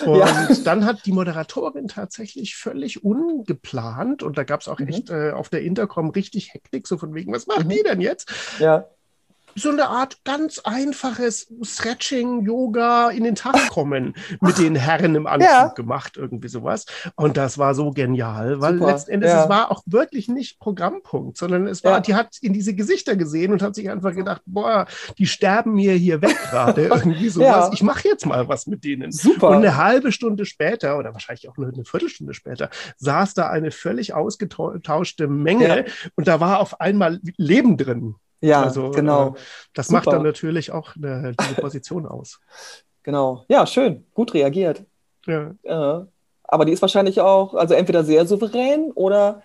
Und 0.05 0.19
ja. 0.19 0.49
dann 0.65 0.85
hat 0.85 1.07
die 1.07 1.13
Moderatorin 1.13 1.89
tatsächlich 1.89 2.57
völlig 2.57 3.05
ungeplant, 3.05 4.23
und 4.23 4.39
da 4.39 4.45
gab 4.45 4.61
es 4.61 4.69
auch 4.69 4.79
mhm. 4.79 4.89
echt 4.89 5.11
äh, 5.11 5.33
auf 5.33 5.49
der 5.49 5.63
Intercom 5.63 6.11
richtig 6.11 6.55
Hektik, 6.55 6.87
so 6.87 6.99
von 6.99 7.15
wegen, 7.15 7.33
was 7.33 7.47
macht 7.47 7.65
mhm. 7.65 7.71
die 7.71 7.83
denn 7.83 8.01
jetzt? 8.01 8.33
Ja 8.59 8.87
so 9.55 9.71
eine 9.71 9.89
Art 9.89 10.25
ganz 10.25 10.59
einfaches 10.61 11.49
Stretching, 11.63 12.45
Yoga 12.45 13.11
in 13.11 13.25
den 13.25 13.35
Tag 13.35 13.69
kommen 13.69 14.15
mit 14.41 14.59
den 14.59 14.75
Herren 14.75 15.15
im 15.15 15.27
Anzug 15.27 15.49
ja. 15.49 15.69
gemacht, 15.69 16.17
irgendwie 16.17 16.49
sowas. 16.49 16.87
Und 17.17 17.37
das 17.37 17.59
war 17.59 17.75
so 17.75 17.91
genial, 17.91 18.61
weil 18.61 18.75
Super. 18.75 18.87
letzten 18.93 19.11
Endes 19.13 19.31
ja. 19.31 19.45
es 19.45 19.49
war 19.49 19.71
auch 19.71 19.83
wirklich 19.87 20.29
nicht 20.29 20.59
Programmpunkt, 20.59 21.37
sondern 21.37 21.67
es 21.67 21.85
war, 21.85 21.95
ja. 21.95 22.01
die 22.01 22.15
hat 22.15 22.37
in 22.41 22.53
diese 22.53 22.75
Gesichter 22.75 23.17
gesehen 23.17 23.53
und 23.53 23.63
hat 23.63 23.75
sich 23.75 23.91
einfach 23.91 24.15
gedacht, 24.15 24.43
boah, 24.47 24.87
die 25.19 25.27
sterben 25.27 25.75
mir 25.75 25.93
hier 25.93 26.23
weg 26.23 26.37
gerade, 26.51 26.87
irgendwie 26.87 27.29
sowas. 27.29 27.71
Ich 27.73 27.83
mache 27.83 28.09
jetzt 28.09 28.27
mal 28.27 28.49
was 28.49 28.67
mit 28.67 28.85
denen. 28.85 29.13
Super. 29.13 29.49
Und 29.49 29.57
eine 29.57 29.77
halbe 29.77 30.13
Stunde 30.13 30.47
später 30.47 30.99
oder 30.99 31.13
wahrscheinlich 31.13 31.49
auch 31.49 31.57
nur 31.57 31.69
eine 31.69 31.85
Viertelstunde 31.85 32.35
später 32.35 32.71
saß 32.97 33.35
da 33.35 33.49
eine 33.49 33.71
völlig 33.71 34.15
ausgetauschte 34.15 35.29
Menge 35.29 35.87
und 36.17 36.29
da 36.29 36.41
war 36.41 36.61
auf 36.61 36.81
einmal 36.81 37.21
Leben 37.37 37.77
drin. 37.77 38.17
Ja, 38.45 38.63
also, 38.63 38.91
genau. 38.91 39.29
Äh, 39.29 39.33
das 39.73 39.87
Super. 39.87 39.99
macht 39.99 40.07
dann 40.09 40.23
natürlich 40.23 40.71
auch 40.71 40.95
eine, 40.97 41.35
diese 41.39 41.55
Position 41.61 42.07
aus. 42.07 42.41
Genau. 43.07 43.45
Ja, 43.49 43.67
schön. 43.67 44.07
Gut 44.15 44.33
reagiert. 44.33 44.83
Ja. 45.27 45.51
ja. 45.63 46.07
Aber 46.45 46.65
die 46.65 46.73
ist 46.73 46.81
wahrscheinlich 46.81 47.21
auch, 47.21 47.53
also 47.53 47.75
entweder 47.75 48.03
sehr 48.03 48.25
souverän 48.25 48.93
oder 48.93 49.43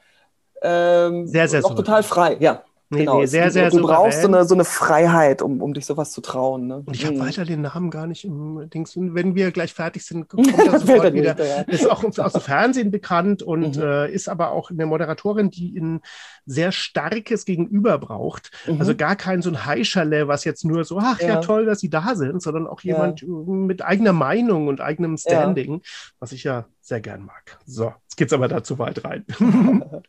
ähm, 0.62 1.28
sehr, 1.28 1.46
sehr 1.50 1.66
auch 1.66 1.76
total 1.76 2.02
frei. 2.04 2.38
Ja. 2.40 2.64
Nee, 2.92 3.00
genau. 3.00 3.20
nee, 3.20 3.28
sehr, 3.28 3.52
sehr 3.52 3.70
Du 3.70 3.84
brauchst 3.84 4.22
so 4.22 4.28
eine, 4.28 4.46
so 4.46 4.56
eine 4.56 4.66
Freiheit, 4.66 5.44
um, 5.44 5.62
um 5.62 5.76
dich 5.76 5.86
sowas 5.86 6.12
zu 6.12 6.22
trauen. 6.22 6.66
Ne? 6.66 6.78
Und 6.78 6.96
ich 6.96 7.06
habe 7.06 7.16
mhm. 7.16 7.20
weiter 7.20 7.46
den 7.46 7.62
Namen 7.62 7.92
gar 7.92 8.08
nicht 8.08 8.26
im 8.26 8.68
Dings. 8.72 8.98
Wenn 8.98 9.36
wir 9.36 9.52
gleich 9.52 9.76
fertig 9.76 10.04
sind, 10.04 10.28
kommt 10.30 10.48
das 10.58 10.82
sofort 10.82 11.14
wieder. 11.14 11.36
Nicht, 11.36 11.48
ja. 11.48 11.62
Ist 11.62 11.88
auch 11.88 12.04
aus 12.04 12.34
dem 12.34 12.42
Fernsehen 12.42 12.90
bekannt 12.90 13.44
und 13.44 13.78
mhm. 13.78 13.84
äh, 13.84 14.12
ist 14.12 14.28
aber 14.28 14.52
auch 14.52 14.72
eine 14.72 14.88
Moderatorin, 14.88 15.52
die 15.52 15.80
ein 15.80 16.02
sehr 16.48 16.72
starkes 16.72 17.46
Gegenüber 17.46 18.00
braucht. 18.00 18.50
Mhm. 18.66 18.80
Also 18.80 18.96
gar 18.96 19.16
kein 19.16 19.44
so 19.44 19.52
ein 19.52 19.68
Heischerle, 19.68 20.28
was 20.28 20.44
jetzt 20.44 20.66
nur 20.66 20.84
so, 20.84 20.98
ach 20.98 21.22
ja. 21.22 21.28
ja. 21.28 21.42
toll, 21.42 21.66
dass 21.66 21.82
sie 21.82 21.92
da 21.92 22.16
sind, 22.16 22.42
sondern 22.42 22.66
auch 22.66 22.82
jemand 22.82 23.22
ja. 23.22 23.28
mit 23.28 23.84
eigener 23.84 24.14
Meinung 24.14 24.68
und 24.68 24.82
eigenem 24.82 25.16
Standing, 25.18 25.84
was 26.20 26.32
ich 26.32 26.44
ja 26.44 26.66
sehr 26.82 27.02
gern 27.02 27.24
mag. 27.24 27.60
So, 27.68 27.94
jetzt 28.04 28.18
geht's 28.18 28.34
aber 28.34 28.48
da 28.48 28.64
zu 28.64 28.80
weit 28.80 29.06
rein. 29.06 29.26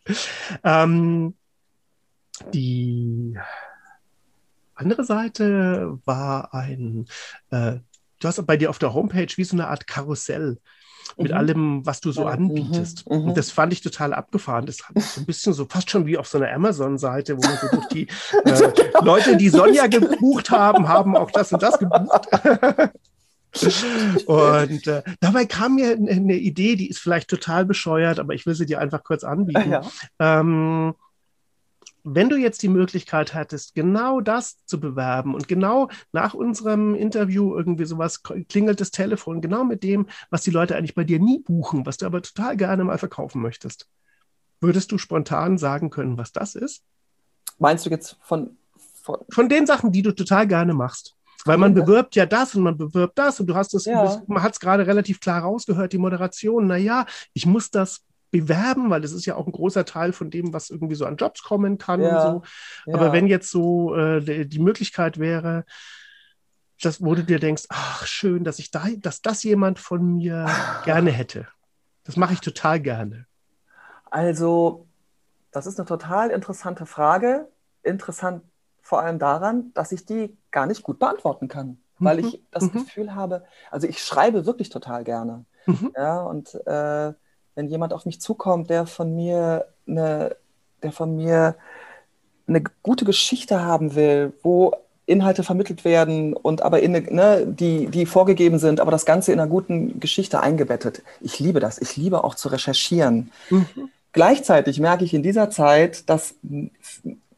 ähm, 0.64 1.34
die 2.52 3.36
andere 4.74 5.04
Seite 5.04 5.98
war 6.04 6.54
ein, 6.54 7.06
äh, 7.50 7.76
du 8.20 8.28
hast 8.28 8.44
bei 8.46 8.56
dir 8.56 8.70
auf 8.70 8.78
der 8.78 8.94
Homepage 8.94 9.28
wie 9.36 9.44
so 9.44 9.56
eine 9.56 9.68
Art 9.68 9.86
Karussell 9.86 10.58
mit 11.16 11.32
mhm. 11.32 11.36
allem, 11.36 11.86
was 11.86 12.00
du 12.00 12.12
so 12.12 12.26
anbietest. 12.26 13.08
Mhm, 13.08 13.16
mhm, 13.16 13.28
und 13.28 13.36
das 13.36 13.50
fand 13.50 13.72
ich 13.72 13.80
total 13.80 14.14
abgefahren. 14.14 14.66
Das 14.66 14.78
hat 14.82 15.00
so 15.00 15.20
ein 15.20 15.26
bisschen 15.26 15.52
so 15.52 15.66
fast 15.66 15.90
schon 15.90 16.06
wie 16.06 16.16
auf 16.18 16.28
so 16.28 16.38
einer 16.38 16.52
Amazon-Seite, 16.52 17.36
wo 17.36 17.40
man 17.40 17.58
so 17.60 17.68
durch 17.68 17.88
die 17.88 18.08
äh, 18.44 18.70
Leute, 19.02 19.36
die 19.36 19.48
Sonja 19.48 19.86
gebucht 19.86 20.50
haben, 20.50 20.88
haben 20.88 21.16
auch 21.16 21.30
das 21.30 21.52
und 21.52 21.62
das 21.62 21.78
gebucht. 21.78 22.28
und 24.26 24.86
äh, 24.86 25.02
dabei 25.20 25.44
kam 25.46 25.74
mir 25.74 25.92
eine 25.92 26.36
Idee, 26.36 26.76
die 26.76 26.88
ist 26.88 27.00
vielleicht 27.00 27.28
total 27.28 27.64
bescheuert, 27.64 28.18
aber 28.18 28.34
ich 28.34 28.46
will 28.46 28.54
sie 28.54 28.66
dir 28.66 28.78
einfach 28.80 29.02
kurz 29.02 29.24
anbieten. 29.24 29.72
Ja. 29.72 29.82
Ähm, 30.18 30.94
wenn 32.04 32.28
du 32.28 32.36
jetzt 32.36 32.62
die 32.62 32.68
Möglichkeit 32.68 33.34
hättest, 33.34 33.74
genau 33.74 34.20
das 34.20 34.64
zu 34.66 34.80
bewerben 34.80 35.34
und 35.34 35.48
genau 35.48 35.88
nach 36.12 36.34
unserem 36.34 36.94
Interview 36.94 37.56
irgendwie 37.56 37.84
sowas 37.84 38.22
klingelt 38.22 38.80
das 38.80 38.90
Telefon, 38.90 39.40
genau 39.40 39.64
mit 39.64 39.82
dem, 39.82 40.06
was 40.30 40.42
die 40.42 40.50
Leute 40.50 40.76
eigentlich 40.76 40.94
bei 40.94 41.04
dir 41.04 41.18
nie 41.18 41.40
buchen, 41.40 41.86
was 41.86 41.96
du 41.96 42.06
aber 42.06 42.22
total 42.22 42.56
gerne 42.56 42.84
mal 42.84 42.98
verkaufen 42.98 43.42
möchtest, 43.42 43.88
würdest 44.60 44.92
du 44.92 44.98
spontan 44.98 45.58
sagen 45.58 45.90
können, 45.90 46.18
was 46.18 46.32
das 46.32 46.54
ist? 46.54 46.82
Meinst 47.58 47.86
du 47.86 47.90
jetzt 47.90 48.16
von, 48.22 48.56
von, 49.02 49.18
von 49.30 49.48
den 49.48 49.66
Sachen, 49.66 49.92
die 49.92 50.02
du 50.02 50.12
total 50.12 50.46
gerne 50.46 50.74
machst? 50.74 51.16
Weil 51.46 51.56
man 51.56 51.72
bewirbt 51.72 52.16
ja 52.16 52.26
das 52.26 52.54
und 52.54 52.62
man 52.62 52.76
bewirbt 52.76 53.18
das 53.18 53.40
und 53.40 53.46
du 53.46 53.54
hast 53.54 53.72
es, 53.72 53.86
ja. 53.86 54.22
man 54.26 54.42
hat 54.42 54.52
es 54.52 54.60
gerade 54.60 54.86
relativ 54.86 55.20
klar 55.20 55.40
rausgehört, 55.40 55.92
die 55.92 55.98
Moderation, 55.98 56.66
naja, 56.66 57.06
ich 57.32 57.46
muss 57.46 57.70
das 57.70 58.02
bewerben, 58.30 58.90
weil 58.90 59.00
das 59.00 59.12
ist 59.12 59.26
ja 59.26 59.34
auch 59.34 59.46
ein 59.46 59.52
großer 59.52 59.84
Teil 59.84 60.12
von 60.12 60.30
dem, 60.30 60.52
was 60.52 60.70
irgendwie 60.70 60.94
so 60.94 61.06
an 61.06 61.16
Jobs 61.16 61.42
kommen 61.42 61.78
kann 61.78 62.00
ja, 62.00 62.28
und 62.28 62.44
so. 62.86 62.92
Aber 62.92 63.06
ja. 63.06 63.12
wenn 63.12 63.26
jetzt 63.26 63.50
so 63.50 63.94
äh, 63.96 64.46
die 64.46 64.58
Möglichkeit 64.58 65.18
wäre, 65.18 65.64
dass, 66.82 67.02
wo 67.02 67.14
du 67.14 67.24
dir 67.24 67.38
denkst, 67.38 67.64
ach 67.68 68.06
schön, 68.06 68.44
dass 68.44 68.58
ich 68.58 68.70
da, 68.70 68.86
dass 68.98 69.22
das 69.22 69.42
jemand 69.42 69.78
von 69.78 70.16
mir 70.16 70.46
gerne 70.84 71.10
hätte. 71.10 71.48
Das 72.04 72.16
mache 72.16 72.32
ich 72.32 72.40
total 72.40 72.80
gerne. 72.80 73.26
Also, 74.10 74.86
das 75.52 75.66
ist 75.66 75.78
eine 75.78 75.86
total 75.86 76.30
interessante 76.30 76.86
Frage. 76.86 77.48
Interessant 77.82 78.42
vor 78.80 79.00
allem 79.00 79.18
daran, 79.18 79.72
dass 79.74 79.92
ich 79.92 80.06
die 80.06 80.36
gar 80.50 80.66
nicht 80.66 80.82
gut 80.82 80.98
beantworten 80.98 81.48
kann, 81.48 81.78
weil 81.98 82.18
mhm. 82.18 82.26
ich 82.26 82.42
das 82.50 82.64
mhm. 82.64 82.72
Gefühl 82.72 83.14
habe, 83.14 83.44
also 83.70 83.86
ich 83.86 84.02
schreibe 84.02 84.46
wirklich 84.46 84.70
total 84.70 85.04
gerne. 85.04 85.44
Mhm. 85.66 85.92
Ja, 85.96 86.22
und 86.22 86.54
äh, 86.66 87.12
wenn 87.60 87.68
jemand 87.68 87.92
auf 87.92 88.06
mich 88.06 88.22
zukommt, 88.22 88.70
der 88.70 88.86
von 88.86 89.14
mir 89.14 89.66
eine, 89.86 90.34
der 90.82 90.92
von 90.92 91.14
mir 91.14 91.56
eine 92.48 92.62
gute 92.82 93.04
Geschichte 93.04 93.60
haben 93.62 93.94
will, 93.94 94.32
wo 94.42 94.72
Inhalte 95.04 95.42
vermittelt 95.42 95.84
werden 95.84 96.32
und 96.32 96.62
aber 96.62 96.80
in 96.80 96.92
ne, 96.92 97.46
die, 97.46 97.88
die 97.88 98.06
vorgegeben 98.06 98.58
sind, 98.58 98.80
aber 98.80 98.90
das 98.90 99.04
Ganze 99.04 99.32
in 99.32 99.38
einer 99.38 99.50
guten 99.50 100.00
Geschichte 100.00 100.40
eingebettet. 100.40 101.02
Ich 101.20 101.38
liebe 101.38 101.60
das. 101.60 101.78
Ich 101.78 101.98
liebe 101.98 102.24
auch 102.24 102.34
zu 102.34 102.48
recherchieren. 102.48 103.30
Mhm. 103.50 103.66
Gleichzeitig 104.12 104.80
merke 104.80 105.04
ich 105.04 105.12
in 105.12 105.22
dieser 105.22 105.50
Zeit, 105.50 106.08
dass 106.08 106.34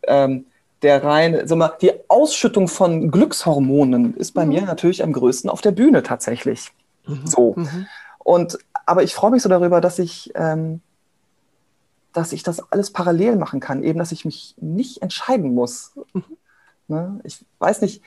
ähm, 0.07 0.45
der 0.83 1.03
rein, 1.03 1.49
sag 1.49 1.59
mal, 1.59 1.73
die 1.81 1.95
Ausschüttung 2.07 2.69
von 2.69 3.11
Glückshormonen 3.11 4.17
ist 4.17 4.35
bei 4.35 4.45
mhm. 4.45 4.53
mir 4.53 4.63
natürlich 4.63 5.03
am 5.03 5.13
größten 5.13 5.51
auf 5.51 5.63
der 5.63 5.73
Bühne 5.73 6.05
tatsächlich. 6.05 6.71
Mhm. 7.09 7.27
So. 7.27 7.57
Und 8.25 8.59
aber 8.87 9.03
ich 9.03 9.15
freue 9.15 9.31
mich 9.31 9.43
so 9.43 9.49
darüber, 9.49 9.81
dass 9.81 9.99
ich, 9.99 10.33
ähm, 10.35 10.81
dass 12.13 12.33
ich 12.33 12.43
das 12.43 12.61
alles 12.73 12.93
parallel 12.93 13.37
machen 13.37 13.61
kann, 13.61 13.83
eben, 13.83 13.99
dass 13.99 14.13
ich 14.13 14.25
mich 14.25 14.55
nicht 14.61 15.03
entscheiden 15.03 15.55
muss. 15.55 15.93
Mhm. 16.13 16.25
Ne? 16.89 17.21
Ich 17.25 17.45
weiß 17.59 17.81
nicht, 17.81 18.03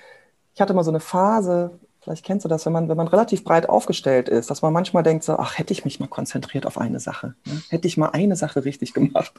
ich 0.53 0.61
hatte 0.61 0.73
mal 0.73 0.83
so 0.83 0.91
eine 0.91 0.99
Phase, 0.99 1.71
vielleicht 2.01 2.23
kennst 2.23 2.45
du 2.45 2.49
das, 2.49 2.65
wenn 2.65 2.73
man, 2.73 2.87
wenn 2.87 2.97
man 2.97 3.07
relativ 3.07 3.43
breit 3.43 3.67
aufgestellt 3.67 4.29
ist, 4.29 4.49
dass 4.51 4.61
man 4.61 4.71
manchmal 4.71 5.01
denkt 5.01 5.23
so, 5.23 5.37
ach, 5.37 5.57
hätte 5.57 5.73
ich 5.73 5.85
mich 5.85 5.99
mal 5.99 6.07
konzentriert 6.07 6.67
auf 6.67 6.77
eine 6.77 6.99
Sache, 6.99 7.33
ne? 7.45 7.61
hätte 7.69 7.87
ich 7.87 7.97
mal 7.97 8.09
eine 8.09 8.35
Sache 8.35 8.63
richtig 8.63 8.93
gemacht. 8.93 9.33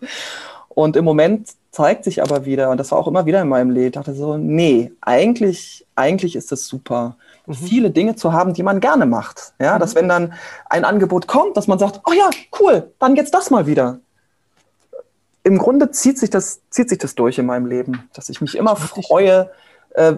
Und 0.68 0.96
im 0.96 1.04
Moment 1.04 1.50
zeigt 1.70 2.04
sich 2.04 2.22
aber 2.22 2.44
wieder, 2.44 2.70
und 2.70 2.78
das 2.78 2.90
war 2.90 2.98
auch 2.98 3.06
immer 3.06 3.24
wieder 3.24 3.40
in 3.40 3.48
meinem 3.48 3.70
Leben, 3.70 3.92
dachte 3.92 4.14
so, 4.14 4.36
nee, 4.36 4.92
eigentlich, 5.00 5.86
eigentlich 5.94 6.34
ist 6.34 6.50
das 6.50 6.66
super 6.66 7.16
mhm. 7.46 7.54
viele 7.54 7.90
Dinge 7.90 8.16
zu 8.16 8.32
haben, 8.32 8.54
die 8.54 8.62
man 8.62 8.80
gerne 8.80 9.06
macht. 9.06 9.54
Ja, 9.60 9.76
mhm. 9.76 9.80
dass 9.80 9.94
wenn 9.94 10.08
dann 10.08 10.34
ein 10.68 10.84
Angebot 10.84 11.26
kommt, 11.26 11.56
dass 11.56 11.66
man 11.66 11.78
sagt, 11.78 12.00
oh 12.06 12.12
ja, 12.12 12.30
cool, 12.60 12.92
dann 12.98 13.16
jetzt 13.16 13.34
das 13.34 13.50
mal 13.50 13.66
wieder. 13.66 14.00
Im 15.42 15.58
Grunde 15.58 15.90
zieht 15.90 16.18
sich 16.18 16.30
das, 16.30 16.60
zieht 16.70 16.88
sich 16.88 16.98
das 16.98 17.14
durch 17.14 17.38
in 17.38 17.46
meinem 17.46 17.66
Leben, 17.66 18.08
dass 18.14 18.28
ich 18.28 18.40
mich 18.40 18.56
immer 18.56 18.74
freue, 18.74 19.50
äh, 19.94 20.16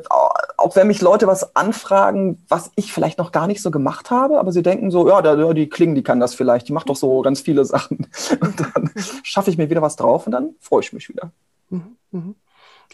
auch 0.57 0.75
wenn 0.75 0.89
mich 0.89 1.01
Leute 1.03 1.27
was 1.27 1.55
anfragen, 1.55 2.43
was 2.49 2.73
ich 2.75 2.93
vielleicht 2.93 3.19
noch 3.19 3.31
gar 3.31 3.47
nicht 3.47 3.63
so 3.63 3.71
gemacht 3.71 4.11
habe, 4.11 4.41
aber 4.41 4.51
sie 4.51 4.63
denken 4.63 4.91
so, 4.91 5.09
ja, 5.09 5.23
da, 5.23 5.53
die 5.53 5.69
Kling, 5.69 5.95
die 5.95 6.03
kann 6.03 6.19
das 6.19 6.35
vielleicht, 6.35 6.69
die 6.69 6.73
macht 6.73 6.89
doch 6.89 6.97
so 6.97 7.23
ganz 7.23 7.41
viele 7.41 7.65
Sachen. 7.65 8.09
Und 8.41 8.59
dann 8.59 8.91
schaffe 9.23 9.51
ich 9.51 9.57
mir 9.57 9.71
wieder 9.71 9.83
was 9.83 9.97
drauf 9.97 10.27
und 10.27 10.33
dann 10.33 10.55
freue 10.61 10.81
ich 10.81 10.93
mich 10.93 11.09
wieder. 11.09 11.31
Mhm. 11.71 12.35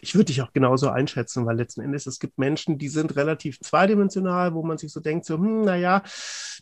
Ich 0.01 0.15
würde 0.15 0.27
dich 0.27 0.43
auch 0.43 0.53
genauso 0.53 0.89
einschätzen, 0.91 1.47
weil 1.47 1.57
letzten 1.57 1.81
Endes 1.81 2.07
es 2.07 2.19
gibt 2.19 2.39
Menschen, 2.39 2.79
die 2.79 2.89
sind 2.89 3.17
relativ 3.17 3.61
zweidimensional, 3.61 4.55
wo 4.55 4.63
man 4.63 4.79
sich 4.79 4.93
so 4.93 5.01
denkt, 5.01 5.25
so, 5.25 5.37
hm, 5.37 5.63
naja, 5.63 6.03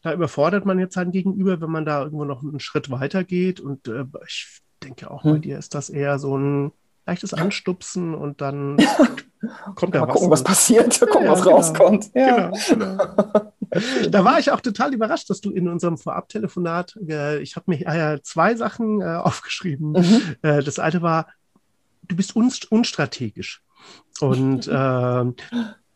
da 0.03 0.13
überfordert 0.13 0.65
man 0.65 0.79
jetzt 0.79 0.95
sein 0.95 1.11
Gegenüber, 1.11 1.61
wenn 1.61 1.71
man 1.71 1.85
da 1.85 2.03
irgendwo 2.03 2.25
noch 2.25 2.43
einen 2.43 2.61
Schritt 2.61 2.91
weiter 2.91 3.25
geht. 3.25 3.61
Und 3.61 3.89
äh, 3.89 4.05
ich 4.27 4.61
denke 4.83 5.11
auch 5.11 5.25
hm. 5.25 5.33
bei 5.33 5.39
dir 5.39 5.59
ist 5.59 5.75
das 5.75 5.91
eher 5.91 6.19
so 6.19 6.37
ein 6.37 6.73
leichtes 7.07 7.35
Anstupsen 7.35 8.15
und 8.15 8.41
dann 8.41 8.77
kommt 9.75 9.95
da 9.95 10.01
Mal 10.01 10.09
was. 10.09 10.15
gucken, 10.15 10.31
was 10.31 10.45
passiert, 10.45 11.01
gucken, 11.11 11.25
ja, 11.25 11.33
was 11.33 11.43
genau. 11.43 11.57
rauskommt. 11.57 12.11
Ja. 12.15 12.51
Genau, 12.51 12.97
genau. 12.97 13.53
da 14.11 14.25
war 14.25 14.39
ich 14.39 14.51
auch 14.51 14.61
total 14.61 14.95
überrascht, 14.95 15.31
dass 15.31 15.41
du 15.41 15.51
in 15.51 15.69
unserem 15.69 15.99
Vorabtelefonat, 15.99 16.97
äh, 17.09 17.41
ich 17.41 17.57
habe 17.57 17.71
mir 17.71 17.87
äh, 17.87 18.21
zwei 18.23 18.55
Sachen 18.55 19.01
äh, 19.01 19.05
aufgeschrieben. 19.05 19.93
Mhm. 19.93 20.23
Äh, 20.43 20.63
das 20.63 20.79
eine 20.79 21.03
war, 21.03 21.27
du 22.03 22.17
bist 22.17 22.37
unstrategisch. 22.37 23.63
Und 24.21 24.67
äh, 24.69 25.25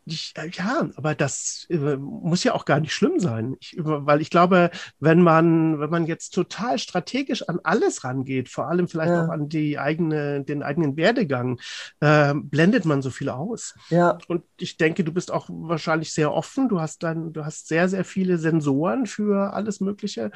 ich, 0.08 0.34
ja, 0.52 0.88
aber 0.94 1.16
das 1.16 1.66
äh, 1.68 1.96
muss 1.96 2.44
ja 2.44 2.54
auch 2.54 2.64
gar 2.64 2.78
nicht 2.78 2.94
schlimm 2.94 3.18
sein. 3.18 3.56
Ich, 3.58 3.74
weil 3.76 4.20
ich 4.20 4.30
glaube, 4.30 4.70
wenn 5.00 5.20
man, 5.20 5.80
wenn 5.80 5.90
man 5.90 6.06
jetzt 6.06 6.30
total 6.30 6.78
strategisch 6.78 7.48
an 7.48 7.58
alles 7.64 8.04
rangeht, 8.04 8.48
vor 8.48 8.68
allem 8.68 8.86
vielleicht 8.86 9.10
ja. 9.10 9.24
auch 9.24 9.30
an 9.30 9.48
die 9.48 9.80
eigene, 9.80 10.44
den 10.44 10.62
eigenen 10.62 10.96
Werdegang, 10.96 11.58
äh, 11.98 12.34
blendet 12.34 12.84
man 12.84 13.02
so 13.02 13.10
viel 13.10 13.28
aus. 13.28 13.74
Ja. 13.90 14.16
Und 14.28 14.44
ich 14.60 14.76
denke, 14.76 15.02
du 15.02 15.12
bist 15.12 15.32
auch 15.32 15.48
wahrscheinlich 15.50 16.12
sehr 16.12 16.32
offen. 16.32 16.68
Du 16.68 16.80
hast 16.80 17.02
dann, 17.02 17.32
du 17.32 17.44
hast 17.44 17.66
sehr, 17.66 17.88
sehr 17.88 18.04
viele 18.04 18.38
Sensoren 18.38 19.06
für 19.06 19.54
alles 19.54 19.80
Mögliche. 19.80 20.30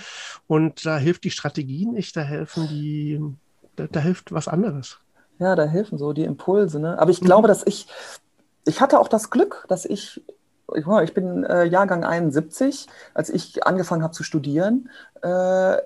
Und 0.49 0.85
da 0.85 0.99
hilft 0.99 1.23
die 1.23 1.31
Strategie 1.31 1.87
nicht, 1.87 2.17
da 2.17 2.23
helfen 2.23 2.67
die, 2.67 3.21
da, 3.77 3.87
da 3.87 4.01
hilft 4.01 4.33
was 4.33 4.49
anderes. 4.49 4.99
Ja, 5.41 5.57
da 5.57 5.65
helfen 5.65 5.99
so 5.99 6.13
die 6.13 6.25
Impulse. 6.25 6.79
Ne? 6.79 6.99
Aber 6.99 7.11
ich 7.11 7.21
glaube, 7.21 7.49
mhm. 7.49 7.49
dass 7.49 7.67
ich 7.67 7.89
ich 8.65 8.81
hatte 8.81 9.01
auch 9.01 9.09
das 9.09 9.31
Glück, 9.31 9.65
dass 9.69 9.85
ich, 9.85 10.23
ich 10.75 11.15
bin 11.15 11.45
äh, 11.45 11.65
Jahrgang 11.65 12.05
71, 12.05 12.87
als 13.15 13.31
ich 13.31 13.67
angefangen 13.67 14.03
habe 14.03 14.13
zu 14.13 14.23
studieren, 14.23 14.91
äh, 15.23 15.77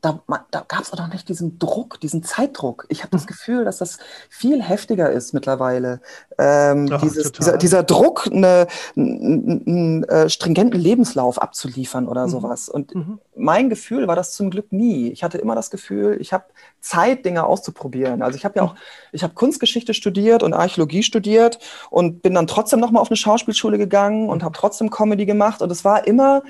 da, 0.00 0.22
da 0.50 0.64
gab 0.66 0.82
es 0.82 0.92
auch 0.92 0.98
noch 0.98 1.12
nicht 1.12 1.28
diesen 1.28 1.58
Druck, 1.58 1.98
diesen 2.00 2.22
Zeitdruck. 2.22 2.86
Ich 2.88 3.00
habe 3.00 3.10
das 3.10 3.22
mhm. 3.22 3.28
Gefühl, 3.28 3.64
dass 3.64 3.78
das 3.78 3.98
viel 4.28 4.62
heftiger 4.62 5.10
ist 5.10 5.34
mittlerweile. 5.34 6.00
Ähm, 6.38 6.88
Ach, 6.92 7.00
dieses, 7.00 7.32
dieser, 7.32 7.56
dieser, 7.56 7.82
Druck, 7.82 8.28
eine, 8.30 8.68
einen 8.94 10.04
äh, 10.04 10.28
stringenten 10.28 10.80
Lebenslauf 10.80 11.42
abzuliefern 11.42 12.06
oder 12.06 12.26
mhm. 12.26 12.30
sowas. 12.30 12.68
Und 12.68 12.94
mhm. 12.94 13.18
mein 13.34 13.68
Gefühl 13.70 14.06
war 14.06 14.14
das 14.14 14.32
zum 14.32 14.50
Glück 14.50 14.70
nie. 14.72 15.10
Ich 15.10 15.24
hatte 15.24 15.38
immer 15.38 15.56
das 15.56 15.70
Gefühl, 15.70 16.18
ich 16.20 16.32
habe 16.32 16.44
Zeit, 16.80 17.24
Dinge 17.24 17.44
auszuprobieren. 17.44 18.22
Also 18.22 18.36
ich 18.36 18.44
habe 18.44 18.60
ja 18.60 18.62
auch, 18.62 18.76
ich 19.10 19.24
habe 19.24 19.34
Kunstgeschichte 19.34 19.94
studiert 19.94 20.44
und 20.44 20.54
Archäologie 20.54 21.02
studiert 21.02 21.58
und 21.90 22.22
bin 22.22 22.34
dann 22.34 22.46
trotzdem 22.46 22.78
nochmal 22.78 23.02
auf 23.02 23.10
eine 23.10 23.16
Schauspielschule 23.16 23.78
gegangen 23.78 24.28
und 24.28 24.44
habe 24.44 24.56
trotzdem 24.56 24.90
Comedy 24.90 25.26
gemacht. 25.26 25.60
Und 25.60 25.72
es 25.72 25.84
war 25.84 26.06
immer 26.06 26.42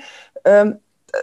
ähm, 0.45 0.77
äh, 1.11 1.17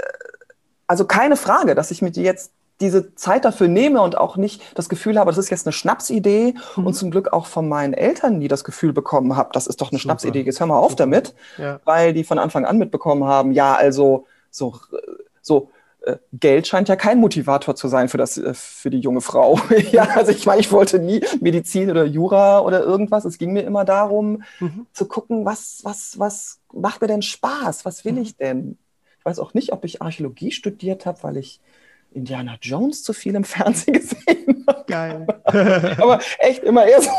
also 0.86 1.04
keine 1.04 1.36
Frage, 1.36 1.74
dass 1.74 1.90
ich 1.90 2.02
mir 2.02 2.10
jetzt 2.10 2.52
diese 2.80 3.14
Zeit 3.14 3.44
dafür 3.44 3.68
nehme 3.68 4.02
und 4.02 4.18
auch 4.18 4.36
nicht 4.36 4.62
das 4.76 4.88
Gefühl 4.88 5.18
habe, 5.18 5.30
das 5.30 5.38
ist 5.38 5.50
jetzt 5.50 5.66
eine 5.66 5.72
Schnapsidee 5.72 6.54
mhm. 6.76 6.86
und 6.86 6.94
zum 6.94 7.10
Glück 7.10 7.32
auch 7.32 7.46
von 7.46 7.68
meinen 7.68 7.94
Eltern 7.94 8.38
nie 8.38 8.48
das 8.48 8.64
Gefühl 8.64 8.92
bekommen 8.92 9.36
habe, 9.36 9.50
das 9.52 9.66
ist 9.66 9.80
doch 9.80 9.90
eine 9.90 9.98
Super. 9.98 10.12
Schnapsidee, 10.12 10.42
jetzt 10.42 10.60
hör 10.60 10.66
mal 10.66 10.78
auf 10.78 10.92
Super. 10.92 11.04
damit, 11.04 11.34
ja. 11.56 11.80
weil 11.84 12.12
die 12.12 12.24
von 12.24 12.38
Anfang 12.38 12.66
an 12.66 12.76
mitbekommen 12.78 13.24
haben, 13.24 13.52
ja, 13.52 13.74
also 13.74 14.26
so, 14.50 14.78
so 15.40 15.70
äh, 16.06 16.18
Geld 16.32 16.66
scheint 16.66 16.88
ja 16.88 16.96
kein 16.96 17.18
Motivator 17.18 17.74
zu 17.76 17.88
sein 17.88 18.08
für, 18.08 18.18
das, 18.18 18.36
äh, 18.36 18.52
für 18.52 18.90
die 18.90 19.00
junge 19.00 19.22
Frau. 19.22 19.58
ja, 19.92 20.04
also 20.14 20.30
ich 20.30 20.44
meine, 20.44 20.60
ich 20.60 20.70
wollte 20.70 20.98
nie 20.98 21.20
Medizin 21.40 21.90
oder 21.90 22.04
Jura 22.04 22.60
oder 22.60 22.82
irgendwas. 22.82 23.24
Es 23.24 23.38
ging 23.38 23.52
mir 23.52 23.62
immer 23.62 23.84
darum, 23.84 24.42
mhm. 24.60 24.86
zu 24.92 25.06
gucken, 25.06 25.44
was, 25.44 25.80
was, 25.82 26.18
was 26.18 26.60
macht 26.72 27.00
mir 27.00 27.08
denn 27.08 27.22
Spaß? 27.22 27.84
Was 27.84 28.04
will 28.04 28.12
mhm. 28.12 28.22
ich 28.22 28.36
denn? 28.36 28.78
Weiß 29.26 29.40
auch 29.40 29.54
nicht, 29.54 29.72
ob 29.72 29.84
ich 29.84 30.02
Archäologie 30.02 30.52
studiert 30.52 31.04
habe, 31.06 31.22
weil 31.22 31.36
ich 31.36 31.60
Indiana 32.16 32.56
Jones 32.60 33.02
zu 33.02 33.12
viel 33.12 33.34
im 33.34 33.44
Fernsehen 33.44 33.94
gesehen 34.00 34.64
habe. 34.66 34.84
Geil. 34.86 35.26
Aber 35.44 36.20
echt 36.38 36.64
immer 36.64 36.86
eher 36.86 37.02
so 37.02 37.10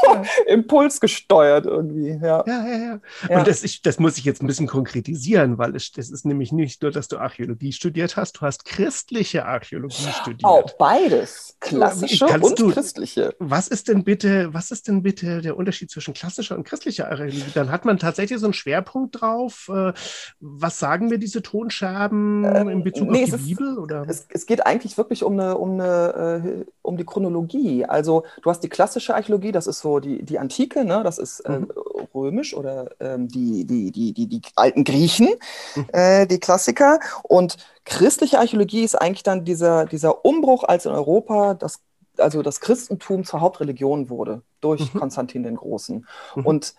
impulsgesteuert 0.48 1.66
irgendwie. 1.66 2.10
Ja, 2.22 2.44
ja, 2.46 2.68
ja. 2.68 2.78
ja. 2.78 3.00
ja. 3.30 3.38
Und 3.40 3.48
das, 3.48 3.64
ich, 3.64 3.82
das 3.82 4.00
muss 4.00 4.18
ich 4.18 4.26
jetzt 4.26 4.42
ein 4.42 4.48
bisschen 4.48 4.68
konkretisieren, 4.68 5.58
weil 5.58 5.76
es 5.76 5.92
das 5.92 6.10
ist 6.10 6.26
nämlich 6.26 6.52
nicht 6.52 6.82
nur, 6.82 6.92
dass 6.92 7.08
du 7.08 7.18
Archäologie 7.18 7.72
studiert 7.72 8.18
hast, 8.18 8.38
du 8.38 8.42
hast 8.42 8.66
christliche 8.66 9.46
Archäologie 9.46 10.08
studiert. 10.22 10.44
Auch 10.44 10.72
beides. 10.78 11.58
Klassische 11.60 12.26
und 12.26 12.60
du, 12.60 12.72
christliche. 12.72 13.36
Was 13.40 13.68
ist 13.68 13.88
denn 13.88 14.04
bitte, 14.04 14.54
was 14.54 14.72
ist 14.72 14.88
denn 14.88 15.04
bitte 15.04 15.42
der 15.42 15.58
Unterschied 15.58 15.92
zwischen 15.92 16.14
klassischer 16.14 16.56
und 16.56 16.64
christlicher 16.64 17.10
Archäologie? 17.10 17.44
Dann 17.54 17.72
hat 17.72 17.86
man 17.86 18.00
tatsächlich 18.00 18.40
so 18.40 18.48
einen 18.48 18.54
Schwerpunkt 18.54 19.22
drauf. 19.22 19.70
Äh, 19.74 19.94
was 20.40 20.80
sagen 20.80 21.08
mir 21.08 21.20
diese 21.20 21.42
Tonscherben 21.42 22.44
ähm, 22.44 22.70
in 22.70 22.84
Bezug 22.84 23.10
nee, 23.10 23.24
auf 23.24 23.32
die 23.32 23.56
Bibel? 23.56 23.78
Oder? 23.78 24.06
Es, 24.08 24.28
es 24.30 24.46
geht 24.46 24.66
eigentlich 24.66 24.87
wirklich 24.96 25.24
um 25.24 25.34
eine, 25.34 25.58
um 25.58 25.72
eine, 25.72 26.44
äh, 26.46 26.66
um 26.84 26.98
die 26.98 27.06
Chronologie. 27.06 27.84
Also 27.86 28.24
du 28.44 28.52
hast 28.52 28.60
die 28.60 28.70
klassische 28.70 29.16
Archäologie, 29.16 29.52
das 29.52 29.66
ist 29.66 29.80
so 29.80 30.00
die, 30.00 30.24
die 30.24 30.38
Antike, 30.38 30.86
ne? 30.86 31.02
das 31.04 31.18
ist 31.18 31.40
äh, 31.42 31.60
mhm. 31.60 31.72
römisch 32.14 32.56
oder 32.56 32.92
ähm, 33.00 33.28
die, 33.28 33.66
die, 33.66 33.92
die, 33.92 34.14
die, 34.14 34.28
die 34.28 34.42
alten 34.56 34.84
Griechen, 34.84 35.30
mhm. 35.76 35.86
äh, 35.94 36.28
die 36.28 36.40
Klassiker. 36.40 37.00
Und 37.24 37.58
christliche 37.86 38.38
Archäologie 38.38 38.84
ist 38.84 38.96
eigentlich 38.96 39.24
dann 39.24 39.44
dieser, 39.44 39.86
dieser 39.86 40.24
Umbruch, 40.24 40.64
als 40.64 40.86
in 40.86 40.92
Europa 40.92 41.56
das, 41.56 41.80
also 42.18 42.44
das 42.44 42.62
Christentum 42.62 43.24
zur 43.24 43.42
Hauptreligion 43.42 44.12
wurde 44.12 44.44
durch 44.62 44.94
mhm. 44.94 45.00
Konstantin 45.00 45.42
den 45.42 45.56
Großen. 45.56 46.06
Mhm. 46.36 46.46
Und 46.46 46.76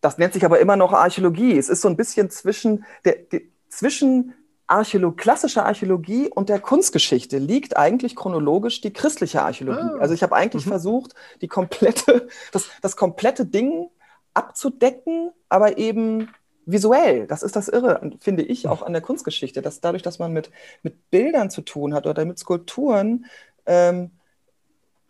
das 0.00 0.18
nennt 0.18 0.34
sich 0.34 0.44
aber 0.44 0.60
immer 0.60 0.76
noch 0.76 0.92
Archäologie. 0.92 1.56
Es 1.56 1.68
ist 1.68 1.80
so 1.80 1.88
ein 1.88 1.96
bisschen 1.96 2.30
zwischen, 2.30 2.84
der, 3.04 3.16
die, 3.32 3.50
zwischen 3.68 4.34
Archäolog 4.66 5.16
klassische 5.16 5.64
Archäologie 5.64 6.28
und 6.28 6.48
der 6.48 6.58
Kunstgeschichte 6.58 7.38
liegt 7.38 7.76
eigentlich 7.76 8.16
chronologisch 8.16 8.80
die 8.80 8.92
christliche 8.92 9.42
Archäologie. 9.42 9.96
Ah. 9.96 9.98
Also 9.98 10.14
ich 10.14 10.22
habe 10.22 10.34
eigentlich 10.34 10.64
mhm. 10.66 10.70
versucht, 10.70 11.14
die 11.40 11.48
komplette, 11.48 12.28
das, 12.52 12.68
das 12.80 12.96
komplette 12.96 13.44
Ding 13.46 13.90
abzudecken, 14.32 15.32
aber 15.48 15.78
eben 15.78 16.30
visuell. 16.66 17.26
Das 17.26 17.42
ist 17.42 17.56
das 17.56 17.68
Irre, 17.68 18.10
finde 18.20 18.42
ich, 18.42 18.66
auch 18.66 18.82
an 18.82 18.92
der 18.92 19.02
Kunstgeschichte, 19.02 19.60
dass 19.60 19.80
dadurch, 19.80 20.02
dass 20.02 20.18
man 20.18 20.32
mit, 20.32 20.50
mit 20.82 21.10
Bildern 21.10 21.50
zu 21.50 21.60
tun 21.60 21.94
hat 21.94 22.06
oder 22.06 22.24
mit 22.24 22.38
Skulpturen, 22.38 23.26
ähm, 23.66 24.12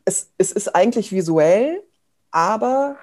es, 0.04 0.32
es 0.36 0.52
ist 0.52 0.74
eigentlich 0.74 1.12
visuell, 1.12 1.82
aber 2.30 2.96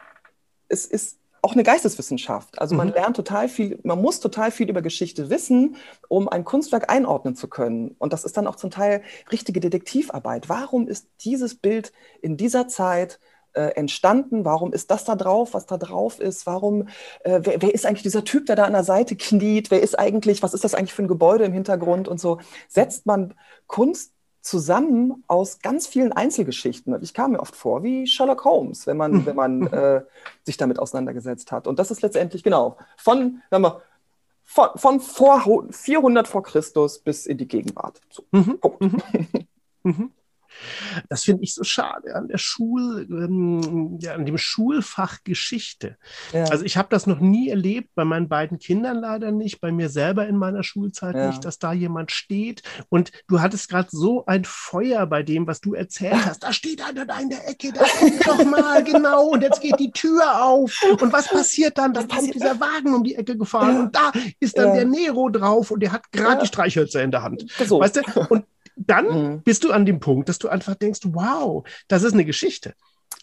es 0.67 0.85
ist 0.85 1.20
auch 1.41 1.53
eine 1.53 1.63
Geisteswissenschaft. 1.63 2.59
Also 2.59 2.75
man 2.75 2.89
mhm. 2.89 2.93
lernt 2.93 3.15
total 3.15 3.49
viel, 3.49 3.79
man 3.83 4.01
muss 4.01 4.19
total 4.19 4.51
viel 4.51 4.69
über 4.69 4.81
Geschichte 4.81 5.29
wissen, 5.29 5.75
um 6.07 6.29
ein 6.29 6.43
Kunstwerk 6.43 6.91
einordnen 6.91 7.35
zu 7.35 7.47
können. 7.47 7.95
Und 7.97 8.13
das 8.13 8.23
ist 8.23 8.37
dann 8.37 8.47
auch 8.47 8.55
zum 8.55 8.69
Teil 8.69 9.01
richtige 9.31 9.59
Detektivarbeit. 9.59 10.49
Warum 10.49 10.87
ist 10.87 11.07
dieses 11.21 11.55
Bild 11.55 11.91
in 12.21 12.37
dieser 12.37 12.67
Zeit 12.67 13.19
äh, 13.53 13.73
entstanden? 13.75 14.45
Warum 14.45 14.71
ist 14.71 14.91
das 14.91 15.03
da 15.03 15.15
drauf, 15.15 15.53
was 15.53 15.65
da 15.65 15.77
drauf 15.77 16.19
ist? 16.19 16.45
Warum, 16.45 16.87
äh, 17.23 17.41
wer, 17.43 17.61
wer, 17.61 17.73
ist 17.73 17.85
eigentlich 17.85 18.03
dieser 18.03 18.23
Typ, 18.23 18.45
der 18.45 18.55
da 18.55 18.65
an 18.65 18.73
der 18.73 18.83
Seite 18.83 19.15
kniet? 19.15 19.71
Wer 19.71 19.81
ist 19.81 19.97
eigentlich, 19.97 20.43
was 20.43 20.53
ist 20.53 20.63
das 20.63 20.75
eigentlich 20.75 20.93
für 20.93 21.03
ein 21.03 21.07
Gebäude 21.07 21.43
im 21.45 21.53
Hintergrund 21.53 22.07
und 22.07 22.19
so? 22.19 22.39
Setzt 22.67 23.07
man 23.07 23.33
Kunst 23.65 24.13
zusammen 24.41 25.23
aus 25.27 25.59
ganz 25.59 25.87
vielen 25.87 26.11
Einzelgeschichten. 26.11 26.93
Und 26.93 27.03
ich 27.03 27.13
kam 27.13 27.31
mir 27.31 27.39
oft 27.39 27.55
vor 27.55 27.83
wie 27.83 28.07
Sherlock 28.07 28.43
Holmes, 28.43 28.87
wenn 28.87 28.97
man, 28.97 29.25
wenn 29.25 29.35
man 29.35 29.67
äh, 29.67 30.03
sich 30.43 30.57
damit 30.57 30.79
auseinandergesetzt 30.79 31.51
hat. 31.51 31.67
Und 31.67 31.79
das 31.79 31.91
ist 31.91 32.01
letztendlich 32.01 32.43
genau 32.43 32.77
von, 32.97 33.41
wenn 33.49 33.61
man 33.61 33.73
von, 34.43 34.69
von 34.75 34.99
vor 34.99 35.69
400 35.71 36.27
vor 36.27 36.43
Christus 36.43 36.99
bis 36.99 37.25
in 37.25 37.37
die 37.37 37.47
Gegenwart. 37.47 38.01
So, 38.09 38.23
mhm. 38.31 38.59
mhm. 38.79 39.01
mhm. 39.83 40.11
Das 41.09 41.23
finde 41.23 41.43
ich 41.43 41.53
so 41.53 41.63
schade 41.63 42.15
an 42.15 42.27
der 42.27 42.37
Schul, 42.37 43.07
ähm, 43.09 43.97
ja, 43.99 44.13
an 44.13 44.25
dem 44.25 44.37
Schulfach 44.37 45.19
Geschichte. 45.23 45.97
Ja. 46.33 46.45
Also 46.45 46.65
ich 46.65 46.77
habe 46.77 46.89
das 46.89 47.07
noch 47.07 47.19
nie 47.19 47.49
erlebt, 47.49 47.89
bei 47.95 48.05
meinen 48.05 48.29
beiden 48.29 48.59
Kindern 48.59 48.97
leider 48.97 49.31
nicht, 49.31 49.61
bei 49.61 49.71
mir 49.71 49.89
selber 49.89 50.27
in 50.27 50.37
meiner 50.37 50.63
Schulzeit 50.63 51.15
ja. 51.15 51.27
nicht, 51.27 51.45
dass 51.45 51.59
da 51.59 51.73
jemand 51.73 52.11
steht. 52.11 52.63
Und 52.89 53.11
du 53.27 53.41
hattest 53.41 53.69
gerade 53.69 53.89
so 53.91 54.25
ein 54.25 54.45
Feuer 54.45 55.05
bei 55.05 55.23
dem, 55.23 55.47
was 55.47 55.61
du 55.61 55.73
erzählt 55.73 56.25
hast. 56.25 56.43
Da 56.43 56.53
steht 56.53 56.81
einer 56.81 57.05
da 57.05 57.19
in 57.19 57.29
der 57.29 57.47
Ecke, 57.47 57.71
da 57.73 57.85
doch 58.25 58.45
mal, 58.45 58.83
genau. 58.83 59.29
Und 59.29 59.41
jetzt 59.41 59.61
geht 59.61 59.79
die 59.79 59.91
Tür 59.91 60.43
auf. 60.43 60.75
Und 60.99 61.13
was 61.13 61.27
passiert 61.27 61.77
dann? 61.77 61.93
Dann 61.93 62.07
kommt 62.07 62.33
dieser 62.33 62.59
Wagen 62.59 62.93
um 62.93 63.03
die 63.03 63.15
Ecke 63.15 63.37
gefahren 63.37 63.79
und 63.79 63.95
da 63.95 64.11
ist 64.39 64.57
dann 64.57 64.73
der 64.73 64.85
Nero 64.85 65.29
drauf 65.29 65.71
und 65.71 65.81
der 65.81 65.91
hat 65.91 66.11
gerade 66.11 66.41
die 66.41 66.47
Streichhölzer 66.47 67.01
in 67.01 67.11
der 67.11 67.23
Hand. 67.23 67.45
So. 67.65 67.79
Weißt 67.79 67.97
du? 67.97 68.01
Und 68.29 68.45
dann 68.75 69.05
mhm. 69.05 69.41
bist 69.43 69.63
du 69.63 69.71
an 69.71 69.85
dem 69.85 69.99
Punkt, 69.99 70.29
dass 70.29 70.39
du 70.39 70.49
einfach 70.49 70.75
denkst, 70.75 71.01
wow, 71.03 71.63
das 71.87 72.03
ist 72.03 72.13
eine 72.13 72.25
Geschichte. 72.25 72.73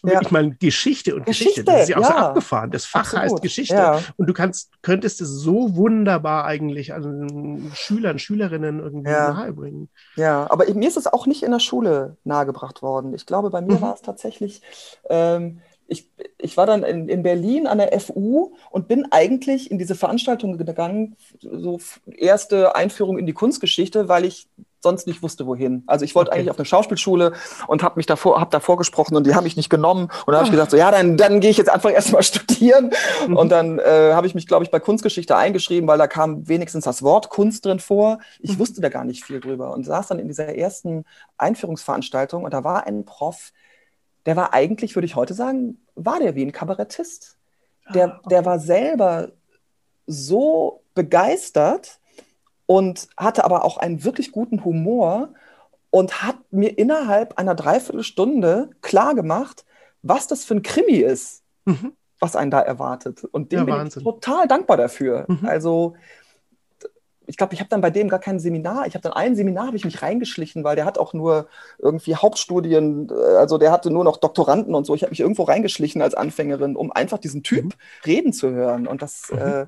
Ja. 0.03 0.21
Ich 0.21 0.31
meine, 0.31 0.55
Geschichte 0.55 1.13
und 1.13 1.25
Geschichte, 1.25 1.63
Geschichte, 1.63 1.71
das 1.71 1.83
ist 1.83 1.89
ja 1.89 1.97
auch 1.97 2.01
ja. 2.01 2.07
so 2.07 2.13
abgefahren. 2.13 2.71
Das 2.71 2.85
Fach 2.85 3.01
Absolut. 3.01 3.23
heißt 3.23 3.41
Geschichte. 3.41 3.75
Ja. 3.75 3.99
Und 4.15 4.27
du 4.27 4.33
kannst, 4.33 4.71
könntest 4.81 5.19
es 5.19 5.29
so 5.29 5.75
wunderbar 5.75 6.45
eigentlich 6.45 6.93
an 6.93 7.71
Schülern, 7.73 8.17
Schülerinnen 8.17 8.79
irgendwie 8.79 9.11
nahebringen. 9.11 9.89
Ja, 10.15 10.49
aber 10.49 10.73
mir 10.73 10.87
ist 10.87 10.95
es 10.95 11.07
auch 11.07 11.25
nicht 11.27 11.43
in 11.43 11.51
der 11.51 11.59
Schule 11.59 12.15
nahegebracht 12.23 12.81
worden. 12.81 13.13
Ich 13.13 13.25
glaube, 13.25 13.49
bei 13.49 13.61
mir 13.61 13.75
mhm. 13.75 13.81
war 13.81 13.93
es 13.93 14.01
tatsächlich, 14.01 14.61
ähm, 15.09 15.59
ich, 15.87 16.09
ich 16.37 16.55
war 16.55 16.65
dann 16.65 16.83
in, 16.83 17.09
in, 17.09 17.23
Berlin 17.23 17.67
an 17.67 17.79
der 17.79 17.99
FU 17.99 18.53
und 18.69 18.87
bin 18.87 19.07
eigentlich 19.11 19.69
in 19.69 19.79
diese 19.79 19.95
Veranstaltung 19.95 20.57
gegangen, 20.57 21.17
so 21.41 21.79
erste 22.15 22.75
Einführung 22.75 23.17
in 23.17 23.25
die 23.25 23.33
Kunstgeschichte, 23.33 24.07
weil 24.07 24.23
ich 24.23 24.47
sonst 24.81 25.07
nicht 25.07 25.21
wusste, 25.21 25.45
wohin. 25.45 25.83
Also 25.87 26.05
ich 26.05 26.15
wollte 26.15 26.31
okay. 26.31 26.39
eigentlich 26.39 26.51
auf 26.51 26.57
eine 26.57 26.65
Schauspielschule 26.65 27.33
und 27.67 27.83
habe 27.83 27.97
mich 27.97 28.05
davor, 28.05 28.39
hab 28.39 28.51
davor 28.51 28.77
gesprochen 28.77 29.15
und 29.15 29.27
die 29.27 29.35
haben 29.35 29.43
mich 29.43 29.57
nicht 29.57 29.69
genommen. 29.69 30.09
Und 30.25 30.31
da 30.31 30.37
habe 30.37 30.45
ich 30.45 30.51
gesagt, 30.51 30.71
so 30.71 30.77
ja, 30.77 30.91
dann, 30.91 31.17
dann 31.17 31.39
gehe 31.39 31.49
ich 31.49 31.57
jetzt 31.57 31.69
einfach 31.69 31.91
erstmal 31.91 32.23
studieren. 32.23 32.91
Mhm. 33.27 33.37
Und 33.37 33.49
dann 33.49 33.79
äh, 33.79 34.11
habe 34.13 34.27
ich 34.27 34.35
mich, 34.35 34.47
glaube 34.47 34.63
ich, 34.63 34.71
bei 34.71 34.79
Kunstgeschichte 34.79 35.35
eingeschrieben, 35.35 35.87
weil 35.87 35.97
da 35.97 36.07
kam 36.07 36.47
wenigstens 36.47 36.85
das 36.85 37.03
Wort 37.03 37.29
Kunst 37.29 37.65
drin 37.65 37.79
vor. 37.79 38.19
Ich 38.39 38.53
mhm. 38.53 38.59
wusste 38.59 38.81
da 38.81 38.89
gar 38.89 39.03
nicht 39.03 39.25
viel 39.25 39.39
drüber 39.39 39.73
und 39.73 39.85
saß 39.85 40.07
dann 40.07 40.19
in 40.19 40.27
dieser 40.27 40.55
ersten 40.55 41.05
Einführungsveranstaltung 41.37 42.43
und 42.43 42.53
da 42.53 42.63
war 42.63 42.87
ein 42.87 43.05
Prof, 43.05 43.51
der 44.25 44.35
war 44.35 44.53
eigentlich, 44.53 44.95
würde 44.95 45.05
ich 45.05 45.15
heute 45.15 45.33
sagen, 45.33 45.79
war 45.95 46.19
der 46.19 46.35
wie 46.35 46.45
ein 46.45 46.51
Kabarettist. 46.51 47.37
Der, 47.93 48.13
ah, 48.13 48.21
der 48.29 48.45
war 48.45 48.59
selber 48.59 49.31
so 50.05 50.83
begeistert 50.93 51.98
und 52.69 53.07
hatte 53.17 53.45
aber 53.45 53.65
auch 53.65 53.77
einen 53.77 54.03
wirklich 54.03 54.31
guten 54.31 54.63
Humor 54.63 55.29
und 55.89 56.21
hat 56.21 56.35
mir 56.51 56.77
innerhalb 56.77 57.39
einer 57.39 57.55
Dreiviertelstunde 57.55 58.69
klar 58.81 59.15
gemacht, 59.15 59.65
was 60.03 60.27
das 60.27 60.45
für 60.45 60.53
ein 60.53 60.61
Krimi 60.61 60.97
ist, 60.97 61.41
mhm. 61.65 61.93
was 62.19 62.35
einen 62.35 62.51
da 62.51 62.59
erwartet. 62.59 63.23
Und 63.23 63.51
dem 63.51 63.61
ja, 63.61 63.65
bin 63.65 63.73
Wahnsinn. 63.73 64.01
ich 64.01 64.05
total 64.05 64.47
dankbar 64.47 64.77
dafür. 64.77 65.25
Mhm. 65.27 65.47
Also 65.47 65.95
ich 67.25 67.37
glaube, 67.37 67.55
ich 67.55 67.59
habe 67.59 67.71
dann 67.71 67.81
bei 67.81 67.89
dem 67.89 68.07
gar 68.07 68.19
kein 68.19 68.39
Seminar. 68.39 68.85
Ich 68.85 68.93
habe 68.93 69.01
dann 69.01 69.13
ein 69.13 69.35
Seminar, 69.35 69.65
habe 69.65 69.77
ich 69.77 69.85
mich 69.85 70.03
reingeschlichen, 70.03 70.63
weil 70.63 70.75
der 70.75 70.85
hat 70.85 70.99
auch 70.99 71.15
nur 71.15 71.47
irgendwie 71.79 72.17
Hauptstudien, 72.17 73.09
äh, 73.09 73.35
also 73.37 73.57
der 73.57 73.71
hatte 73.71 73.89
nur 73.89 74.03
noch 74.03 74.17
Doktoranden 74.17 74.75
und 74.75 74.85
so. 74.85 74.93
Ich 74.93 75.01
habe 75.01 75.09
mich 75.09 75.21
irgendwo 75.21 75.41
reingeschlichen 75.41 76.03
als 76.03 76.13
Anfängerin, 76.13 76.75
um 76.75 76.91
einfach 76.91 77.17
diesen 77.17 77.41
Typ 77.41 77.65
mhm. 77.65 77.71
reden 78.05 78.31
zu 78.31 78.51
hören. 78.51 78.85
Und 78.85 79.01
das 79.01 79.31
mhm. 79.31 79.39
äh, 79.39 79.65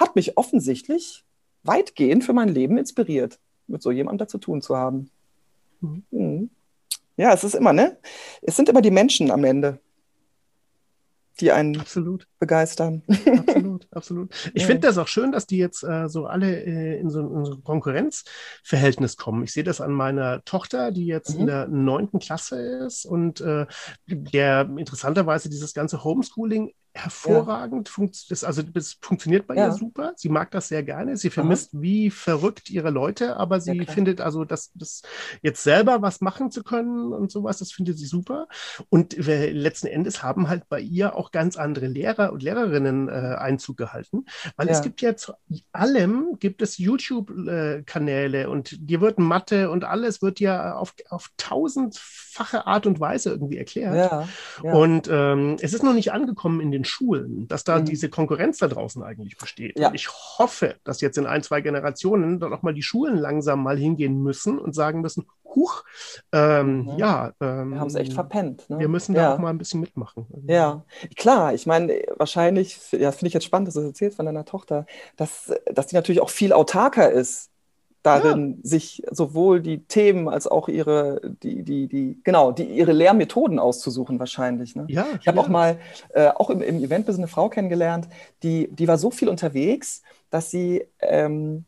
hat 0.00 0.16
mich 0.16 0.36
offensichtlich 0.36 1.24
weitgehend 1.62 2.24
für 2.24 2.32
mein 2.32 2.48
Leben 2.48 2.78
inspiriert, 2.78 3.38
mit 3.66 3.82
so 3.82 3.90
jemandem 3.90 4.18
da 4.18 4.28
zu 4.28 4.38
tun 4.38 4.62
zu 4.62 4.76
haben. 4.76 5.10
Mhm. 5.80 6.04
mhm. 6.10 6.50
Ja, 7.16 7.34
es 7.34 7.44
ist 7.44 7.54
immer, 7.54 7.74
ne? 7.74 7.98
Es 8.40 8.56
sind 8.56 8.70
immer 8.70 8.80
die 8.80 8.90
Menschen 8.90 9.30
am 9.30 9.44
Ende, 9.44 9.78
die 11.40 11.52
einen 11.52 11.78
absolut. 11.78 12.26
begeistern. 12.38 13.02
Absolut, 13.08 13.88
absolut. 13.92 14.50
Ich 14.54 14.62
ja. 14.62 14.66
finde 14.66 14.86
das 14.86 14.96
auch 14.96 15.06
schön, 15.06 15.30
dass 15.30 15.46
die 15.46 15.58
jetzt 15.58 15.82
äh, 15.82 16.08
so 16.08 16.24
alle 16.26 16.64
äh, 16.64 16.98
in, 16.98 17.10
so, 17.10 17.20
in, 17.20 17.44
so, 17.44 17.54
ein 17.54 17.64
Konkurrenzverhältnis 17.64 19.18
kommen. 19.18 19.44
Ich 19.44 19.52
sehe 19.52 19.64
das 19.64 19.82
an 19.82 19.92
meiner 19.92 20.42
Tochter, 20.46 20.92
die 20.92 21.04
jetzt 21.04 21.34
mhm. 21.34 21.40
in 21.40 21.46
der 21.46 21.68
neunten 21.68 22.20
Klasse 22.20 22.58
ist 22.86 23.04
und 23.04 23.42
äh, 23.42 23.66
der 24.06 24.70
interessanterweise 24.78 25.50
dieses 25.50 25.74
ganze 25.74 26.04
Homeschooling 26.04 26.72
hervorragend. 27.02 27.88
Ja. 27.88 27.94
Funkt, 27.94 28.30
das, 28.30 28.44
also 28.44 28.62
das 28.62 28.98
funktioniert 29.00 29.46
bei 29.46 29.54
ja. 29.54 29.66
ihr 29.66 29.72
super. 29.72 30.12
Sie 30.16 30.28
mag 30.28 30.50
das 30.50 30.68
sehr 30.68 30.82
gerne. 30.82 31.16
Sie 31.16 31.30
vermisst 31.30 31.74
Aha. 31.74 31.82
wie 31.82 32.10
verrückt 32.10 32.70
ihre 32.70 32.90
Leute, 32.90 33.36
aber 33.36 33.60
sie 33.60 33.76
ja, 33.76 33.92
findet 33.92 34.20
also, 34.20 34.44
dass 34.44 34.72
das 34.74 35.02
jetzt 35.42 35.62
selber 35.62 36.02
was 36.02 36.20
machen 36.20 36.50
zu 36.50 36.62
können 36.62 37.12
und 37.12 37.30
sowas, 37.30 37.58
das 37.58 37.72
findet 37.72 37.98
sie 37.98 38.06
super. 38.06 38.48
Und 38.88 39.16
letzten 39.16 39.86
Endes 39.86 40.22
haben 40.22 40.48
halt 40.48 40.68
bei 40.68 40.80
ihr 40.80 41.16
auch 41.16 41.30
ganz 41.30 41.56
andere 41.56 41.86
Lehrer 41.86 42.32
und 42.32 42.42
Lehrerinnen 42.42 43.08
äh, 43.08 43.36
Einzug 43.38 43.76
gehalten, 43.76 44.24
weil 44.56 44.68
es 44.68 44.82
gibt 44.82 45.00
ja 45.00 45.16
zu 45.16 45.32
allem 45.72 46.38
gibt 46.38 46.62
es 46.62 46.78
YouTube-Kanäle 46.78 48.42
äh, 48.42 48.46
und 48.46 48.76
dir 48.78 49.00
wird 49.00 49.18
Mathe 49.18 49.70
und 49.70 49.84
alles 49.84 50.22
wird 50.22 50.40
ja 50.40 50.74
auf, 50.74 50.94
auf 51.08 51.30
tausendfache 51.36 52.66
Art 52.66 52.86
und 52.86 53.00
Weise 53.00 53.30
irgendwie 53.30 53.58
erklärt. 53.58 54.28
Und 54.62 55.08
ähm, 55.10 55.56
es 55.60 55.72
ist 55.72 55.82
noch 55.82 55.94
nicht 55.94 56.12
angekommen 56.12 56.60
in 56.60 56.70
den 56.70 56.80
den 56.80 56.84
Schulen, 56.90 57.48
dass 57.48 57.64
da 57.64 57.78
mhm. 57.78 57.86
diese 57.86 58.08
Konkurrenz 58.10 58.58
da 58.58 58.68
draußen 58.68 59.02
eigentlich 59.02 59.38
besteht. 59.38 59.78
Ja. 59.78 59.92
Ich 59.94 60.08
hoffe, 60.08 60.76
dass 60.84 61.00
jetzt 61.00 61.16
in 61.18 61.26
ein, 61.26 61.42
zwei 61.42 61.60
Generationen 61.60 62.40
dann 62.40 62.52
auch 62.52 62.62
mal 62.62 62.74
die 62.74 62.82
Schulen 62.82 63.16
langsam 63.16 63.62
mal 63.62 63.78
hingehen 63.78 64.22
müssen 64.22 64.58
und 64.58 64.74
sagen 64.74 65.00
müssen, 65.00 65.26
huch, 65.54 65.84
ähm, 66.32 66.82
mhm. 66.82 66.98
ja. 66.98 67.32
Ähm, 67.40 67.72
wir 67.72 67.80
haben 67.80 67.88
es 67.88 67.94
echt 67.94 68.12
verpennt. 68.12 68.68
Ne? 68.70 68.78
Wir 68.78 68.88
müssen 68.88 69.14
da 69.14 69.22
ja. 69.22 69.34
auch 69.34 69.38
mal 69.38 69.50
ein 69.50 69.58
bisschen 69.58 69.80
mitmachen. 69.80 70.26
Ja, 70.46 70.84
klar. 71.16 71.54
Ich 71.54 71.66
meine, 71.66 72.02
wahrscheinlich, 72.16 72.78
ja, 72.92 73.12
finde 73.12 73.28
ich 73.28 73.34
jetzt 73.34 73.44
spannend, 73.44 73.68
dass 73.68 73.74
du 73.74 73.80
das 73.80 73.88
erzählst 73.88 74.16
von 74.16 74.26
deiner 74.26 74.44
Tochter, 74.44 74.86
dass, 75.16 75.52
dass 75.66 75.88
die 75.88 75.96
natürlich 75.96 76.20
auch 76.20 76.30
viel 76.30 76.52
autarker 76.52 77.10
ist 77.10 77.49
darin, 78.02 78.60
ja. 78.62 78.68
sich 78.68 79.02
sowohl 79.10 79.60
die 79.60 79.84
Themen 79.84 80.28
als 80.28 80.46
auch 80.46 80.68
ihre, 80.68 81.20
die, 81.42 81.62
die, 81.62 81.86
die, 81.86 82.20
genau, 82.24 82.52
die, 82.52 82.64
ihre 82.64 82.92
Lehrmethoden 82.92 83.58
auszusuchen 83.58 84.18
wahrscheinlich. 84.18 84.74
Ne? 84.74 84.86
Ja, 84.88 85.06
ich 85.20 85.26
habe 85.26 85.38
ja. 85.38 85.44
auch 85.44 85.48
mal, 85.48 85.78
äh, 86.14 86.28
auch 86.28 86.50
im, 86.50 86.62
im 86.62 86.82
Event-Business 86.82 87.18
eine 87.18 87.28
Frau 87.28 87.48
kennengelernt, 87.48 88.08
die, 88.42 88.68
die 88.72 88.88
war 88.88 88.98
so 88.98 89.10
viel 89.10 89.28
unterwegs, 89.28 90.02
dass 90.30 90.50
sie 90.50 90.86
ähm, 91.00 91.64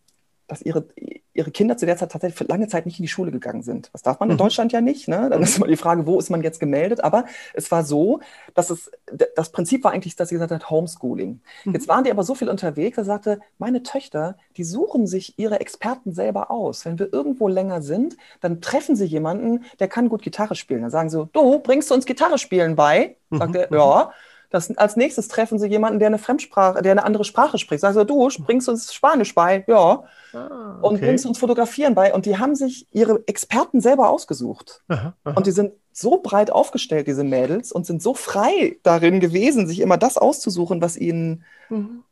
dass 0.52 0.60
ihre, 0.60 0.86
ihre 1.34 1.50
Kinder 1.50 1.76
zu 1.76 1.86
der 1.86 1.96
Zeit 1.96 2.12
tatsächlich 2.12 2.36
für 2.36 2.44
lange 2.44 2.68
Zeit 2.68 2.86
nicht 2.86 2.98
in 2.98 3.04
die 3.04 3.08
Schule 3.08 3.30
gegangen 3.30 3.62
sind. 3.62 3.90
Das 3.92 4.02
darf 4.02 4.20
man 4.20 4.28
in 4.28 4.34
mhm. 4.34 4.38
Deutschland 4.38 4.72
ja 4.72 4.80
nicht. 4.80 5.08
Ne? 5.08 5.28
Dann 5.30 5.42
ist 5.42 5.56
immer 5.56 5.66
die 5.66 5.76
Frage, 5.76 6.06
wo 6.06 6.18
ist 6.18 6.30
man 6.30 6.42
jetzt 6.42 6.60
gemeldet? 6.60 7.02
Aber 7.02 7.24
es 7.54 7.70
war 7.70 7.84
so, 7.84 8.20
dass 8.54 8.70
es, 8.70 8.90
das 9.34 9.50
Prinzip 9.50 9.84
war 9.84 9.92
eigentlich, 9.92 10.16
dass 10.16 10.28
sie 10.28 10.34
gesagt 10.34 10.52
hat, 10.52 10.70
Homeschooling. 10.70 11.40
Mhm. 11.64 11.72
Jetzt 11.72 11.88
waren 11.88 12.04
die 12.04 12.10
aber 12.10 12.22
so 12.22 12.34
viel 12.34 12.48
unterwegs, 12.48 12.98
er 12.98 13.04
sagte, 13.04 13.40
meine 13.58 13.82
Töchter, 13.82 14.36
die 14.56 14.64
suchen 14.64 15.06
sich 15.06 15.38
ihre 15.38 15.60
Experten 15.60 16.12
selber 16.12 16.50
aus. 16.50 16.84
Wenn 16.84 16.98
wir 16.98 17.12
irgendwo 17.12 17.48
länger 17.48 17.82
sind, 17.82 18.16
dann 18.40 18.60
treffen 18.60 18.96
sie 18.96 19.06
jemanden, 19.06 19.64
der 19.80 19.88
kann 19.88 20.08
gut 20.08 20.22
Gitarre 20.22 20.54
spielen. 20.54 20.82
Dann 20.82 20.90
sagen 20.90 21.10
sie, 21.10 21.28
du, 21.32 21.58
bringst 21.60 21.90
du 21.90 21.94
uns 21.94 22.04
Gitarre 22.04 22.38
spielen 22.38 22.76
bei? 22.76 23.16
Sagt 23.30 23.50
mhm. 23.50 23.56
er, 23.56 23.72
ja. 23.72 24.12
Das, 24.53 24.76
als 24.76 24.96
nächstes 24.96 25.28
treffen 25.28 25.59
sie 25.59 25.66
jemanden, 25.66 25.98
der 25.98 26.09
eine 26.09 26.18
Fremdsprache, 26.18 26.82
der 26.82 26.92
eine 26.92 27.05
andere 27.05 27.24
Sprache 27.24 27.57
spricht. 27.57 27.80
Sagst 27.80 27.98
du, 27.98 28.05
du 28.05 28.28
bringst 28.44 28.68
uns 28.68 28.92
Spanisch 28.92 29.34
bei, 29.34 29.64
ja. 29.66 30.05
Ah, 30.34 30.78
okay. 30.82 30.88
Und 30.88 31.00
bringst 31.00 31.24
uns 31.24 31.38
Fotografieren 31.38 31.94
bei. 31.94 32.12
Und 32.12 32.26
die 32.26 32.36
haben 32.36 32.55
sich 32.55 32.86
ihre 32.92 33.26
Experten 33.26 33.80
selber 33.80 34.11
ausgesucht. 34.11 34.82
Aha, 34.88 35.14
aha. 35.24 35.34
Und 35.34 35.46
die 35.46 35.53
sind 35.53 35.72
so 35.90 36.18
breit 36.18 36.50
aufgestellt, 36.50 37.07
diese 37.07 37.24
Mädels, 37.24 37.72
und 37.72 37.86
sind 37.86 38.03
so 38.03 38.12
frei 38.12 38.76
darin 38.82 39.20
gewesen, 39.20 39.66
sich 39.66 39.80
immer 39.80 39.96
das 39.96 40.18
auszusuchen, 40.18 40.82
was 40.82 40.98
ihnen, 40.98 41.44
mhm. 41.70 42.05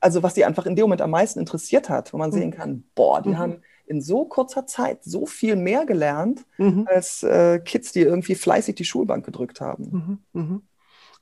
also 0.00 0.22
was 0.22 0.36
sie 0.36 0.46
einfach 0.46 0.64
in 0.64 0.74
dem 0.74 0.84
Moment 0.84 1.02
am 1.02 1.10
meisten 1.10 1.38
interessiert 1.38 1.90
hat, 1.90 2.14
wo 2.14 2.16
man 2.16 2.30
mhm. 2.30 2.34
sehen 2.34 2.50
kann, 2.50 2.84
boah, 2.94 3.20
die 3.20 3.30
mhm. 3.30 3.38
haben 3.38 3.62
in 3.86 4.00
so 4.00 4.24
kurzer 4.24 4.66
Zeit 4.66 5.04
so 5.04 5.26
viel 5.26 5.56
mehr 5.56 5.84
gelernt 5.84 6.46
mhm. 6.56 6.86
als 6.90 7.22
äh, 7.22 7.58
Kids, 7.58 7.92
die 7.92 8.00
irgendwie 8.00 8.36
fleißig 8.36 8.74
die 8.74 8.86
Schulbank 8.86 9.26
gedrückt 9.26 9.60
haben. 9.60 10.18
Mhm. 10.32 10.40
Mhm 10.40 10.62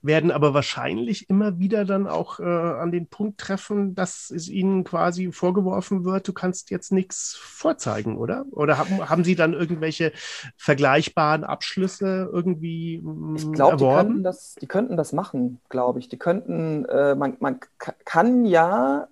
werden 0.06 0.30
aber 0.30 0.54
wahrscheinlich 0.54 1.28
immer 1.28 1.58
wieder 1.58 1.84
dann 1.84 2.06
auch 2.06 2.40
äh, 2.40 2.44
an 2.44 2.92
den 2.92 3.08
Punkt 3.08 3.38
treffen, 3.38 3.94
dass 3.94 4.30
es 4.30 4.48
ihnen 4.48 4.84
quasi 4.84 5.32
vorgeworfen 5.32 6.04
wird, 6.04 6.28
du 6.28 6.32
kannst 6.32 6.70
jetzt 6.70 6.92
nichts 6.92 7.36
vorzeigen, 7.36 8.16
oder? 8.16 8.44
Oder 8.52 8.78
haben, 8.78 9.08
haben 9.08 9.24
sie 9.24 9.34
dann 9.34 9.52
irgendwelche 9.52 10.12
vergleichbaren 10.56 11.44
Abschlüsse 11.44 12.30
irgendwie 12.32 13.00
mh, 13.02 13.36
ich 13.36 13.52
glaub, 13.52 13.72
erworben? 13.72 13.98
Die 13.98 14.06
könnten, 14.06 14.22
das, 14.22 14.54
die 14.54 14.66
könnten 14.66 14.96
das 14.96 15.12
machen, 15.12 15.60
glaube 15.68 15.98
ich. 15.98 16.08
Die 16.08 16.18
könnten, 16.18 16.84
äh, 16.86 17.14
man, 17.14 17.36
man 17.40 17.60
kann 18.04 18.46
ja 18.46 19.08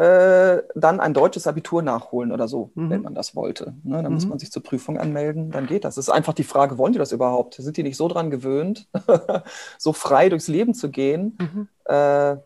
äh, 0.00 0.62
dann 0.74 0.98
ein 0.98 1.12
deutsches 1.12 1.46
Abitur 1.46 1.82
nachholen 1.82 2.32
oder 2.32 2.48
so, 2.48 2.70
mhm. 2.74 2.88
wenn 2.88 3.02
man 3.02 3.14
das 3.14 3.36
wollte. 3.36 3.74
Ne, 3.82 3.96
dann 3.96 4.06
mhm. 4.06 4.14
muss 4.14 4.26
man 4.26 4.38
sich 4.38 4.50
zur 4.50 4.62
Prüfung 4.62 4.96
anmelden, 4.96 5.50
dann 5.50 5.66
geht 5.66 5.84
das. 5.84 5.98
Es 5.98 6.08
ist 6.08 6.14
einfach 6.14 6.32
die 6.32 6.44
Frage, 6.44 6.78
wollen 6.78 6.94
die 6.94 6.98
das 6.98 7.12
überhaupt? 7.12 7.56
Sind 7.56 7.76
die 7.76 7.82
nicht 7.82 7.98
so 7.98 8.08
dran 8.08 8.30
gewöhnt, 8.30 8.88
so 9.78 9.92
frei 9.92 10.30
durchs 10.30 10.48
Leben 10.48 10.72
zu 10.72 10.90
gehen, 10.90 11.36
mhm. 11.38 11.68
äh, 11.84 12.36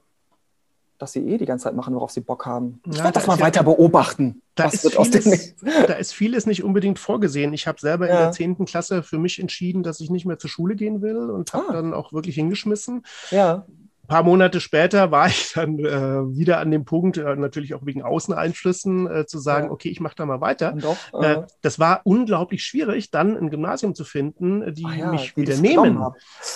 dass 0.98 1.12
sie 1.12 1.20
eh 1.28 1.38
die 1.38 1.46
ganze 1.46 1.64
Zeit 1.64 1.76
machen, 1.76 1.94
worauf 1.94 2.10
sie 2.10 2.22
Bock 2.22 2.44
haben? 2.44 2.80
Ich 2.86 2.96
ja, 2.96 3.04
werde 3.04 3.14
das 3.14 3.28
mal 3.28 3.38
weiter 3.38 3.60
ja, 3.60 3.62
beobachten. 3.62 4.42
Da 4.56 4.64
ist, 4.64 4.90
vieles, 4.90 5.54
da 5.62 5.92
ist, 5.94 6.12
vieles, 6.12 6.46
nicht 6.46 6.64
unbedingt 6.64 6.98
vorgesehen. 6.98 7.52
Ich 7.52 7.68
habe 7.68 7.78
selber 7.78 8.08
ja. 8.08 8.14
in 8.14 8.20
der 8.20 8.32
10. 8.32 8.64
Klasse 8.64 9.04
für 9.04 9.18
mich 9.18 9.38
entschieden, 9.38 9.84
dass 9.84 10.00
ich 10.00 10.10
nicht 10.10 10.26
mehr 10.26 10.38
zur 10.40 10.50
Schule 10.50 10.74
gehen 10.74 11.02
will 11.02 11.30
und 11.30 11.52
habe 11.52 11.66
ah. 11.68 11.72
dann 11.72 11.94
auch 11.94 12.12
wirklich 12.12 12.34
hingeschmissen. 12.34 13.04
Ja 13.30 13.64
ein 14.04 14.08
paar 14.08 14.22
Monate 14.22 14.60
später 14.60 15.10
war 15.10 15.28
ich 15.28 15.52
dann 15.54 15.78
äh, 15.78 16.36
wieder 16.36 16.58
an 16.60 16.70
dem 16.70 16.84
Punkt, 16.84 17.16
äh, 17.16 17.36
natürlich 17.36 17.74
auch 17.74 17.86
wegen 17.86 18.02
Außeneinflüssen, 18.02 19.10
äh, 19.10 19.26
zu 19.26 19.38
sagen, 19.38 19.66
ja. 19.66 19.72
okay, 19.72 19.88
ich 19.88 20.00
mache 20.00 20.14
da 20.16 20.26
mal 20.26 20.42
weiter. 20.42 20.72
Doch, 20.72 20.96
äh, 21.22 21.32
äh, 21.32 21.46
das 21.62 21.78
war 21.78 22.02
unglaublich 22.04 22.64
schwierig, 22.64 23.10
dann 23.10 23.34
ein 23.34 23.48
Gymnasium 23.48 23.94
zu 23.94 24.04
finden, 24.04 24.74
die 24.74 24.82
ja, 24.82 25.10
mich 25.10 25.32
die 25.34 25.42
wieder 25.42 25.56
nehmen, 25.56 26.04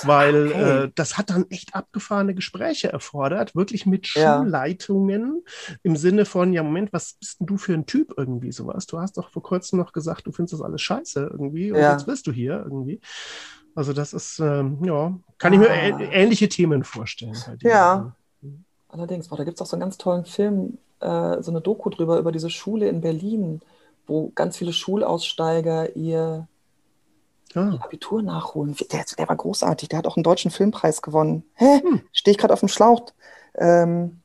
weil 0.02 0.48
okay. 0.48 0.84
Äh, 0.84 0.90
das 0.94 1.16
hat 1.16 1.30
dann 1.30 1.46
echt 1.48 1.74
abgefahrene 1.74 2.34
Gespräche 2.34 2.92
erfordert, 2.92 3.56
wirklich 3.56 3.86
mit 3.86 4.06
Schulleitungen 4.06 5.42
im 5.82 5.96
Sinne 5.96 6.26
von, 6.26 6.52
ja 6.52 6.62
Moment, 6.62 6.92
was 6.92 7.14
bist 7.14 7.40
denn 7.40 7.46
du 7.46 7.56
für 7.56 7.72
ein 7.72 7.86
Typ 7.86 8.12
irgendwie 8.18 8.52
sowas? 8.52 8.86
Du 8.86 8.98
hast 8.98 9.16
doch 9.16 9.30
vor 9.30 9.42
kurzem 9.42 9.78
noch 9.78 9.92
gesagt, 9.92 10.26
du 10.26 10.32
findest 10.32 10.52
das 10.52 10.62
alles 10.62 10.82
scheiße 10.82 11.28
irgendwie 11.32 11.72
und 11.72 11.78
jetzt 11.78 12.06
bist 12.06 12.26
du 12.26 12.32
hier 12.32 12.62
irgendwie. 12.62 13.00
Also 13.74 13.92
das 13.92 14.12
ist, 14.12 14.40
ähm, 14.40 14.78
ja, 14.84 15.12
kann 15.38 15.52
ich 15.52 15.58
mir 15.60 15.70
ah. 15.70 16.00
ähnliche 16.00 16.48
Themen 16.48 16.84
vorstellen. 16.84 17.36
Ja, 17.60 18.12
allerdings, 18.88 19.28
da 19.28 19.44
gibt 19.44 19.56
es 19.56 19.62
auch 19.62 19.66
so 19.66 19.76
einen 19.76 19.82
ganz 19.82 19.98
tollen 19.98 20.24
Film, 20.24 20.78
äh, 21.00 21.40
so 21.42 21.50
eine 21.50 21.60
Doku 21.60 21.90
drüber, 21.90 22.18
über 22.18 22.32
diese 22.32 22.50
Schule 22.50 22.88
in 22.88 23.00
Berlin, 23.00 23.60
wo 24.06 24.32
ganz 24.34 24.56
viele 24.56 24.72
Schulaussteiger 24.72 25.94
ihr, 25.96 26.48
ah. 27.54 27.70
ihr 27.72 27.84
Abitur 27.84 28.22
nachholen. 28.22 28.74
Der, 28.90 29.04
der, 29.16 29.28
war 29.28 29.36
großartig, 29.36 29.88
der 29.88 29.98
hat 29.98 30.06
auch 30.06 30.16
einen 30.16 30.24
deutschen 30.24 30.50
Filmpreis 30.50 31.02
gewonnen. 31.02 31.44
Hä? 31.54 31.80
Hm. 31.82 32.00
Stehe 32.12 32.32
ich 32.32 32.38
gerade 32.38 32.52
auf 32.52 32.60
dem 32.60 32.68
Schlauch. 32.68 33.06
Ähm, 33.54 34.20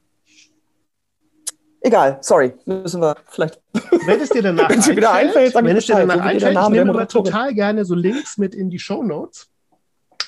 Egal, 1.86 2.18
sorry, 2.22 2.54
müssen 2.66 3.02
wir 3.02 3.16
vielleicht. 3.28 3.60
Wenn 4.06 4.22
es 4.22 4.30
dir 4.30 4.42
danach 4.42 4.70
dir 4.88 4.96
wieder 4.96 5.12
einfällt, 5.12 5.54
wenn 5.54 5.66
ich 5.68 5.78
es 5.80 5.86
dir 5.86 5.96
danach 5.98 6.16
so 6.16 6.22
einfällt, 6.22 6.44
ich 6.58 6.70
nehme 6.70 6.82
aber 6.82 6.86
Moderatorin. 6.86 7.26
total 7.26 7.54
gerne 7.54 7.84
so 7.86 7.94
Links 7.94 8.38
mit 8.38 8.56
in 8.56 8.70
die 8.70 8.80
Show 8.80 9.04
Notes. 9.04 9.50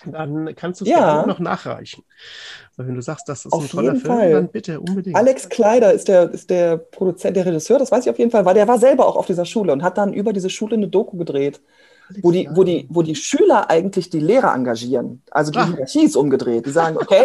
Dann 0.05 0.53
kannst 0.55 0.81
du 0.81 0.85
es 0.85 0.91
Ja. 0.91 1.25
noch 1.25 1.39
nachreichen. 1.39 2.03
Weil 2.75 2.87
wenn 2.87 2.95
du 2.95 3.01
sagst, 3.01 3.27
das 3.29 3.45
ist 3.45 3.53
Auf 3.53 3.63
ein 3.63 3.69
toller 3.69 3.95
Film, 3.95 4.05
Fall. 4.05 4.31
dann 4.33 4.49
bitte 4.49 4.79
unbedingt. 4.81 5.15
Alex 5.15 5.47
Kleider 5.49 5.93
ist 5.93 6.09
der, 6.09 6.29
ist 6.29 6.49
der 6.49 6.77
Produzent, 6.77 7.37
der 7.37 7.45
Regisseur, 7.45 7.79
das 7.79 7.89
weiß 7.91 8.05
ich 8.05 8.09
auf 8.11 8.19
jeden 8.19 8.31
Fall, 8.31 8.43
weil 8.45 8.53
der 8.53 8.67
war 8.67 8.77
selber 8.77 9.07
auch 9.07 9.15
auf 9.15 9.25
dieser 9.25 9.45
Schule 9.45 9.71
und 9.71 9.81
hat 9.81 9.97
dann 9.97 10.13
über 10.13 10.33
diese 10.33 10.49
Schule 10.49 10.75
eine 10.75 10.89
Doku 10.89 11.17
gedreht, 11.17 11.61
wo 12.21 12.31
die, 12.31 12.47
wo 12.53 12.63
die, 12.63 12.87
wo 12.89 13.01
die 13.01 13.15
Schüler 13.15 13.69
eigentlich 13.69 14.09
die 14.09 14.19
Lehrer 14.19 14.53
engagieren. 14.53 15.21
Also 15.31 15.51
die. 15.51 15.59
Hierarchie 15.63 16.05
ist 16.05 16.15
umgedreht. 16.15 16.65
Die 16.65 16.69
sagen, 16.71 16.97
okay, 16.97 17.23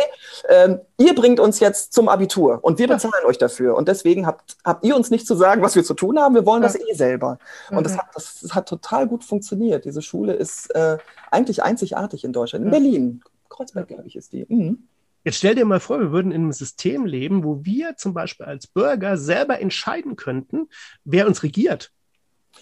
ähm, 0.48 0.80
ihr 0.98 1.14
bringt 1.14 1.38
uns 1.40 1.60
jetzt 1.60 1.92
zum 1.92 2.08
Abitur 2.08 2.58
und 2.62 2.78
wir 2.78 2.86
Ja. 2.88 2.94
bezahlen 2.94 3.24
euch 3.26 3.38
dafür. 3.38 3.76
Und 3.76 3.88
deswegen 3.88 4.26
habt, 4.26 4.56
habt 4.64 4.84
ihr 4.84 4.96
uns 4.96 5.10
nicht 5.10 5.26
zu 5.26 5.34
sagen, 5.34 5.62
was 5.62 5.76
wir 5.76 5.84
zu 5.84 5.94
tun 5.94 6.18
haben, 6.18 6.34
wir 6.34 6.46
wollen 6.46 6.62
das 6.62 6.76
eh 6.76 6.94
selber. 6.94 7.38
Und 7.70 7.84
das 7.84 7.94
Mhm. 7.94 7.98
hat, 7.98 8.06
das, 8.14 8.40
das 8.40 8.54
hat 8.54 8.68
total 8.68 9.06
gut 9.06 9.24
funktioniert. 9.24 9.84
Diese 9.84 10.02
Schule 10.02 10.32
ist 10.32 10.74
äh, 10.74 10.96
eigentlich 11.30 11.62
einzigartig 11.62 12.24
in 12.24 12.32
Deutschland. 12.32 12.64
In 12.64 12.72
Ja. 12.72 12.78
Berlin. 12.78 13.22
Kreuzberg, 13.48 13.88
glaube 13.88 14.06
ich, 14.06 14.16
ist 14.16 14.32
die. 14.32 14.46
Mhm. 14.48 14.86
Jetzt 15.22 15.36
stell 15.36 15.54
dir 15.54 15.66
mal 15.66 15.80
vor, 15.80 16.00
wir 16.00 16.12
würden 16.12 16.32
in 16.32 16.40
einem 16.42 16.52
System 16.52 17.04
leben, 17.04 17.44
wo 17.44 17.62
wir 17.62 17.96
zum 17.96 18.14
Beispiel 18.14 18.46
als 18.46 18.66
Bürger 18.66 19.18
selber 19.18 19.60
entscheiden 19.60 20.16
könnten, 20.16 20.68
wer 21.04 21.26
uns 21.26 21.42
regiert. 21.42 21.92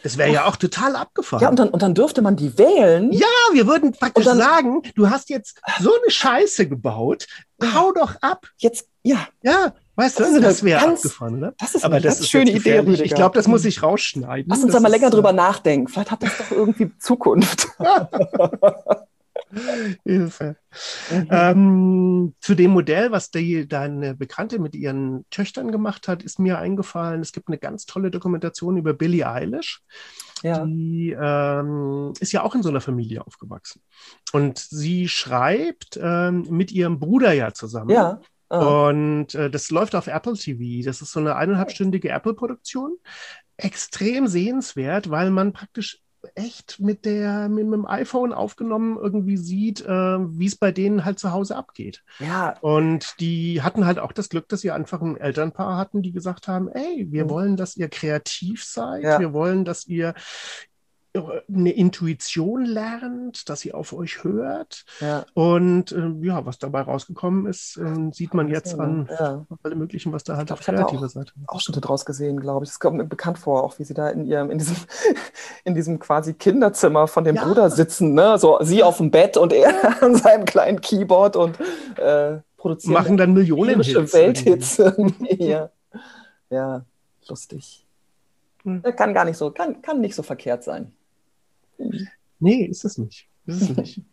Das 0.02 0.16
wäre 0.16 0.30
ja 0.30 0.44
auch 0.46 0.56
total 0.56 0.94
abgefahren. 0.96 1.42
Ja, 1.42 1.48
und 1.48 1.58
dann, 1.58 1.68
und 1.70 1.82
dann 1.82 1.94
dürfte 1.94 2.22
man 2.22 2.36
die 2.36 2.56
wählen. 2.56 3.10
Ja, 3.12 3.26
wir 3.52 3.66
würden 3.66 3.92
praktisch 3.92 4.24
dann- 4.26 4.38
sagen, 4.38 4.82
du 4.94 5.10
hast 5.10 5.28
jetzt 5.28 5.60
so 5.80 5.90
eine 5.90 6.10
Scheiße 6.10 6.68
gebaut, 6.68 7.26
hau 7.74 7.92
doch 7.92 8.14
ab. 8.20 8.46
Jetzt, 8.58 8.88
ja, 9.02 9.26
Ja, 9.42 9.74
weißt 9.96 10.18
du, 10.20 10.22
Das 10.22 10.32
ist 10.32 10.42
das, 10.44 10.62
wäre 10.64 10.86
abgefahren, 10.86 11.38
oder? 11.38 11.54
das 11.58 11.74
ist 11.74 11.84
Aber 11.84 11.96
eine 11.96 12.04
das 12.04 12.20
ist 12.20 12.30
schöne 12.30 12.50
Idee. 12.52 12.78
Rüdiger. 12.78 13.04
Ich 13.04 13.14
glaube, 13.14 13.34
das 13.36 13.48
muss 13.48 13.64
ich 13.64 13.82
rausschneiden. 13.82 14.48
Lass 14.48 14.62
uns 14.62 14.72
da 14.72 14.78
mal 14.80 14.88
ist, 14.88 14.92
länger 14.94 15.08
äh, 15.08 15.10
drüber 15.10 15.32
nachdenken. 15.32 15.88
Vielleicht 15.88 16.10
hat 16.12 16.22
das 16.22 16.38
doch 16.38 16.50
irgendwie 16.52 16.92
Zukunft. 16.98 17.66
Hilfe. 20.04 20.56
Mhm. 21.10 21.28
Ähm, 21.30 22.34
zu 22.40 22.54
dem 22.54 22.70
Modell, 22.72 23.10
was 23.10 23.30
die, 23.30 23.66
deine 23.66 24.14
Bekannte 24.14 24.58
mit 24.58 24.74
ihren 24.74 25.24
Töchtern 25.30 25.72
gemacht 25.72 26.08
hat, 26.08 26.22
ist 26.22 26.38
mir 26.38 26.58
eingefallen, 26.58 27.20
es 27.20 27.32
gibt 27.32 27.48
eine 27.48 27.58
ganz 27.58 27.86
tolle 27.86 28.10
Dokumentation 28.10 28.76
über 28.76 28.92
Billie 28.92 29.28
Eilish. 29.28 29.82
Ja. 30.42 30.64
Die 30.64 31.16
ähm, 31.18 32.12
ist 32.20 32.32
ja 32.32 32.42
auch 32.42 32.54
in 32.54 32.62
so 32.62 32.68
einer 32.68 32.80
Familie 32.80 33.26
aufgewachsen. 33.26 33.82
Und 34.32 34.58
sie 34.58 35.08
schreibt 35.08 35.98
ähm, 36.00 36.46
mit 36.50 36.70
ihrem 36.70 36.98
Bruder 36.98 37.32
ja 37.32 37.52
zusammen. 37.52 37.90
Ja. 37.90 38.20
Ah. 38.48 38.88
Und 38.88 39.34
äh, 39.34 39.50
das 39.50 39.70
läuft 39.70 39.94
auf 39.94 40.06
Apple 40.06 40.34
TV. 40.34 40.84
Das 40.84 41.02
ist 41.02 41.12
so 41.12 41.20
eine 41.20 41.36
eineinhalbstündige 41.36 42.10
Apple-Produktion. 42.10 42.96
Extrem 43.56 44.26
sehenswert, 44.26 45.10
weil 45.10 45.30
man 45.30 45.52
praktisch 45.52 46.00
echt 46.34 46.80
mit, 46.80 47.04
der, 47.04 47.48
mit, 47.48 47.66
mit 47.66 47.74
dem 47.74 47.86
iPhone 47.86 48.32
aufgenommen 48.32 48.96
irgendwie 49.00 49.36
sieht, 49.36 49.80
äh, 49.82 49.88
wie 49.88 50.46
es 50.46 50.56
bei 50.56 50.72
denen 50.72 51.04
halt 51.04 51.18
zu 51.18 51.32
Hause 51.32 51.56
abgeht. 51.56 52.02
Ja. 52.18 52.56
Und 52.60 53.14
die 53.20 53.62
hatten 53.62 53.86
halt 53.86 53.98
auch 53.98 54.12
das 54.12 54.28
Glück, 54.28 54.48
dass 54.48 54.60
sie 54.60 54.70
einfach 54.70 55.00
ein 55.00 55.16
Elternpaar 55.16 55.76
hatten, 55.76 56.02
die 56.02 56.12
gesagt 56.12 56.48
haben, 56.48 56.68
ey, 56.68 57.06
wir 57.10 57.24
Mhm. 57.24 57.30
wollen, 57.30 57.56
dass 57.56 57.76
ihr 57.76 57.88
kreativ 57.88 58.64
seid, 58.64 59.02
Ja. 59.04 59.18
wir 59.20 59.32
wollen, 59.32 59.64
dass 59.64 59.86
ihr 59.86 60.14
eine 61.48 61.70
Intuition 61.72 62.64
lernt, 62.64 63.48
dass 63.48 63.60
sie 63.60 63.72
auf 63.74 63.92
euch 63.92 64.24
hört. 64.24 64.84
Ja. 65.00 65.24
Und 65.34 65.92
ähm, 65.92 66.22
ja, 66.22 66.44
was 66.46 66.58
dabei 66.58 66.82
rausgekommen 66.82 67.46
ist, 67.46 67.76
ähm, 67.76 68.12
sieht 68.12 68.34
man 68.34 68.48
jetzt 68.48 68.78
an 68.78 69.08
Ja. 69.18 69.46
alle 69.62 69.74
möglichen, 69.74 70.12
was 70.12 70.24
da 70.24 70.36
halt 70.36 70.52
auf 70.52 70.60
kreativer 70.60 71.08
Seite 71.08 71.32
ist. 71.36 71.48
Ausschnitte 71.48 71.80
draus 71.80 72.04
gesehen, 72.04 72.40
glaube 72.40 72.64
ich. 72.64 72.70
Das 72.70 72.80
kommt 72.80 72.96
mir 72.96 73.04
bekannt 73.04 73.38
vor, 73.38 73.64
auch 73.64 73.78
wie 73.78 73.84
sie 73.84 73.94
da 73.94 74.08
in 74.10 74.24
ihrem, 74.24 74.50
in 74.50 74.58
diesem, 74.58 74.76
in 75.64 75.74
diesem 75.74 75.98
quasi 75.98 76.34
Kinderzimmer 76.34 77.06
von 77.08 77.24
dem. 77.24 77.36
Bruder 77.36 77.70
sitzen, 77.70 78.14
ne? 78.14 78.38
So 78.38 78.58
sie 78.62 78.82
auf 78.82 78.98
dem 78.98 79.10
Bett 79.10 79.36
und 79.36 79.52
er 79.52 80.02
an 80.02 80.14
seinem 80.14 80.44
kleinen 80.44 80.80
Keyboard 80.80 81.36
und 81.36 81.58
äh, 81.98 82.38
produzieren 82.56 82.94
Machen 82.94 83.16
dann 83.16 83.32
Millionen 83.32 83.70
lyrische 83.70 84.12
Welthits. 84.12 84.76
ja. 85.38 85.70
ja, 86.50 86.84
lustig. 87.28 87.86
Hm. 88.64 88.80
Äh, 88.82 88.92
Kann 88.92 89.14
gar 89.14 89.24
nicht 89.24 89.36
so, 89.36 89.50
kann, 89.50 89.80
kann 89.82 90.00
nicht 90.00 90.14
so 90.14 90.22
verkehrt 90.22 90.64
sein. 90.64 90.92
Nee, 92.38 92.64
ist 92.64 92.84
es 92.84 92.98
nicht. 92.98 93.28
Ist 93.46 93.62
es 93.62 93.76
nicht. 93.76 94.02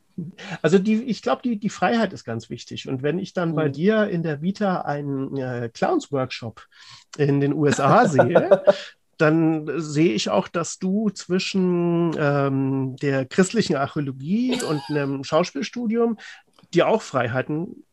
Also 0.61 0.79
die, 0.79 1.03
ich 1.03 1.21
glaube, 1.21 1.41
die, 1.41 1.59
die 1.59 1.67
Freiheit 1.69 2.13
ist 2.13 2.23
ganz 2.23 2.49
wichtig. 2.49 2.87
Und 2.87 3.03
wenn 3.03 3.19
ich 3.19 3.33
dann 3.33 3.53
bei 3.53 3.67
Mhm. 3.67 3.73
dir 3.73 4.07
in 4.07 4.23
der 4.23 4.41
Vita 4.41 4.83
einen 4.83 5.35
äh, 5.35 5.69
Clowns-Workshop 5.73 6.65
in 7.17 7.41
den 7.41 7.51
USA 7.51 8.05
sehe, 8.07 8.63
dann 9.17 9.69
sehe 9.75 10.13
ich 10.13 10.29
auch, 10.29 10.47
dass 10.47 10.79
du 10.79 11.09
zwischen 11.09 12.15
ähm, 12.17 12.95
der 13.01 13.25
christlichen 13.25 13.75
Archäologie 13.75 14.61
und 14.63 14.89
einem 14.89 15.25
Schauspielstudium 15.25 16.17
dir 16.73 16.87
auch 16.87 17.01
Freiheiten 17.01 17.83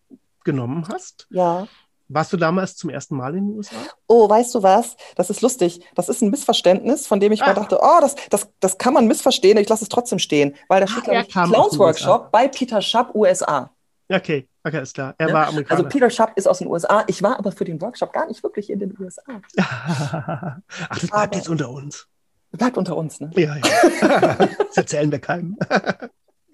genommen 0.45 0.87
hast. 0.87 1.27
Ja. 1.31 1.67
Warst 2.15 2.33
du 2.33 2.37
damals 2.37 2.77
zum 2.77 2.91
ersten 2.91 3.17
Mal 3.17 3.35
in 3.37 3.49
den 3.49 3.57
USA? 3.57 3.75
Oh, 4.07 4.29
weißt 4.29 4.55
du 4.55 4.63
was? 4.63 4.97
Das 5.17 5.31
ist 5.31 5.41
lustig. 5.41 5.81
Das 5.95 6.09
ist 6.09 6.23
ein 6.23 6.31
Missverständnis, 6.31 7.07
von 7.07 7.21
dem 7.21 7.33
ich 7.33 7.43
Ah. 7.43 7.47
mal 7.49 7.55
dachte, 7.55 7.79
oh, 7.81 7.99
das, 8.01 8.15
das, 8.31 8.49
das 8.61 8.79
kann 8.79 8.93
man 8.95 9.07
missverstehen. 9.07 9.57
Ich 9.59 9.69
lasse 9.69 9.85
es 9.85 9.89
trotzdem 9.89 10.19
stehen, 10.19 10.55
weil 10.69 10.81
da 10.81 10.87
Ah, 10.87 10.89
steht, 10.89 11.05
glaube 11.05 11.21
ich, 11.23 11.29
Clowns 11.29 11.79
Workshop 11.79 12.31
bei 12.33 12.49
Peter 12.49 12.83
Schapp, 12.83 13.15
USA. 13.15 13.71
Okay, 14.11 14.47
okay, 14.63 14.83
ist 14.83 14.95
klar. 14.95 15.15
Er 15.17 15.29
Ja, 15.29 15.35
war 15.35 15.47
Amerikaner. 15.49 15.79
Also 15.81 15.89
Peter 15.89 16.11
Schapp 16.11 16.37
ist 16.37 16.47
aus 16.47 16.59
den 16.59 16.67
USA. 16.69 17.05
Ich 17.07 17.23
war 17.23 17.39
aber 17.39 17.51
für 17.53 17.65
den 17.65 17.81
Workshop 17.81 18.13
gar 18.13 18.27
nicht 18.27 18.43
wirklich 18.43 18.69
in 18.69 18.79
den 18.79 18.95
USA. 19.01 19.23
Ach, 19.59 20.59
das 20.91 21.01
bleibt 21.01 21.13
Aber- 21.15 21.37
jetzt 21.37 21.49
unter 21.49 21.71
uns. 21.71 22.07
Bleibt 22.51 22.77
unter 22.77 22.97
uns, 22.99 23.19
ne? 23.21 23.31
Ja, 23.35 23.57
ja. 23.57 24.35
das 24.59 24.77
erzählen 24.77 25.11
wir 25.11 25.19
keinem. 25.21 25.57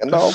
Genau. 0.00 0.32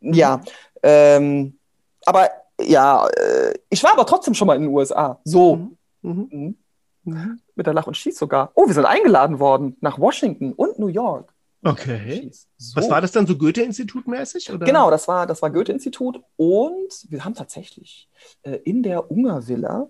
Ja. 0.00 0.40
Ähm, 0.84 1.58
aber 2.06 2.30
ja, 2.60 3.06
äh, 3.08 3.54
ich 3.70 3.82
war 3.82 3.92
aber 3.92 4.06
trotzdem 4.06 4.34
schon 4.34 4.46
mal 4.46 4.56
in 4.56 4.62
den 4.62 4.70
USA. 4.70 5.20
So. 5.24 5.56
Mhm. 5.56 5.76
Mhm. 6.02 6.56
Mhm. 7.04 7.40
Mit 7.54 7.66
der 7.66 7.74
Lach 7.74 7.86
und 7.86 7.96
Schieß 7.96 8.18
sogar. 8.18 8.50
Oh, 8.54 8.66
wir 8.66 8.74
sind 8.74 8.84
eingeladen 8.84 9.38
worden 9.38 9.76
nach 9.80 9.98
Washington 9.98 10.52
und 10.52 10.78
New 10.78 10.88
York. 10.88 11.32
Okay. 11.64 12.30
So. 12.56 12.76
Was 12.76 12.88
war 12.88 13.00
das 13.00 13.12
dann 13.12 13.26
so 13.26 13.36
Goethe-Institut 13.36 14.06
mäßig? 14.06 14.52
Oder? 14.52 14.64
Genau, 14.64 14.90
das 14.90 15.08
war 15.08 15.26
das 15.26 15.42
war 15.42 15.50
Goethe-Institut 15.50 16.20
und 16.36 17.06
wir 17.08 17.24
haben 17.24 17.34
tatsächlich 17.34 18.08
äh, 18.42 18.56
in 18.64 18.82
der 18.82 19.10
Ungervilla 19.10 19.88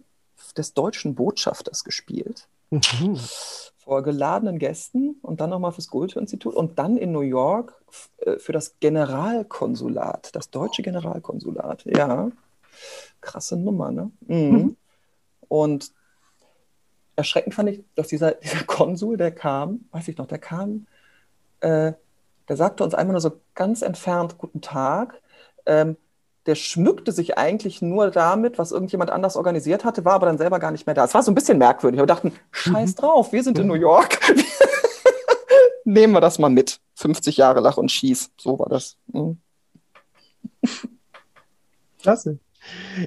des 0.56 0.72
deutschen 0.72 1.14
Botschafters 1.14 1.84
gespielt. 1.84 2.48
Mhm. 2.70 3.18
Vor 3.78 4.02
geladenen 4.02 4.58
Gästen 4.58 5.16
und 5.22 5.40
dann 5.40 5.50
nochmal 5.50 5.72
fürs 5.72 5.88
Goethe-Institut 5.88 6.54
und 6.54 6.78
dann 6.78 6.96
in 6.96 7.12
New 7.12 7.20
York 7.20 7.74
äh, 8.18 8.38
für 8.38 8.52
das 8.52 8.78
Generalkonsulat, 8.80 10.34
das 10.34 10.50
deutsche 10.50 10.82
Generalkonsulat. 10.82 11.84
Ja, 11.84 12.30
krasse 13.20 13.56
Nummer, 13.56 13.90
ne? 13.90 14.10
Mhm. 14.26 14.36
Mhm. 14.36 14.76
Und 15.48 15.92
erschreckend 17.16 17.54
fand 17.54 17.70
ich, 17.70 17.84
dass 17.94 18.08
dieser, 18.08 18.32
dieser 18.42 18.64
Konsul, 18.64 19.16
der 19.16 19.32
kam, 19.32 19.86
weiß 19.92 20.08
ich 20.08 20.16
noch, 20.16 20.26
der 20.26 20.38
kam, 20.38 20.86
äh, 21.60 21.92
der 22.48 22.56
sagte 22.56 22.84
uns 22.84 22.94
einmal 22.94 23.12
nur 23.12 23.20
so 23.20 23.40
ganz 23.54 23.82
entfernt 23.82 24.38
Guten 24.38 24.60
Tag. 24.60 25.20
Ähm, 25.66 25.96
der 26.46 26.54
schmückte 26.54 27.12
sich 27.12 27.36
eigentlich 27.36 27.82
nur 27.82 28.10
damit, 28.10 28.56
was 28.56 28.72
irgendjemand 28.72 29.10
anders 29.10 29.36
organisiert 29.36 29.84
hatte, 29.84 30.06
war 30.06 30.14
aber 30.14 30.24
dann 30.24 30.38
selber 30.38 30.58
gar 30.58 30.70
nicht 30.70 30.86
mehr 30.86 30.94
da. 30.94 31.04
Es 31.04 31.12
war 31.12 31.22
so 31.22 31.30
ein 31.30 31.34
bisschen 31.34 31.58
merkwürdig. 31.58 32.00
Wir 32.00 32.06
dachten, 32.06 32.32
scheiß 32.52 32.94
drauf, 32.94 33.32
wir 33.32 33.42
sind 33.42 33.58
in 33.58 33.66
New 33.66 33.74
York. 33.74 34.18
Nehmen 35.84 36.14
wir 36.14 36.22
das 36.22 36.38
mal 36.38 36.48
mit. 36.48 36.80
50 36.94 37.36
Jahre 37.36 37.60
Lach 37.60 37.76
und 37.76 37.90
Schieß. 37.90 38.30
So 38.38 38.58
war 38.58 38.68
das. 38.70 38.96
Mhm. 39.08 39.38
Klasse. 42.00 42.38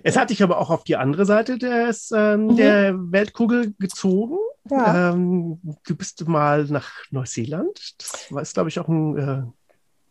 Es 0.03 0.17
hat 0.17 0.29
dich 0.29 0.41
aber 0.43 0.57
auch 0.59 0.69
auf 0.69 0.83
die 0.83 0.95
andere 0.95 1.25
Seite 1.25 1.57
des, 1.57 2.11
ähm, 2.15 2.47
Mhm. 2.47 2.55
der 2.55 2.95
Weltkugel 3.11 3.73
gezogen. 3.79 4.37
Ja. 4.69 5.11
Ähm, 5.11 5.59
du 5.85 5.95
bist 5.95 6.27
mal 6.27 6.65
nach 6.65 6.91
Neuseeland. 7.11 7.95
Das 7.99 8.31
war, 8.31 8.43
glaube 8.43 8.69
ich, 8.69 8.79
auch 8.79 8.87
ein 8.87 9.17
äh, 9.17 9.43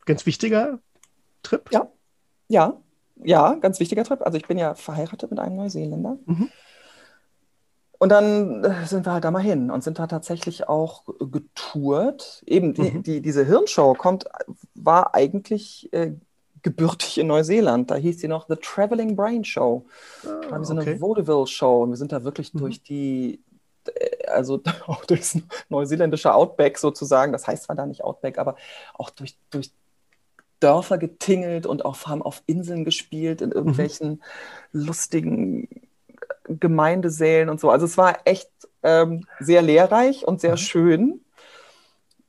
ganz 0.07 0.27
wichtiger 0.27 0.81
Trip. 1.43 1.69
Ja. 1.73 1.89
Ja, 2.49 2.81
ja, 3.23 3.55
ganz 3.55 3.79
wichtiger 3.81 4.03
Trip. 4.05 4.21
Also 4.23 4.37
ich 4.39 4.47
bin 4.49 4.59
ja 4.59 4.75
verheiratet 4.75 5.31
mit 5.31 5.39
einem 5.39 5.57
Neuseeländer. 5.57 6.19
Mhm. 6.27 6.49
Und 7.99 8.09
dann 8.09 8.65
äh, 8.65 8.87
sind 8.87 9.07
wir 9.07 9.13
halt 9.13 9.25
da 9.25 9.31
mal 9.31 9.43
hin 9.43 9.71
und 9.71 9.85
sind 9.85 9.99
da 9.99 10.07
tatsächlich 10.07 10.69
auch 10.69 11.05
getourt. 11.21 12.43
Eben 12.47 12.73
die, 12.75 12.91
Mhm. 12.91 13.03
die, 13.03 13.21
diese 13.21 13.45
Hirnshow 13.45 13.93
kommt, 13.95 14.25
war 14.75 15.15
eigentlich 15.15 15.93
äh, 15.93 16.13
gebürtig 16.63 17.19
in 17.19 17.27
Neuseeland. 17.29 17.91
Da 17.91 17.97
hieß 17.97 18.21
sie 18.21 18.29
noch 18.29 18.49
The 18.49 18.57
Traveling 18.57 19.17
Brain 19.17 19.45
Show. 19.45 19.87
Da 20.23 20.31
haben 20.51 20.63
wir 20.63 20.65
so 20.65 20.75
Ah, 20.75 20.81
okay. 20.81 20.91
eine 20.93 21.01
Vaudeville-Show 21.01 21.83
und 21.85 21.91
wir 21.91 21.97
sind 21.97 22.13
da 22.13 22.25
wirklich 22.25 22.55
Mhm. 22.55 22.59
durch 22.59 22.83
die, 22.83 23.41
äh, 23.95 24.27
also 24.29 24.61
auch 24.87 25.05
durchs 25.05 25.39
neuseeländische 25.69 26.35
Outback 26.35 26.79
sozusagen, 26.79 27.33
das 27.33 27.47
heißt 27.47 27.65
zwar 27.65 27.77
da 27.77 27.87
nicht 27.87 28.05
Outback, 28.05 28.39
aber 28.39 28.57
auch 28.95 29.11
durch, 29.11 29.37
durch 29.51 29.71
Dörfer 30.61 30.99
getingelt 30.99 31.67
und 31.67 31.85
auch, 31.85 32.07
haben 32.07 32.23
auf 32.23 32.43
Inseln 32.47 32.85
gespielt, 32.85 33.41
Mhm. 33.41 33.47
in 33.47 33.53
irgendwelchen 33.53 34.23
lustigen 34.73 35.69
Gemeindesälen 36.49 37.49
und 37.49 37.61
so. 37.61 37.71
Also 37.71 37.87
es 37.87 37.97
war 37.97 38.19
echt 38.25 38.51
ähm, 38.83 39.27
sehr 39.39 39.63
lehrreich 39.63 40.27
und 40.27 40.41
sehr 40.41 40.53
mhm. 40.53 40.57
schön. 40.59 41.25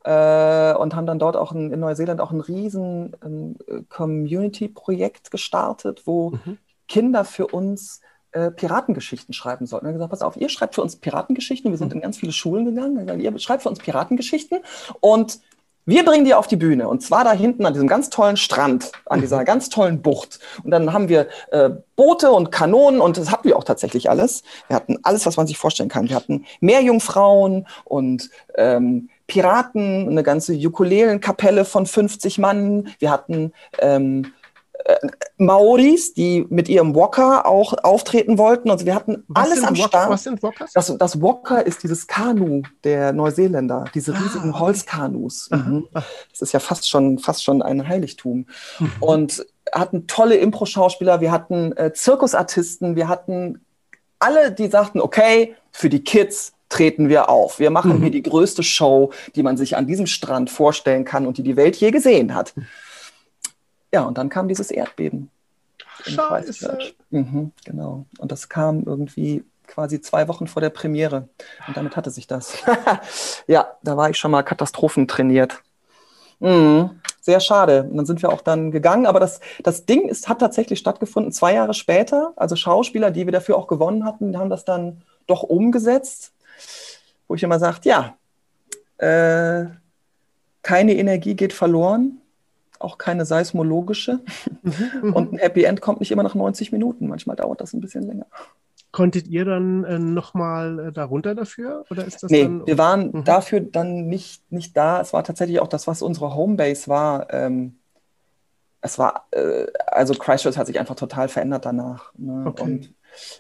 Äh, 0.04 0.74
und 0.74 0.96
haben 0.96 1.06
dann 1.06 1.20
dort 1.20 1.38
auch 1.38 1.52
in, 1.52 1.72
in 1.72 1.80
Neuseeland 1.80 2.22
auch 2.22 2.32
ein 2.32 2.42
riesen 2.42 3.16
ähm, 3.24 3.56
Community-Projekt 3.90 5.30
gestartet, 5.30 6.04
wo 6.06 6.32
mhm. 6.32 6.58
Kinder 6.88 7.24
für 7.24 7.48
uns 7.48 8.02
äh, 8.32 8.50
Piratengeschichten 8.50 9.34
schreiben 9.34 9.68
sollten. 9.68 9.86
Wir 9.86 9.90
haben 9.90 9.96
gesagt, 9.96 10.12
pass 10.12 10.22
auf, 10.22 10.38
ihr 10.38 10.50
schreibt 10.50 10.76
für 10.76 10.82
uns 10.82 10.96
Piratengeschichten. 10.96 11.70
Wir 11.70 11.78
sind 11.78 11.90
mhm. 11.90 11.98
in 11.98 12.02
ganz 12.02 12.18
viele 12.18 12.32
Schulen 12.32 12.66
gegangen. 12.66 13.06
Gesagt, 13.06 13.22
ihr 13.22 13.40
schreibt 13.40 13.64
für 13.64 13.70
uns 13.70 13.80
Piratengeschichten 13.80 14.60
und 15.02 15.40
wir 15.86 16.06
bringen 16.06 16.26
die 16.26 16.36
auf 16.36 16.48
die 16.48 16.58
Bühne 16.58 16.88
und 16.88 17.02
zwar 17.02 17.24
da 17.24 17.34
hinten 17.34 17.66
an 17.66 17.74
diesem 17.74 17.88
ganz 17.88 18.10
tollen 18.10 18.38
Strand, 18.38 18.92
an 19.06 19.18
mhm. 19.18 19.24
dieser 19.24 19.44
ganz 19.44 19.70
tollen 19.70 20.02
Bucht. 20.02 20.40
Und 20.64 20.72
dann 20.72 20.94
haben 20.94 21.10
wir 21.10 21.28
äh, 21.52 21.72
Boote 21.96 22.32
und 22.32 22.52
Kanonen 22.52 23.02
und 23.02 23.18
das 23.18 23.32
hatten 23.32 23.48
wir 23.48 23.58
auch 23.58 23.64
tatsächlich 23.64 24.10
alles. 24.10 24.44
Wir 24.68 24.76
hatten 24.76 25.00
alles, 25.04 25.26
was 25.26 25.38
man 25.38 25.48
sich 25.48 25.58
vorstellen 25.58 25.90
kann. 25.90 26.08
Wir 26.08 26.16
hatten 26.16 26.46
Meerjungfrauen 26.60 27.68
und 27.84 28.30
ähm, 28.56 29.10
Piraten, 29.32 30.10
eine 30.10 30.24
ganze 30.24 30.54
Ukulelenkapelle 30.54 31.64
von 31.64 31.86
50 31.86 32.38
Mann. 32.38 32.90
Wir 33.00 33.10
hatten 33.10 33.54
ähm, 33.80 34.34
äh, 34.84 34.98
Maoris, 35.38 36.14
die 36.14 36.46
mit 36.50 36.68
ihrem 36.68 36.94
Walker 36.94 37.46
auch 37.46 37.74
auftreten 37.82 38.38
wollten. 38.38 38.70
Und 38.70 38.86
wir 38.86 38.94
hatten 38.94 39.24
was 39.30 39.46
alles 39.46 39.64
am 39.64 39.78
Start. 39.78 40.10
Was 40.10 40.24
sind 40.24 40.44
Walkers? 40.44 40.74
Das, 40.74 40.94
das 40.98 41.22
Walker 41.22 41.66
ist 41.66 41.82
dieses 41.82 42.08
Kanu 42.08 42.64
der 42.84 43.14
Neuseeländer, 43.14 43.86
diese 43.94 44.14
ah, 44.14 44.18
riesigen 44.18 44.54
ah, 44.54 44.60
Holzkanus. 44.60 45.50
Mhm. 45.50 45.88
Das 45.94 46.42
ist 46.42 46.52
ja 46.52 46.60
fast 46.60 46.90
schon, 46.90 47.18
fast 47.18 47.42
schon 47.42 47.62
ein 47.62 47.88
Heiligtum. 47.88 48.48
Mhm. 48.80 48.92
Und 49.00 49.46
hatten 49.72 50.08
tolle 50.08 50.36
Impro-Schauspieler, 50.36 51.22
wir 51.22 51.32
hatten 51.32 51.72
äh, 51.78 51.94
Zirkusartisten, 51.94 52.98
wir 52.98 53.08
hatten 53.08 53.64
alle, 54.20 54.52
die 54.52 54.68
sagten, 54.68 55.00
okay, 55.00 55.56
für 55.72 55.88
die 55.88 56.04
Kids 56.04 56.52
treten 56.72 57.10
wir 57.10 57.30
auf. 57.30 57.60
Wir 57.60 57.70
machen 57.70 57.98
mhm. 57.98 58.02
hier 58.02 58.12
die 58.12 58.24
größte 58.24 58.64
Show, 58.64 59.12
die 59.36 59.44
man 59.44 59.58
sich 59.58 59.78
an 59.78 59.86
diesem 59.86 60.08
Strand 60.08 60.50
vorstellen 60.50 61.06
kann 61.06 61.28
und 61.28 61.38
die 61.38 61.44
die 61.44 61.56
Welt 61.56 61.76
je 61.76 61.92
gesehen 61.92 62.34
hat. 62.34 62.54
Ja, 63.94 64.04
und 64.04 64.18
dann 64.18 64.30
kam 64.30 64.48
dieses 64.48 64.72
Erdbeben. 64.72 65.30
Scheiße. 66.04 66.80
Mhm, 67.12 67.52
genau. 67.66 68.06
Und 68.18 68.32
das 68.32 68.50
kam 68.50 68.84
irgendwie 68.84 69.44
quasi 69.68 70.02
zwei 70.02 70.28
Wochen 70.28 70.48
vor 70.48 70.62
der 70.62 70.70
Premiere. 70.70 71.28
Und 71.68 71.78
damit 71.78 71.96
hatte 71.96 72.10
sich 72.10 72.26
das. 72.26 72.58
ja, 73.48 73.68
da 73.84 73.98
war 73.98 74.10
ich 74.10 74.18
schon 74.18 74.32
mal 74.32 74.44
katastrophentrainiert. 74.44 75.62
Mhm. 76.40 77.02
Sehr 77.20 77.40
schade. 77.40 77.84
Und 77.84 77.98
dann 77.98 78.06
sind 78.06 78.22
wir 78.22 78.32
auch 78.32 78.42
dann 78.42 78.72
gegangen. 78.72 79.06
Aber 79.06 79.20
das, 79.20 79.42
das 79.62 79.86
Ding 79.86 80.08
ist, 80.08 80.28
hat 80.28 80.40
tatsächlich 80.40 80.80
stattgefunden, 80.80 81.32
zwei 81.32 81.54
Jahre 81.54 81.74
später. 81.74 82.34
Also 82.36 82.56
Schauspieler, 82.56 83.12
die 83.12 83.26
wir 83.26 83.32
dafür 83.32 83.58
auch 83.58 83.68
gewonnen 83.68 84.06
hatten, 84.06 84.38
haben 84.38 84.50
das 84.50 84.66
dann 84.66 85.04
doch 85.28 85.44
umgesetzt. 85.44 86.34
Wo 87.32 87.36
ich 87.36 87.44
immer 87.44 87.60
sage, 87.60 87.80
ja, 87.84 88.18
äh, 88.98 89.68
keine 90.64 90.96
Energie 90.96 91.34
geht 91.34 91.54
verloren 91.54 92.18
auch 92.82 92.98
keine 92.98 93.26
seismologische. 93.26 94.20
Mhm, 94.64 95.14
und 95.14 95.34
ein 95.34 95.38
Happy 95.38 95.64
End 95.64 95.82
kommt 95.82 96.00
nicht 96.00 96.12
immer 96.12 96.24
nach 96.24 96.36
90 96.36 96.72
Minuten. 96.72 97.08
Manchmal 97.08 97.36
dauert 97.36 97.62
das 97.62 97.74
ein 97.74 97.80
bisschen 97.80 98.04
länger. 98.04 98.26
Konntet 98.92 99.28
ihr 99.28 99.46
dann 99.46 99.84
äh, 99.86 100.00
nochmal 100.00 100.88
äh, 100.88 100.92
darunter 100.92 101.36
dafür? 101.36 101.86
Oder 101.90 102.06
ist 102.06 102.24
das 102.24 102.32
nee, 102.32 102.44
dann, 102.44 102.68
wir 102.68 102.78
waren 102.78 103.12
mhm. 103.12 103.24
dafür 103.24 103.62
dann 103.62 104.08
nicht, 104.08 104.52
nicht 104.52 104.76
da. 104.76 105.00
Es 105.00 105.14
war 105.14 105.24
tatsächlich 105.24 105.62
auch 105.62 105.68
das, 105.68 105.88
was 105.88 106.02
unsere 106.02 106.36
Homebase 106.36 106.88
war. 106.88 107.32
Ähm, 107.34 107.78
es 108.82 109.00
war, 109.00 109.28
äh, 109.32 109.68
also 109.88 110.14
Christchurch 110.16 110.58
hat 110.58 110.68
sich 110.68 110.80
einfach 110.80 110.96
total 110.96 111.30
verändert 111.30 111.66
danach. 111.66 112.12
Ne? 112.18 112.44
Okay. 112.48 112.64
Und 112.64 112.94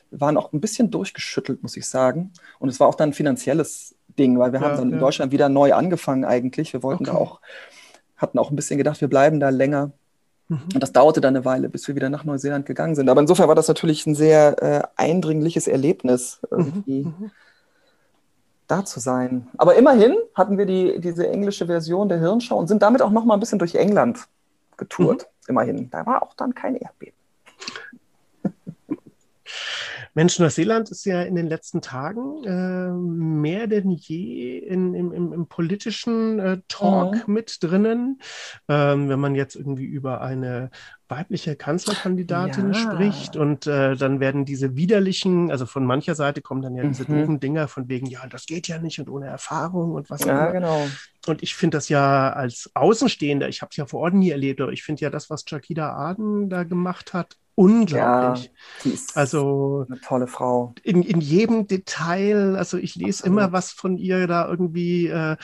wir 0.09 0.21
waren 0.21 0.37
auch 0.37 0.53
ein 0.53 0.61
bisschen 0.61 0.91
durchgeschüttelt, 0.91 1.63
muss 1.63 1.77
ich 1.77 1.87
sagen. 1.87 2.31
Und 2.59 2.69
es 2.69 2.79
war 2.79 2.87
auch 2.87 2.95
dann 2.95 3.09
ein 3.09 3.13
finanzielles 3.13 3.95
Ding, 4.17 4.37
weil 4.39 4.51
wir 4.53 4.59
ja, 4.59 4.67
haben 4.67 4.77
dann 4.77 4.89
ja. 4.89 4.95
in 4.95 4.99
Deutschland 4.99 5.31
wieder 5.31 5.49
neu 5.49 5.73
angefangen 5.73 6.25
eigentlich. 6.25 6.73
Wir 6.73 6.83
wollten 6.83 7.05
okay. 7.05 7.13
da 7.13 7.17
auch 7.17 7.39
hatten 8.21 8.39
auch 8.39 8.51
ein 8.51 8.55
bisschen 8.55 8.77
gedacht, 8.77 9.01
wir 9.01 9.07
bleiben 9.07 9.39
da 9.39 9.49
länger. 9.49 9.91
Mhm. 10.47 10.63
Und 10.73 10.83
das 10.83 10.91
dauerte 10.91 11.21
dann 11.21 11.35
eine 11.35 11.45
Weile, 11.45 11.69
bis 11.69 11.87
wir 11.87 11.95
wieder 11.95 12.09
nach 12.09 12.23
Neuseeland 12.23 12.65
gegangen 12.65 12.95
sind. 12.95 13.09
Aber 13.09 13.19
insofern 13.19 13.47
war 13.47 13.55
das 13.55 13.67
natürlich 13.67 14.05
ein 14.05 14.15
sehr 14.15 14.61
äh, 14.61 14.83
eindringliches 14.95 15.67
Erlebnis, 15.67 16.39
irgendwie 16.49 17.05
mhm. 17.05 17.15
mhm. 17.17 17.31
da 18.67 18.85
zu 18.85 18.99
sein. 18.99 19.47
Aber 19.57 19.75
immerhin 19.75 20.15
hatten 20.35 20.57
wir 20.57 20.65
die, 20.65 20.99
diese 20.99 21.27
englische 21.27 21.65
Version 21.65 22.09
der 22.09 22.19
Hirnschau 22.19 22.57
und 22.57 22.67
sind 22.67 22.81
damit 22.81 23.01
auch 23.01 23.11
noch 23.11 23.25
mal 23.25 23.33
ein 23.33 23.39
bisschen 23.39 23.59
durch 23.59 23.75
England 23.75 24.27
getourt. 24.77 25.23
Mhm. 25.23 25.49
Immerhin. 25.49 25.89
Da 25.89 26.05
war 26.05 26.21
auch 26.21 26.33
dann 26.35 26.53
kein 26.53 26.75
Erdbeben. 26.75 27.15
Mensch, 30.13 30.39
Neuseeland 30.39 30.89
ist 30.91 31.05
ja 31.05 31.21
in 31.21 31.35
den 31.35 31.47
letzten 31.47 31.81
Tagen 31.81 32.43
äh, 32.43 32.91
mehr 32.91 33.67
denn 33.67 33.89
je 33.89 34.57
in, 34.57 34.93
im, 34.93 35.11
im, 35.13 35.33
im 35.33 35.47
politischen 35.47 36.39
äh, 36.39 36.57
Talk 36.67 37.27
mhm. 37.27 37.33
mit 37.33 37.57
drinnen. 37.61 38.19
Ähm, 38.67 39.09
wenn 39.09 39.19
man 39.19 39.35
jetzt 39.35 39.55
irgendwie 39.55 39.85
über 39.85 40.21
eine 40.21 40.69
weibliche 41.11 41.55
Kanzlerkandidatin 41.55 42.73
ja. 42.73 42.79
spricht 42.79 43.35
und 43.35 43.67
äh, 43.67 43.95
dann 43.95 44.19
werden 44.19 44.45
diese 44.45 44.75
widerlichen, 44.75 45.51
also 45.51 45.65
von 45.65 45.85
mancher 45.85 46.15
Seite 46.15 46.41
kommen 46.41 46.61
dann 46.61 46.75
ja 46.75 46.83
diese 46.83 47.03
mhm. 47.03 47.19
doofen 47.19 47.39
Dinger 47.39 47.67
von 47.67 47.89
wegen, 47.89 48.07
ja, 48.07 48.25
das 48.27 48.45
geht 48.45 48.67
ja 48.67 48.79
nicht 48.79 48.99
und 48.99 49.09
ohne 49.09 49.27
Erfahrung 49.27 49.91
und 49.91 50.09
was 50.09 50.23
ja, 50.23 50.45
immer. 50.45 50.51
genau. 50.53 50.87
Und 51.27 51.43
ich 51.43 51.53
finde 51.55 51.77
das 51.77 51.89
ja 51.89 52.31
als 52.31 52.71
Außenstehender, 52.73 53.49
ich 53.49 53.61
habe 53.61 53.69
es 53.69 53.77
ja 53.77 53.85
vor 53.85 53.99
Ort 53.99 54.13
nie 54.13 54.31
erlebt, 54.31 54.61
aber 54.61 54.71
ich 54.71 54.83
finde 54.83 55.01
ja 55.01 55.09
das, 55.09 55.29
was 55.29 55.43
Jakida 55.47 55.93
Aden 55.93 56.49
da 56.49 56.63
gemacht 56.63 57.13
hat, 57.13 57.37
unglaublich. 57.61 58.45
Ja, 58.45 58.51
die 58.83 58.89
ist 58.89 59.15
also 59.15 59.85
eine 59.87 59.99
tolle 60.01 60.27
Frau. 60.27 60.73
In, 60.81 61.03
in 61.03 61.21
jedem 61.21 61.67
Detail, 61.67 62.55
also 62.55 62.77
ich 62.77 62.95
lese 62.95 63.23
Absolut. 63.23 63.27
immer, 63.27 63.51
was 63.51 63.71
von 63.71 63.97
ihr 63.97 64.25
da 64.25 64.47
irgendwie 64.47 65.07
äh, 65.07 65.37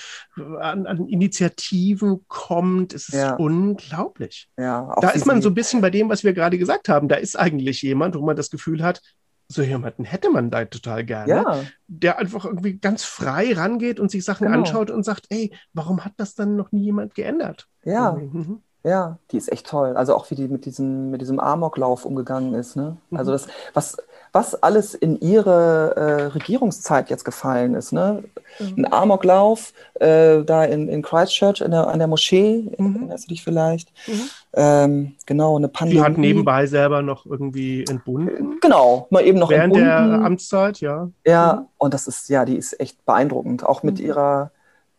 an, 0.60 0.88
an, 0.88 1.08
Initiativen 1.08 2.26
kommt. 2.28 2.94
Es 2.94 3.10
ist 3.10 3.16
ja. 3.16 3.36
unglaublich. 3.36 4.50
Ja, 4.58 4.96
da 5.00 5.10
ist 5.10 5.28
man 5.28 5.44
so 5.44 5.50
ein 5.50 5.54
bisschen 5.54 5.82
bei 5.82 5.92
dem, 5.92 6.10
was 6.10 6.24
wir 6.24 6.34
gerade 6.34 6.58
gesagt 6.58 6.90
haben. 6.90 7.08
Da 7.08 7.16
ist 7.16 7.38
eigentlich 7.38 7.84
jemand, 7.84 8.16
wo 8.16 8.26
man 8.26 8.36
das 8.36 8.50
Gefühl 8.50 8.82
hat, 8.82 9.02
so 9.50 9.62
jemanden 9.62 10.04
hätte 10.04 10.30
man 10.30 10.50
da 10.50 10.66
total 10.66 11.06
gerne, 11.06 11.32
ja. 11.32 11.64
der 11.88 12.18
einfach 12.18 12.44
irgendwie 12.46 12.80
ganz 12.80 13.06
frei 13.06 13.54
rangeht 13.54 14.00
und 14.00 14.12
sich 14.12 14.26
Sachen 14.26 14.48
genau. 14.48 14.58
anschaut 14.58 14.92
und 14.92 15.04
sagt, 15.04 15.28
ey, 15.30 15.54
warum 15.72 16.04
hat 16.04 16.14
das 16.18 16.36
dann 16.36 16.58
noch 16.58 16.74
nie 16.74 16.84
jemand 16.84 17.16
geändert? 17.16 17.68
Ja. 17.86 18.12
Mhm. 18.14 18.62
Ja, 18.88 19.18
die 19.32 19.38
ist 19.38 19.52
echt 19.52 19.68
toll. 19.68 19.98
Also 19.98 20.16
auch 20.16 20.30
wie 20.32 20.36
die 20.36 20.48
mit 20.48 20.66
diesem, 20.66 21.12
mit 21.12 21.20
diesem 21.20 21.40
Amoklauf 21.40 22.06
umgegangen 22.06 22.54
ist. 22.54 22.78
Ne? 22.78 22.96
Mhm. 23.10 23.18
Also 23.18 23.32
das, 23.32 23.48
was, 23.74 23.98
was 24.32 24.64
alles 24.64 24.94
in 24.94 25.20
ihre 25.20 25.96
äh, 25.96 26.24
Regierungszeit 26.28 27.10
jetzt 27.10 27.26
gefallen 27.26 27.76
ist. 27.76 27.92
Ne? 27.92 28.24
Mhm. 28.60 28.86
Ein 28.86 28.94
Amoklauf 28.94 29.74
äh, 29.96 30.42
da 30.44 30.64
in, 30.64 30.88
in 30.88 31.02
Christchurch 31.02 31.60
in 31.60 31.72
der, 31.72 31.88
an 31.88 32.00
der 32.00 32.08
Moschee, 32.08 32.72
mhm. 32.78 32.96
erinnerst 32.96 33.26
du 33.26 33.30
dich 33.30 33.44
vielleicht? 33.44 33.92
Mhm. 34.08 34.30
Ähm, 34.54 35.16
genau, 35.26 35.58
eine 35.58 35.68
Pandemie. 35.68 36.00
Die 36.00 36.06
hat 36.06 36.18
nebenbei 36.18 36.66
selber 36.66 37.02
noch 37.02 37.26
irgendwie 37.26 37.84
entbunden. 37.90 38.58
Genau, 38.62 39.08
mal 39.10 39.26
eben 39.26 39.40
noch 39.40 39.50
Während 39.50 39.76
entbunden. 39.76 40.12
der 40.12 40.26
Amtszeit, 40.26 40.80
ja. 40.80 41.10
Ja, 41.26 41.56
mhm. 41.56 41.68
und 41.78 41.94
das 41.94 42.08
ist, 42.08 42.30
ja, 42.30 42.46
die 42.46 42.56
ist 42.56 42.80
echt 42.80 43.06
beeindruckend. 43.06 43.66
Auch 43.66 43.84
mit 43.84 44.00
mhm. 44.00 44.06
ihrer 44.06 44.52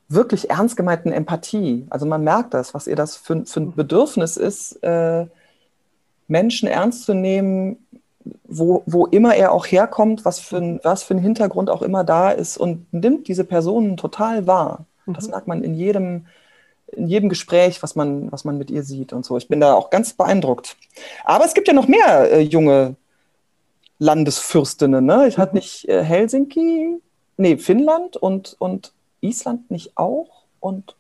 wirklich 0.09 0.51
ernst 0.51 0.77
gemeinten 0.77 1.13
Empathie. 1.13 1.87
Also 1.91 2.07
man 2.07 2.25
merkt 2.25 2.55
das, 2.55 2.75
was 2.75 2.87
ihr 2.87 2.97
das 2.97 3.17
für, 3.17 3.45
für 3.45 3.61
ein 3.61 3.75
Bedürfnis 3.75 4.37
ist, 4.37 4.83
äh, 4.83 5.27
Menschen 6.27 6.69
ernst 6.69 7.05
zu 7.05 7.15
nehmen, 7.15 7.77
wo, 8.45 8.83
wo 8.87 9.07
immer 9.07 9.35
er 9.35 9.53
auch 9.53 9.67
herkommt, 9.67 10.25
was 10.25 10.39
für, 10.39 10.59
ein, 10.59 10.81
was 10.83 11.03
für 11.03 11.15
ein 11.15 11.21
Hintergrund 11.21 11.71
auch 11.71 11.83
immer 11.83 12.05
da 12.05 12.31
ist 12.31 12.57
und 12.57 12.93
nimmt 12.93 13.29
diese 13.29 13.45
Personen 13.45 13.97
total 13.97 14.47
wahr. 14.47 14.85
Mhm. 15.07 15.15
Das 15.15 15.29
merkt 15.29 15.47
man 15.47 15.63
in 15.63 15.75
jedem, 15.75 16.27
in 16.93 17.07
jedem 17.07 17.29
Gespräch, 17.29 17.83
was 17.83 17.95
man, 17.95 18.33
was 18.33 18.45
man 18.45 18.59
mit 18.59 18.71
ihr 18.71 18.83
sieht 18.83 19.13
und 19.13 19.25
so. 19.25 19.37
Ich 19.37 19.49
bin 19.49 19.61
da 19.61 19.75
auch 19.75 19.91
ganz 19.91 20.15
beeindruckt. 20.15 20.77
Aber 21.25 21.45
es 21.45 21.55
gibt 21.55 21.69
ja 21.69 21.75
noch 21.75 21.89
mehr 21.89 22.33
äh, 22.33 22.41
junge 22.41 22.97
Landesfürstinnen. 23.99 25.05
Ne? 25.05 25.29
Ich 25.29 25.39
hatte 25.39 25.53
mhm. 25.53 25.59
nicht 25.59 25.89
äh, 25.89 26.03
Helsinki, 26.03 26.99
nee, 27.37 27.57
Finnland 27.57 28.17
und, 28.17 28.57
und 28.59 28.93
Island 29.21 29.71
nicht 29.71 29.97
auch? 29.97 30.45
Und 30.61 30.97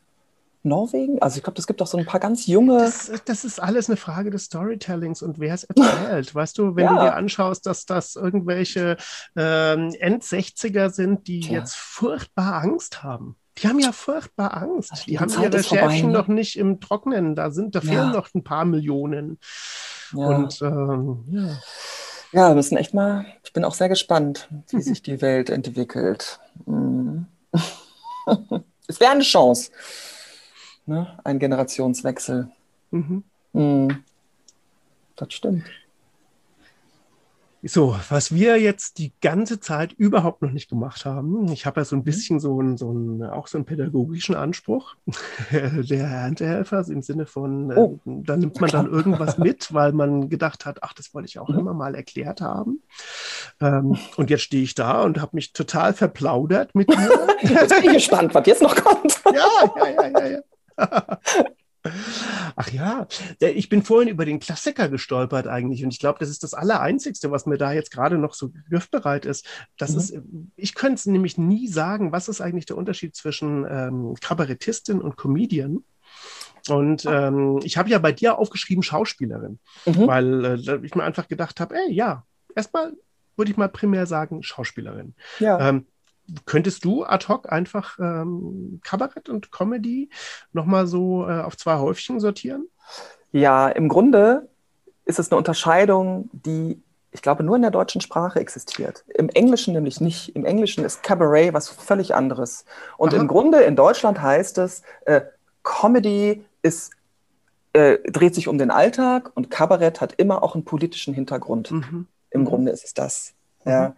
Norwegen? 0.62 1.20
Also 1.20 1.38
ich 1.38 1.42
glaube, 1.42 1.58
es 1.58 1.66
gibt 1.66 1.82
auch 1.82 1.86
so 1.86 1.98
ein 1.98 2.06
paar 2.06 2.20
ganz 2.20 2.46
junge. 2.46 2.78
Das, 2.78 3.10
das, 3.24 3.44
ist 3.44 3.60
alles 3.60 3.88
eine 3.88 3.96
Frage 3.96 4.30
des 4.30 4.44
Storytellings 4.44 5.22
und 5.22 5.38
wer 5.38 5.54
es 5.54 5.64
erzählt. 5.64 6.34
weißt 6.34 6.58
du, 6.58 6.76
wenn 6.76 6.84
ja. 6.84 6.94
du 6.94 7.00
dir 7.00 7.14
anschaust, 7.14 7.66
dass 7.66 7.86
das 7.86 8.16
irgendwelche 8.16 8.96
ähm, 9.36 9.94
End-60er 9.98 10.90
sind, 10.90 11.26
die 11.26 11.40
Tja. 11.40 11.58
jetzt 11.58 11.76
furchtbar 11.76 12.62
Angst 12.62 13.02
haben. 13.02 13.36
Die 13.58 13.66
haben 13.66 13.80
ja 13.80 13.90
furchtbar 13.90 14.56
Angst. 14.56 14.92
Die, 15.06 15.12
die 15.12 15.18
haben 15.18 15.32
ihre 15.42 15.62
Schäfchen 15.62 16.08
ne? 16.08 16.12
noch 16.12 16.28
nicht 16.28 16.56
im 16.56 16.80
Trocknen. 16.80 17.34
Da 17.34 17.50
sind, 17.50 17.74
da 17.74 17.80
ja. 17.80 17.90
fehlen 17.90 18.12
noch 18.12 18.32
ein 18.34 18.44
paar 18.44 18.64
Millionen. 18.64 19.38
Ja. 20.12 20.26
Und 20.26 20.62
ähm, 20.62 21.24
ja. 21.30 21.58
Ja, 22.30 22.48
wir 22.48 22.56
müssen 22.56 22.76
echt 22.76 22.92
mal, 22.92 23.24
ich 23.42 23.54
bin 23.54 23.64
auch 23.64 23.72
sehr 23.72 23.88
gespannt, 23.88 24.48
wie 24.68 24.82
sich 24.82 25.02
die 25.02 25.22
Welt 25.22 25.48
entwickelt. 25.48 26.40
Mhm. 26.66 26.98
es 28.86 29.00
wäre 29.00 29.12
eine 29.12 29.22
Chance. 29.22 29.70
Ne? 30.86 31.18
Ein 31.24 31.38
Generationswechsel. 31.38 32.50
Mhm. 32.90 33.24
Mhm. 33.52 34.04
Das 35.16 35.32
stimmt. 35.32 35.64
So, 37.68 37.94
was 38.08 38.34
wir 38.34 38.58
jetzt 38.58 38.96
die 38.96 39.12
ganze 39.20 39.60
Zeit 39.60 39.92
überhaupt 39.92 40.40
noch 40.40 40.52
nicht 40.52 40.70
gemacht 40.70 41.04
haben, 41.04 41.52
ich 41.52 41.66
habe 41.66 41.80
ja 41.80 41.84
so 41.84 41.96
ein 41.96 42.02
bisschen 42.02 42.40
so 42.40 42.58
einen, 42.58 42.78
so 42.78 42.88
einen, 42.88 43.22
auch 43.24 43.46
so 43.46 43.58
einen 43.58 43.66
pädagogischen 43.66 44.34
Anspruch, 44.34 44.96
der 45.52 46.06
Erntehelfer 46.06 46.86
im 46.88 47.02
Sinne 47.02 47.26
von, 47.26 47.70
äh, 47.70 47.74
oh. 47.74 47.98
da 48.04 48.38
nimmt 48.38 48.58
man 48.60 48.70
dann 48.70 48.90
irgendwas 48.90 49.36
mit, 49.38 49.74
weil 49.74 49.92
man 49.92 50.30
gedacht 50.30 50.64
hat, 50.64 50.82
ach, 50.82 50.94
das 50.94 51.12
wollte 51.12 51.28
ich 51.28 51.38
auch 51.38 51.48
mhm. 51.50 51.58
immer 51.58 51.74
mal 51.74 51.94
erklärt 51.94 52.40
haben. 52.40 52.82
Ähm, 53.60 53.98
und 54.16 54.30
jetzt 54.30 54.42
stehe 54.42 54.62
ich 54.62 54.74
da 54.74 55.02
und 55.02 55.20
habe 55.20 55.36
mich 55.36 55.52
total 55.52 55.92
verplaudert 55.92 56.74
mit 56.74 56.88
dir. 56.90 57.28
jetzt 57.42 57.74
bin 57.74 57.90
ich 57.90 57.92
gespannt, 57.96 58.34
was 58.34 58.46
jetzt 58.46 58.62
noch 58.62 58.76
kommt. 58.76 59.20
ja, 59.26 59.46
ja, 59.76 60.10
ja, 60.10 60.26
ja. 60.26 60.40
ja. 60.78 61.18
Ach 62.56 62.70
ja, 62.70 63.06
ich 63.40 63.68
bin 63.68 63.82
vorhin 63.82 64.08
über 64.08 64.24
den 64.24 64.40
Klassiker 64.40 64.88
gestolpert 64.88 65.46
eigentlich 65.46 65.84
und 65.84 65.92
ich 65.92 66.00
glaube, 66.00 66.18
das 66.18 66.28
ist 66.28 66.42
das 66.42 66.54
Allereinzigste, 66.54 67.30
was 67.30 67.46
mir 67.46 67.56
da 67.56 67.72
jetzt 67.72 67.90
gerade 67.90 68.18
noch 68.18 68.34
so 68.34 68.50
griffbereit 68.68 69.24
ist. 69.24 69.46
Das 69.76 69.92
mhm. 69.92 69.98
ist, 69.98 70.14
ich 70.56 70.74
könnte 70.74 70.94
es 70.94 71.06
nämlich 71.06 71.38
nie 71.38 71.68
sagen, 71.68 72.12
was 72.12 72.28
ist 72.28 72.40
eigentlich 72.40 72.66
der 72.66 72.76
Unterschied 72.76 73.14
zwischen 73.14 73.64
ähm, 73.68 74.14
Kabarettistin 74.20 75.00
und 75.00 75.16
Comedian. 75.16 75.84
Und 76.68 77.06
ähm, 77.06 77.60
ich 77.62 77.76
habe 77.76 77.88
ja 77.88 77.98
bei 77.98 78.12
dir 78.12 78.38
aufgeschrieben 78.38 78.82
Schauspielerin, 78.82 79.58
mhm. 79.86 80.06
weil 80.06 80.44
äh, 80.44 80.80
ich 80.82 80.94
mir 80.94 81.04
einfach 81.04 81.28
gedacht 81.28 81.60
habe, 81.60 81.76
ey, 81.76 81.92
ja, 81.92 82.24
erstmal 82.54 82.92
würde 83.36 83.50
ich 83.52 83.56
mal 83.56 83.68
primär 83.68 84.06
sagen 84.06 84.42
Schauspielerin. 84.42 85.14
Ja. 85.38 85.68
Ähm, 85.68 85.86
könntest 86.44 86.84
du 86.84 87.04
ad 87.04 87.26
hoc 87.28 87.50
einfach 87.50 87.98
ähm, 87.98 88.80
Kabarett 88.84 89.28
und 89.28 89.50
Comedy 89.52 90.10
nochmal 90.52 90.86
so 90.86 91.28
äh, 91.28 91.40
auf 91.40 91.56
zwei 91.56 91.78
Häufchen 91.78 92.20
sortieren? 92.20 92.68
Ja, 93.32 93.68
im 93.68 93.88
Grunde 93.88 94.48
ist 95.04 95.18
es 95.18 95.30
eine 95.30 95.38
Unterscheidung, 95.38 96.30
die 96.32 96.82
ich 97.10 97.22
glaube 97.22 97.42
nur 97.42 97.56
in 97.56 97.62
der 97.62 97.70
deutschen 97.70 98.00
Sprache 98.00 98.38
existiert. 98.38 99.04
Im 99.08 99.28
Englischen 99.30 99.72
nämlich 99.72 100.00
nicht. 100.00 100.36
Im 100.36 100.44
Englischen 100.44 100.84
ist 100.84 101.02
Cabaret 101.02 101.54
was 101.54 101.68
völlig 101.68 102.14
anderes. 102.14 102.64
Und 102.98 103.14
Aha. 103.14 103.20
im 103.20 103.28
Grunde 103.28 103.60
in 103.62 103.76
Deutschland 103.76 104.20
heißt 104.20 104.58
es, 104.58 104.82
äh, 105.06 105.22
Comedy 105.62 106.44
ist, 106.62 106.92
äh, 107.72 107.98
dreht 108.10 108.34
sich 108.34 108.46
um 108.46 108.58
den 108.58 108.70
Alltag 108.70 109.32
und 109.34 109.50
Kabarett 109.50 110.00
hat 110.00 110.14
immer 110.14 110.42
auch 110.42 110.54
einen 110.54 110.64
politischen 110.64 111.14
Hintergrund. 111.14 111.70
Mhm. 111.70 112.06
Im 112.30 112.42
mhm. 112.42 112.44
Grunde 112.44 112.72
ist 112.72 112.84
es 112.84 112.94
das. 112.94 113.32
Mhm. 113.64 113.70
Ja. 113.72 113.96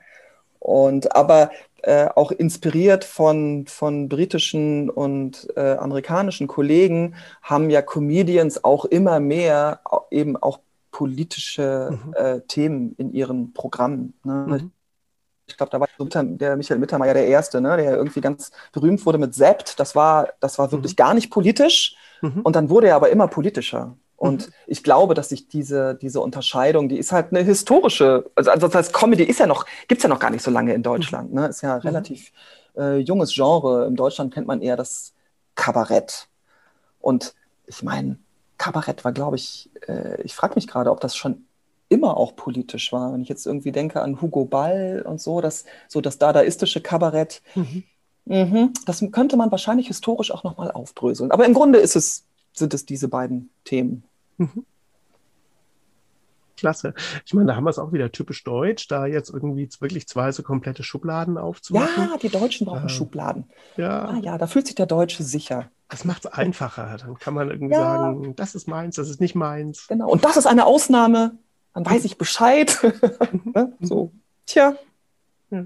Und 0.60 1.16
aber 1.16 1.50
äh, 1.82 2.08
auch 2.14 2.30
inspiriert 2.30 3.04
von, 3.04 3.66
von 3.66 4.08
britischen 4.08 4.90
und 4.90 5.48
äh, 5.56 5.76
amerikanischen 5.76 6.46
Kollegen 6.46 7.14
haben 7.42 7.70
ja 7.70 7.80
Comedians 7.80 8.62
auch 8.62 8.84
immer 8.84 9.18
mehr 9.18 9.80
eben 10.10 10.36
auch 10.36 10.60
politische 10.92 11.98
mhm. 12.04 12.14
äh, 12.14 12.40
Themen 12.42 12.94
in 12.98 13.12
ihren 13.12 13.54
Programmen. 13.54 14.12
Ne? 14.22 14.32
Mhm. 14.48 14.72
Ich 15.46 15.56
glaube, 15.56 15.70
da 15.70 15.80
war 15.80 15.88
der 15.98 16.56
Michael 16.56 16.78
Mittermeier 16.78 17.14
der 17.14 17.26
Erste, 17.26 17.60
ne? 17.60 17.76
der 17.78 17.96
irgendwie 17.96 18.20
ganz 18.20 18.50
berühmt 18.72 19.04
wurde 19.06 19.18
mit 19.18 19.34
Sept. 19.34 19.80
Das 19.80 19.96
war, 19.96 20.28
das 20.40 20.58
war 20.58 20.70
wirklich 20.70 20.92
mhm. 20.92 20.96
gar 20.96 21.14
nicht 21.14 21.30
politisch. 21.30 21.96
Mhm. 22.20 22.42
Und 22.42 22.54
dann 22.54 22.68
wurde 22.68 22.88
er 22.88 22.96
aber 22.96 23.08
immer 23.08 23.26
politischer. 23.26 23.96
Und 24.20 24.48
mhm. 24.48 24.52
ich 24.66 24.84
glaube, 24.84 25.14
dass 25.14 25.30
sich 25.30 25.48
diese, 25.48 25.94
diese 25.94 26.20
Unterscheidung, 26.20 26.90
die 26.90 26.98
ist 26.98 27.10
halt 27.10 27.32
eine 27.32 27.42
historische, 27.42 28.30
also, 28.34 28.50
also 28.50 28.66
das 28.66 28.74
heißt, 28.74 28.92
Comedy 28.92 29.24
ist 29.24 29.40
ja 29.40 29.46
noch, 29.46 29.64
gibt 29.88 30.00
es 30.00 30.02
ja 30.02 30.10
noch 30.10 30.18
gar 30.18 30.28
nicht 30.28 30.42
so 30.42 30.50
lange 30.50 30.74
in 30.74 30.82
Deutschland. 30.82 31.32
Ne? 31.32 31.46
Ist 31.46 31.62
ja 31.62 31.76
ein 31.76 31.80
mhm. 31.80 31.86
relativ 31.88 32.30
äh, 32.76 32.98
junges 32.98 33.32
Genre. 33.32 33.86
In 33.86 33.96
Deutschland 33.96 34.34
kennt 34.34 34.46
man 34.46 34.60
eher 34.60 34.76
das 34.76 35.14
Kabarett. 35.54 36.28
Und 37.00 37.34
ich 37.66 37.82
meine, 37.82 38.18
Kabarett 38.58 39.06
war, 39.06 39.12
glaube 39.12 39.36
ich, 39.36 39.70
äh, 39.88 40.20
ich 40.20 40.34
frage 40.34 40.56
mich 40.56 40.66
gerade, 40.66 40.90
ob 40.90 41.00
das 41.00 41.16
schon 41.16 41.46
immer 41.88 42.18
auch 42.18 42.36
politisch 42.36 42.92
war. 42.92 43.14
Wenn 43.14 43.22
ich 43.22 43.30
jetzt 43.30 43.46
irgendwie 43.46 43.72
denke 43.72 44.02
an 44.02 44.20
Hugo 44.20 44.44
Ball 44.44 45.02
und 45.06 45.18
so, 45.18 45.40
das, 45.40 45.64
so 45.88 46.02
das 46.02 46.18
dadaistische 46.18 46.82
Kabarett, 46.82 47.40
mhm. 47.54 47.84
Mhm, 48.26 48.74
das 48.84 49.02
könnte 49.12 49.38
man 49.38 49.50
wahrscheinlich 49.50 49.86
historisch 49.86 50.30
auch 50.30 50.44
nochmal 50.44 50.70
aufbröseln. 50.70 51.30
Aber 51.30 51.46
im 51.46 51.54
Grunde 51.54 51.78
ist 51.78 51.96
es, 51.96 52.26
sind 52.52 52.74
es 52.74 52.84
diese 52.84 53.08
beiden 53.08 53.48
Themen. 53.64 54.04
Mhm. 54.40 54.64
Klasse. 56.56 56.92
Ich 57.24 57.32
meine, 57.32 57.46
da 57.46 57.56
haben 57.56 57.64
wir 57.64 57.70
es 57.70 57.78
auch 57.78 57.92
wieder 57.92 58.12
typisch 58.12 58.44
deutsch, 58.44 58.86
da 58.88 59.06
jetzt 59.06 59.30
irgendwie 59.30 59.68
wirklich 59.80 60.06
zwei 60.06 60.30
so 60.30 60.42
komplette 60.42 60.82
Schubladen 60.82 61.38
aufzumachen. 61.38 62.10
Ja, 62.10 62.18
die 62.18 62.28
Deutschen 62.28 62.66
brauchen 62.66 62.86
äh, 62.86 62.90
Schubladen. 62.90 63.44
Ja. 63.78 64.10
Ah, 64.10 64.18
ja, 64.18 64.36
da 64.36 64.46
fühlt 64.46 64.66
sich 64.66 64.76
der 64.76 64.86
Deutsche 64.86 65.22
sicher. 65.22 65.70
Das 65.88 66.04
macht 66.04 66.26
es 66.26 66.32
einfacher. 66.32 66.98
Dann 66.98 67.14
kann 67.18 67.32
man 67.34 67.48
irgendwie 67.48 67.74
ja. 67.74 67.80
sagen, 67.80 68.36
das 68.36 68.54
ist 68.54 68.68
meins, 68.68 68.96
das 68.96 69.08
ist 69.08 69.20
nicht 69.20 69.34
meins. 69.34 69.86
Genau. 69.88 70.10
Und 70.10 70.24
das 70.24 70.36
ist 70.36 70.46
eine 70.46 70.66
Ausnahme. 70.66 71.38
Dann 71.72 71.86
weiß 71.86 72.04
ich 72.04 72.18
Bescheid. 72.18 72.78
Ne? 73.44 73.72
so. 73.80 74.12
Tja. 74.44 74.74
Ja. 75.50 75.64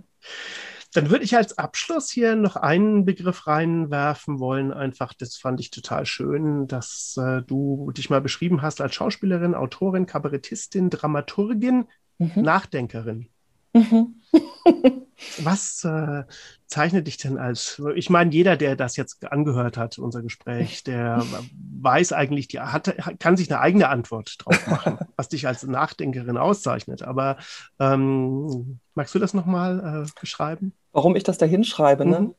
Dann 0.95 1.11
würde 1.11 1.25
ich 1.25 1.37
als 1.37 1.59
Abschluss 1.59 2.09
hier 2.09 2.37
noch 2.37 2.55
einen 2.55 3.05
Begriff 3.05 3.49
reinwerfen 3.49 4.39
wollen. 4.39 4.73
Einfach, 4.73 5.13
das 5.13 5.37
fand 5.37 5.59
ich 5.59 5.71
total 5.71 6.07
schön, 6.07 6.69
dass 6.69 7.17
äh, 7.21 7.43
du 7.43 7.91
dich 7.91 8.11
mal 8.11 8.21
beschrieben 8.21 8.63
hast 8.63 8.81
als 8.81 8.95
Schauspielerin, 8.95 9.57
Autorin, 9.57 10.07
Kabarettistin, 10.07 10.91
Dramaturgin, 10.91 11.87
mhm. 12.19 12.33
Nachdenkerin. 12.37 13.29
Mhm. 13.73 14.23
Was 15.43 15.83
äh, 15.85 16.25
zeichnet 16.67 17.09
dich 17.09 17.17
denn 17.17 17.39
als, 17.39 17.83
ich 17.97 18.09
meine, 18.11 18.33
jeder, 18.33 18.57
der 18.57 18.77
das 18.77 18.97
jetzt 18.97 19.25
angehört 19.25 19.77
hat, 19.77 19.99
unser 19.99 20.23
Gespräch, 20.23 20.83
der 20.85 21.25
weiß 21.81 22.13
eigentlich, 22.13 22.47
die 22.47 22.61
hat, 22.61 22.95
kann 23.19 23.37
sich 23.37 23.51
eine 23.51 23.61
eigene 23.61 23.89
Antwort 23.89 24.37
drauf 24.39 24.67
machen, 24.69 24.99
was 25.17 25.29
dich 25.29 25.47
als 25.49 25.65
Nachdenkerin 25.65 26.37
auszeichnet. 26.37 27.03
Aber 27.03 27.37
ähm, 27.81 28.79
magst 28.95 29.15
du 29.15 29.19
das 29.19 29.35
nochmal 29.35 30.05
äh, 30.05 30.21
beschreiben? 30.21 30.73
Warum 30.95 31.17
ich 31.17 31.25
das 31.25 31.39
da 31.39 31.45
hinschreibe? 31.45 32.07
Ne? 32.07 32.21
Mhm. 32.21 32.35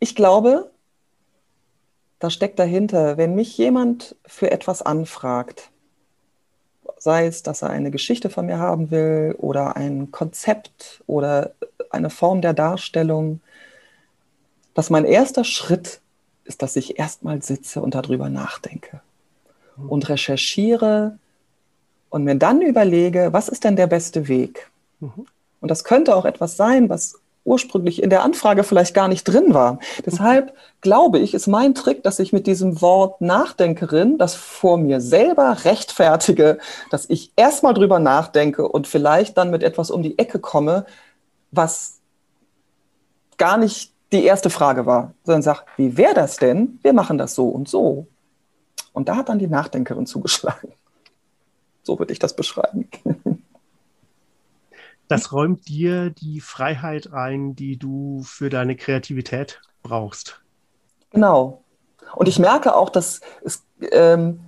Ich 0.00 0.16
glaube, 0.16 0.70
da 2.18 2.28
steckt 2.28 2.58
dahinter, 2.58 3.16
wenn 3.16 3.36
mich 3.36 3.56
jemand 3.56 4.16
für 4.26 4.50
etwas 4.50 4.82
anfragt, 4.82 5.70
sei 6.98 7.26
es, 7.26 7.44
dass 7.44 7.62
er 7.62 7.70
eine 7.70 7.92
Geschichte 7.92 8.30
von 8.30 8.46
mir 8.46 8.58
haben 8.58 8.90
will 8.90 9.36
oder 9.38 9.76
ein 9.76 10.10
Konzept 10.10 11.02
oder 11.06 11.52
eine 11.90 12.10
Form 12.10 12.42
der 12.42 12.52
Darstellung, 12.52 13.40
dass 14.74 14.90
mein 14.90 15.04
erster 15.04 15.44
Schritt 15.44 16.00
ist, 16.44 16.62
dass 16.62 16.74
ich 16.74 16.98
erstmal 16.98 17.42
sitze 17.42 17.80
und 17.80 17.94
darüber 17.94 18.28
nachdenke 18.28 19.00
und 19.76 20.08
recherchiere 20.08 21.18
und 22.10 22.24
mir 22.24 22.34
dann 22.34 22.60
überlege, 22.60 23.32
was 23.32 23.48
ist 23.48 23.62
denn 23.62 23.76
der 23.76 23.86
beste 23.86 24.26
Weg? 24.26 24.68
Mhm. 24.98 25.26
Und 25.62 25.70
das 25.70 25.84
könnte 25.84 26.14
auch 26.14 26.26
etwas 26.26 26.56
sein, 26.56 26.90
was 26.90 27.22
ursprünglich 27.44 28.02
in 28.02 28.10
der 28.10 28.22
Anfrage 28.22 28.62
vielleicht 28.64 28.94
gar 28.94 29.08
nicht 29.08 29.24
drin 29.24 29.54
war. 29.54 29.78
Deshalb 30.04 30.54
glaube 30.80 31.18
ich, 31.18 31.34
ist 31.34 31.46
mein 31.46 31.74
Trick, 31.74 32.02
dass 32.02 32.18
ich 32.18 32.32
mit 32.32 32.46
diesem 32.46 32.80
Wort 32.80 33.20
Nachdenkerin 33.20 34.18
das 34.18 34.34
vor 34.34 34.76
mir 34.76 35.00
selber 35.00 35.64
rechtfertige, 35.64 36.58
dass 36.90 37.08
ich 37.08 37.32
erstmal 37.36 37.74
drüber 37.74 37.98
nachdenke 37.98 38.68
und 38.68 38.86
vielleicht 38.86 39.38
dann 39.38 39.50
mit 39.50 39.62
etwas 39.62 39.90
um 39.90 40.02
die 40.02 40.18
Ecke 40.18 40.38
komme, 40.38 40.84
was 41.50 41.98
gar 43.38 43.56
nicht 43.56 43.92
die 44.12 44.24
erste 44.24 44.50
Frage 44.50 44.86
war, 44.86 45.14
sondern 45.24 45.42
sag, 45.42 45.64
wie 45.76 45.96
wäre 45.96 46.14
das 46.14 46.36
denn? 46.36 46.78
Wir 46.82 46.92
machen 46.92 47.18
das 47.18 47.34
so 47.34 47.48
und 47.48 47.68
so. 47.68 48.06
Und 48.92 49.08
da 49.08 49.16
hat 49.16 49.28
dann 49.28 49.38
die 49.38 49.48
Nachdenkerin 49.48 50.06
zugeschlagen. 50.06 50.72
So 51.82 51.98
würde 51.98 52.12
ich 52.12 52.18
das 52.18 52.36
beschreiben. 52.36 52.88
Das 55.12 55.32
räumt 55.32 55.68
dir 55.68 56.10
die 56.10 56.40
Freiheit 56.40 57.12
ein, 57.12 57.54
die 57.54 57.78
du 57.78 58.22
für 58.24 58.48
deine 58.48 58.76
Kreativität 58.76 59.60
brauchst. 59.82 60.40
Genau. 61.10 61.62
Und 62.14 62.28
ich 62.28 62.38
merke 62.38 62.74
auch, 62.74 62.88
dass 62.88 63.20
es, 63.44 63.64
ähm, 63.90 64.40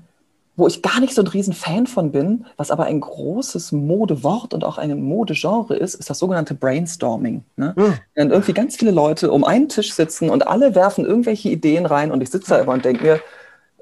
wo 0.56 0.66
ich 0.66 0.82
gar 0.82 1.00
nicht 1.00 1.14
so 1.14 1.20
ein 1.20 1.26
Riesenfan 1.26 1.86
von 1.86 2.12
bin, 2.12 2.46
was 2.56 2.70
aber 2.70 2.84
ein 2.84 3.00
großes 3.00 3.72
Modewort 3.72 4.54
und 4.54 4.64
auch 4.64 4.78
ein 4.78 5.02
Modegenre 5.02 5.76
ist, 5.76 5.94
ist 5.94 6.08
das 6.08 6.18
sogenannte 6.18 6.54
Brainstorming. 6.54 7.44
Ne? 7.56 7.74
Mhm. 7.76 7.98
Wenn 8.14 8.30
irgendwie 8.30 8.54
ganz 8.54 8.76
viele 8.76 8.90
Leute 8.90 9.30
um 9.32 9.44
einen 9.44 9.68
Tisch 9.68 9.92
sitzen 9.92 10.30
und 10.30 10.46
alle 10.46 10.74
werfen 10.74 11.04
irgendwelche 11.04 11.50
Ideen 11.50 11.84
rein 11.84 12.10
und 12.10 12.22
ich 12.22 12.30
sitze 12.30 12.54
da 12.54 12.60
immer 12.60 12.72
und 12.72 12.84
denke 12.84 13.02
mir, 13.04 13.20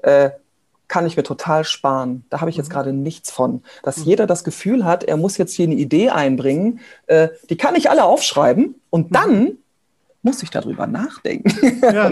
äh, 0.01 0.31
kann 0.93 1.07
ich 1.07 1.17
mir 1.17 1.23
total 1.23 1.63
sparen. 1.63 2.23
Da 2.29 2.39
habe 2.39 2.51
ich 2.51 2.55
jetzt 2.55 2.69
mhm. 2.69 2.73
gerade 2.73 2.93
nichts 2.93 3.31
von. 3.31 3.63
Dass 3.81 3.97
mhm. 3.97 4.03
jeder 4.03 4.27
das 4.27 4.43
Gefühl 4.43 4.85
hat, 4.85 5.03
er 5.03 5.17
muss 5.17 5.39
jetzt 5.39 5.55
hier 5.55 5.65
eine 5.65 5.73
Idee 5.73 6.11
einbringen, 6.11 6.81
äh, 7.07 7.29
die 7.49 7.57
kann 7.57 7.73
ich 7.73 7.89
alle 7.89 8.03
aufschreiben 8.03 8.75
und 8.91 9.09
mhm. 9.09 9.13
dann 9.15 9.57
muss 10.21 10.43
ich 10.43 10.51
darüber 10.51 10.85
nachdenken. 10.85 11.81
Ja, 11.81 11.91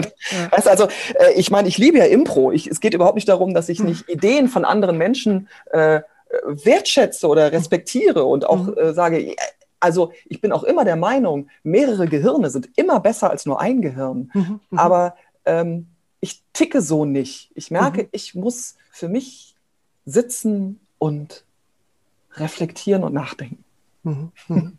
Weißt, 0.50 0.66
also, 0.66 0.88
äh, 1.14 1.32
ich 1.36 1.52
meine, 1.52 1.68
ich 1.68 1.78
liebe 1.78 1.98
ja 1.98 2.06
Impro. 2.06 2.50
Ich, 2.50 2.66
es 2.66 2.80
geht 2.80 2.92
überhaupt 2.92 3.14
nicht 3.14 3.28
darum, 3.28 3.54
dass 3.54 3.68
ich 3.68 3.84
nicht 3.84 4.08
Ideen 4.08 4.48
von 4.48 4.64
anderen 4.64 4.98
Menschen 4.98 5.48
äh, 5.70 6.00
wertschätze 6.44 7.28
oder 7.28 7.52
respektiere 7.52 8.24
und 8.24 8.44
auch 8.48 8.76
äh, 8.76 8.94
sage, 8.94 9.36
also 9.78 10.10
ich 10.26 10.40
bin 10.40 10.50
auch 10.50 10.64
immer 10.64 10.84
der 10.84 10.96
Meinung, 10.96 11.46
mehrere 11.62 12.08
Gehirne 12.08 12.50
sind 12.50 12.68
immer 12.74 12.98
besser 12.98 13.30
als 13.30 13.46
nur 13.46 13.60
ein 13.60 13.80
Gehirn. 13.80 14.32
Mhm. 14.34 14.60
Aber 14.74 15.14
ähm, 15.44 15.86
ich 16.22 16.42
ticke 16.52 16.80
so 16.80 17.04
nicht. 17.04 17.50
Ich 17.54 17.70
merke, 17.70 18.04
mhm. 18.04 18.08
ich 18.12 18.34
muss 18.34 18.76
für 18.92 19.08
mich 19.08 19.56
sitzen 20.06 20.80
und 20.98 21.44
reflektieren 22.34 23.02
und 23.02 23.12
nachdenken. 23.12 23.64
Mhm. 24.04 24.32
Mhm. 24.48 24.78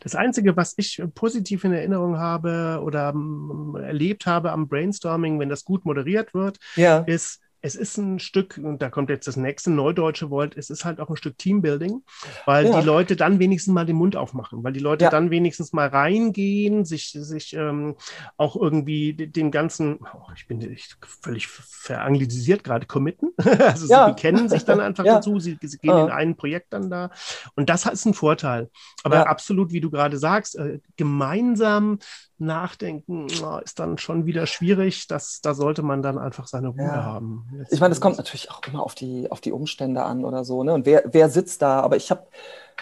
Das 0.00 0.14
Einzige, 0.14 0.56
was 0.56 0.74
ich 0.76 1.02
positiv 1.14 1.64
in 1.64 1.72
Erinnerung 1.72 2.18
habe 2.18 2.80
oder 2.82 3.14
um, 3.14 3.76
erlebt 3.76 4.26
habe 4.26 4.52
am 4.52 4.68
Brainstorming, 4.68 5.38
wenn 5.38 5.48
das 5.48 5.64
gut 5.64 5.84
moderiert 5.84 6.34
wird, 6.34 6.58
ja. 6.74 6.98
ist, 6.98 7.40
es 7.66 7.74
ist 7.74 7.98
ein 7.98 8.20
Stück, 8.20 8.60
und 8.62 8.80
da 8.80 8.90
kommt 8.90 9.10
jetzt 9.10 9.26
das 9.26 9.36
nächste 9.36 9.72
neudeutsche 9.72 10.30
Wort, 10.30 10.56
es 10.56 10.70
ist 10.70 10.84
halt 10.84 11.00
auch 11.00 11.10
ein 11.10 11.16
Stück 11.16 11.36
Teambuilding, 11.36 12.02
weil 12.44 12.66
ja. 12.66 12.80
die 12.80 12.86
Leute 12.86 13.16
dann 13.16 13.40
wenigstens 13.40 13.74
mal 13.74 13.84
den 13.84 13.96
Mund 13.96 14.14
aufmachen, 14.14 14.62
weil 14.62 14.72
die 14.72 14.80
Leute 14.80 15.06
ja. 15.06 15.10
dann 15.10 15.30
wenigstens 15.30 15.72
mal 15.72 15.88
reingehen, 15.88 16.84
sich, 16.84 17.10
sich 17.10 17.54
ähm, 17.54 17.96
auch 18.36 18.54
irgendwie 18.54 19.14
dem 19.14 19.50
ganzen, 19.50 19.98
oh, 20.14 20.30
ich 20.36 20.46
bin 20.46 20.60
ich, 20.60 20.94
völlig 21.22 21.48
veranglisiert 21.48 22.62
gerade, 22.62 22.86
committen. 22.86 23.32
also 23.58 23.88
ja. 23.88 24.08
sie 24.08 24.14
kennen 24.14 24.48
sich 24.48 24.64
dann 24.64 24.78
einfach 24.78 25.04
dazu, 25.04 25.40
sie, 25.40 25.58
sie 25.60 25.78
gehen 25.78 25.98
in 25.98 26.10
ein 26.10 26.36
Projekt 26.36 26.72
dann 26.72 26.88
da. 26.88 27.10
Und 27.56 27.68
das 27.68 27.84
ist 27.84 28.06
ein 28.06 28.14
Vorteil. 28.14 28.70
Aber 29.02 29.28
absolut, 29.28 29.72
wie 29.72 29.80
du 29.80 29.90
gerade 29.90 30.18
sagst, 30.18 30.56
äh, 30.56 30.78
gemeinsam 30.96 31.98
Nachdenken 32.38 33.28
ist 33.64 33.78
dann 33.78 33.96
schon 33.98 34.26
wieder 34.26 34.46
schwierig. 34.46 35.06
Das, 35.06 35.40
da 35.40 35.54
sollte 35.54 35.82
man 35.82 36.02
dann 36.02 36.18
einfach 36.18 36.46
seine 36.46 36.68
Ruhe 36.68 36.84
ja. 36.84 37.04
haben. 37.04 37.46
Jetzt 37.58 37.72
ich 37.72 37.80
meine, 37.80 37.92
es 37.92 38.00
kommt 38.00 38.18
natürlich 38.18 38.50
auch 38.50 38.60
immer 38.66 38.82
auf 38.82 38.94
die, 38.94 39.30
auf 39.30 39.40
die 39.40 39.52
Umstände 39.52 40.02
an 40.02 40.24
oder 40.24 40.44
so. 40.44 40.62
Ne? 40.62 40.74
Und 40.74 40.84
wer, 40.84 41.04
wer 41.06 41.30
sitzt 41.30 41.62
da? 41.62 41.80
Aber 41.80 41.96
ich 41.96 42.10
hab, 42.10 42.28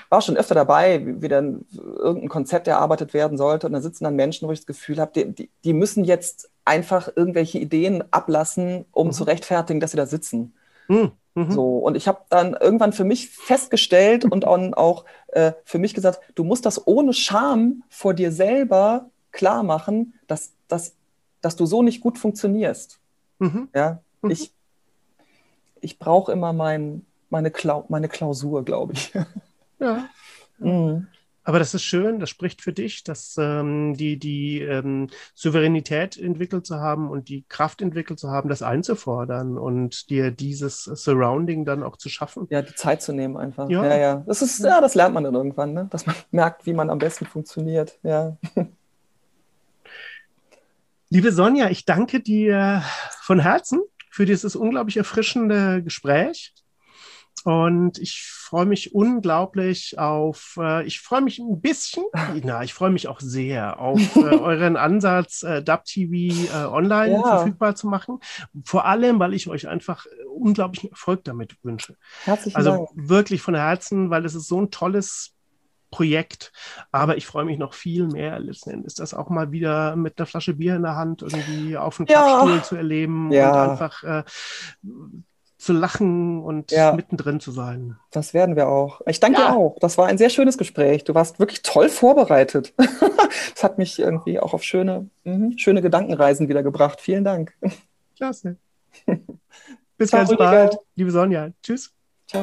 war 0.08 0.20
schon 0.22 0.36
öfter 0.36 0.56
dabei, 0.56 1.06
wie, 1.06 1.22
wie 1.22 1.28
dann 1.28 1.66
irgendein 1.72 2.28
Konzept 2.28 2.66
erarbeitet 2.66 3.14
werden 3.14 3.38
sollte. 3.38 3.68
Und 3.68 3.74
da 3.74 3.80
sitzen 3.80 4.04
dann 4.04 4.16
Menschen, 4.16 4.48
wo 4.48 4.52
ich 4.52 4.60
das 4.60 4.66
Gefühl 4.66 4.98
habe, 4.98 5.12
die, 5.14 5.32
die, 5.32 5.50
die, 5.64 5.72
müssen 5.72 6.02
jetzt 6.02 6.50
einfach 6.64 7.08
irgendwelche 7.14 7.58
Ideen 7.58 8.02
ablassen, 8.10 8.86
um 8.90 9.08
mhm. 9.08 9.12
zu 9.12 9.24
rechtfertigen, 9.24 9.78
dass 9.78 9.92
sie 9.92 9.96
da 9.96 10.06
sitzen. 10.06 10.54
Mhm. 10.88 11.12
Mhm. 11.34 11.50
So, 11.50 11.78
und 11.78 11.96
ich 11.96 12.06
habe 12.08 12.20
dann 12.28 12.54
irgendwann 12.54 12.92
für 12.92 13.04
mich 13.04 13.28
festgestellt 13.30 14.24
und 14.24 14.44
auch 14.46 15.04
äh, 15.28 15.52
für 15.64 15.78
mich 15.78 15.94
gesagt, 15.94 16.20
du 16.34 16.44
musst 16.44 16.66
das 16.66 16.86
ohne 16.86 17.12
Scham 17.12 17.82
vor 17.88 18.14
dir 18.14 18.32
selber 18.32 19.10
klar 19.34 19.62
machen, 19.62 20.14
dass, 20.26 20.54
dass, 20.68 20.94
dass 21.42 21.56
du 21.56 21.66
so 21.66 21.82
nicht 21.82 22.00
gut 22.00 22.18
funktionierst. 22.18 22.98
Mhm. 23.38 23.68
Ja, 23.74 24.00
mhm. 24.22 24.30
ich, 24.30 24.52
ich 25.80 25.98
brauche 25.98 26.32
immer 26.32 26.54
mein, 26.54 27.04
meine, 27.28 27.50
Klau 27.50 27.84
meine 27.88 28.08
Klausur, 28.08 28.64
glaube 28.64 28.94
ich. 28.94 29.12
Ja. 29.80 30.08
Mhm. 30.58 31.08
Aber 31.42 31.58
das 31.58 31.74
ist 31.74 31.82
schön, 31.82 32.20
das 32.20 32.30
spricht 32.30 32.62
für 32.62 32.72
dich, 32.72 33.04
dass 33.04 33.36
ähm, 33.38 33.94
die, 33.94 34.18
die 34.18 34.62
ähm, 34.62 35.08
Souveränität 35.34 36.16
entwickelt 36.16 36.64
zu 36.64 36.76
haben 36.76 37.10
und 37.10 37.28
die 37.28 37.44
Kraft 37.48 37.82
entwickelt 37.82 38.18
zu 38.18 38.30
haben, 38.30 38.48
das 38.48 38.62
einzufordern 38.62 39.58
und 39.58 40.08
dir 40.08 40.30
dieses 40.30 40.84
Surrounding 40.84 41.66
dann 41.66 41.82
auch 41.82 41.98
zu 41.98 42.08
schaffen. 42.08 42.46
Ja, 42.48 42.62
die 42.62 42.74
Zeit 42.74 43.02
zu 43.02 43.12
nehmen 43.12 43.36
einfach. 43.36 43.68
Ja, 43.68 43.84
ja. 43.84 43.96
ja. 43.98 44.24
Das 44.26 44.40
ist, 44.40 44.60
ja, 44.60 44.80
das 44.80 44.94
lernt 44.94 45.12
man 45.12 45.24
dann 45.24 45.34
irgendwann, 45.34 45.74
ne? 45.74 45.86
dass 45.90 46.06
man 46.06 46.14
merkt, 46.30 46.64
wie 46.64 46.72
man 46.72 46.88
am 46.88 46.98
besten 46.98 47.26
funktioniert. 47.26 47.98
Ja. 48.02 48.38
Liebe 51.14 51.30
Sonja, 51.30 51.70
ich 51.70 51.84
danke 51.84 52.18
dir 52.18 52.82
von 53.22 53.38
Herzen 53.38 53.78
für 54.10 54.26
dieses 54.26 54.56
unglaublich 54.56 54.96
erfrischende 54.96 55.80
Gespräch. 55.80 56.52
Und 57.44 57.98
ich 57.98 58.24
freue 58.24 58.66
mich 58.66 58.96
unglaublich 58.96 59.96
auf, 59.96 60.58
äh, 60.58 60.84
ich 60.84 60.98
freue 60.98 61.20
mich 61.20 61.38
ein 61.38 61.60
bisschen, 61.60 62.02
na, 62.42 62.64
ich 62.64 62.74
freue 62.74 62.90
mich 62.90 63.06
auch 63.06 63.20
sehr 63.20 63.78
auf 63.78 64.16
äh, 64.16 64.18
euren 64.40 64.76
Ansatz, 64.76 65.44
äh, 65.44 65.62
DubTV 65.62 66.12
äh, 66.12 66.64
online 66.64 67.12
ja. 67.12 67.22
verfügbar 67.22 67.76
zu 67.76 67.86
machen. 67.86 68.18
Vor 68.64 68.84
allem, 68.84 69.20
weil 69.20 69.34
ich 69.34 69.46
euch 69.46 69.68
einfach 69.68 70.06
unglaublichen 70.34 70.90
Erfolg 70.90 71.22
damit 71.22 71.54
wünsche. 71.62 71.96
Herzlichen 72.24 72.56
also 72.56 72.70
Dank. 72.70 72.88
wirklich 72.96 73.40
von 73.40 73.54
Herzen, 73.54 74.10
weil 74.10 74.24
es 74.24 74.34
ist 74.34 74.48
so 74.48 74.60
ein 74.60 74.72
tolles 74.72 75.33
Projekt. 75.94 76.50
Aber 76.90 77.16
ich 77.16 77.24
freue 77.24 77.44
mich 77.44 77.56
noch 77.56 77.72
viel 77.72 78.08
mehr 78.08 78.40
letzten 78.40 78.70
Endes, 78.70 78.94
das 78.94 79.14
auch 79.14 79.28
mal 79.28 79.52
wieder 79.52 79.94
mit 79.94 80.18
einer 80.18 80.26
Flasche 80.26 80.54
Bier 80.54 80.74
in 80.74 80.82
der 80.82 80.96
Hand 80.96 81.22
irgendwie 81.22 81.76
auf 81.76 81.98
dem 81.98 82.06
Klappstuhl 82.06 82.62
zu 82.64 82.74
erleben 82.74 83.30
ja. 83.30 83.50
und 83.50 83.70
einfach 83.70 84.02
äh, 84.02 84.24
zu 85.56 85.72
lachen 85.72 86.42
und 86.42 86.72
ja. 86.72 86.92
mittendrin 86.92 87.38
zu 87.38 87.52
sein. 87.52 87.96
Das 88.10 88.34
werden 88.34 88.56
wir 88.56 88.68
auch. 88.68 89.02
Ich 89.06 89.20
danke 89.20 89.40
ja. 89.40 89.52
dir 89.52 89.56
auch. 89.56 89.76
Das 89.78 89.96
war 89.96 90.08
ein 90.08 90.18
sehr 90.18 90.30
schönes 90.30 90.58
Gespräch. 90.58 91.04
Du 91.04 91.14
warst 91.14 91.38
wirklich 91.38 91.62
toll 91.62 91.88
vorbereitet. 91.88 92.74
das 93.54 93.62
hat 93.62 93.78
mich 93.78 94.00
irgendwie 94.00 94.40
auch 94.40 94.52
auf 94.52 94.64
schöne, 94.64 95.08
mh, 95.22 95.52
schöne 95.58 95.80
Gedankenreisen 95.80 96.48
wieder 96.48 96.64
gebracht. 96.64 97.00
Vielen 97.00 97.22
Dank. 97.22 97.54
Klasse. 98.16 98.56
Bis 99.96 100.10
Ciao, 100.10 100.26
ganz 100.26 100.36
bald, 100.36 100.76
liebe 100.96 101.12
Sonja. 101.12 101.50
Tschüss. 101.62 101.92
Ciao. 102.26 102.42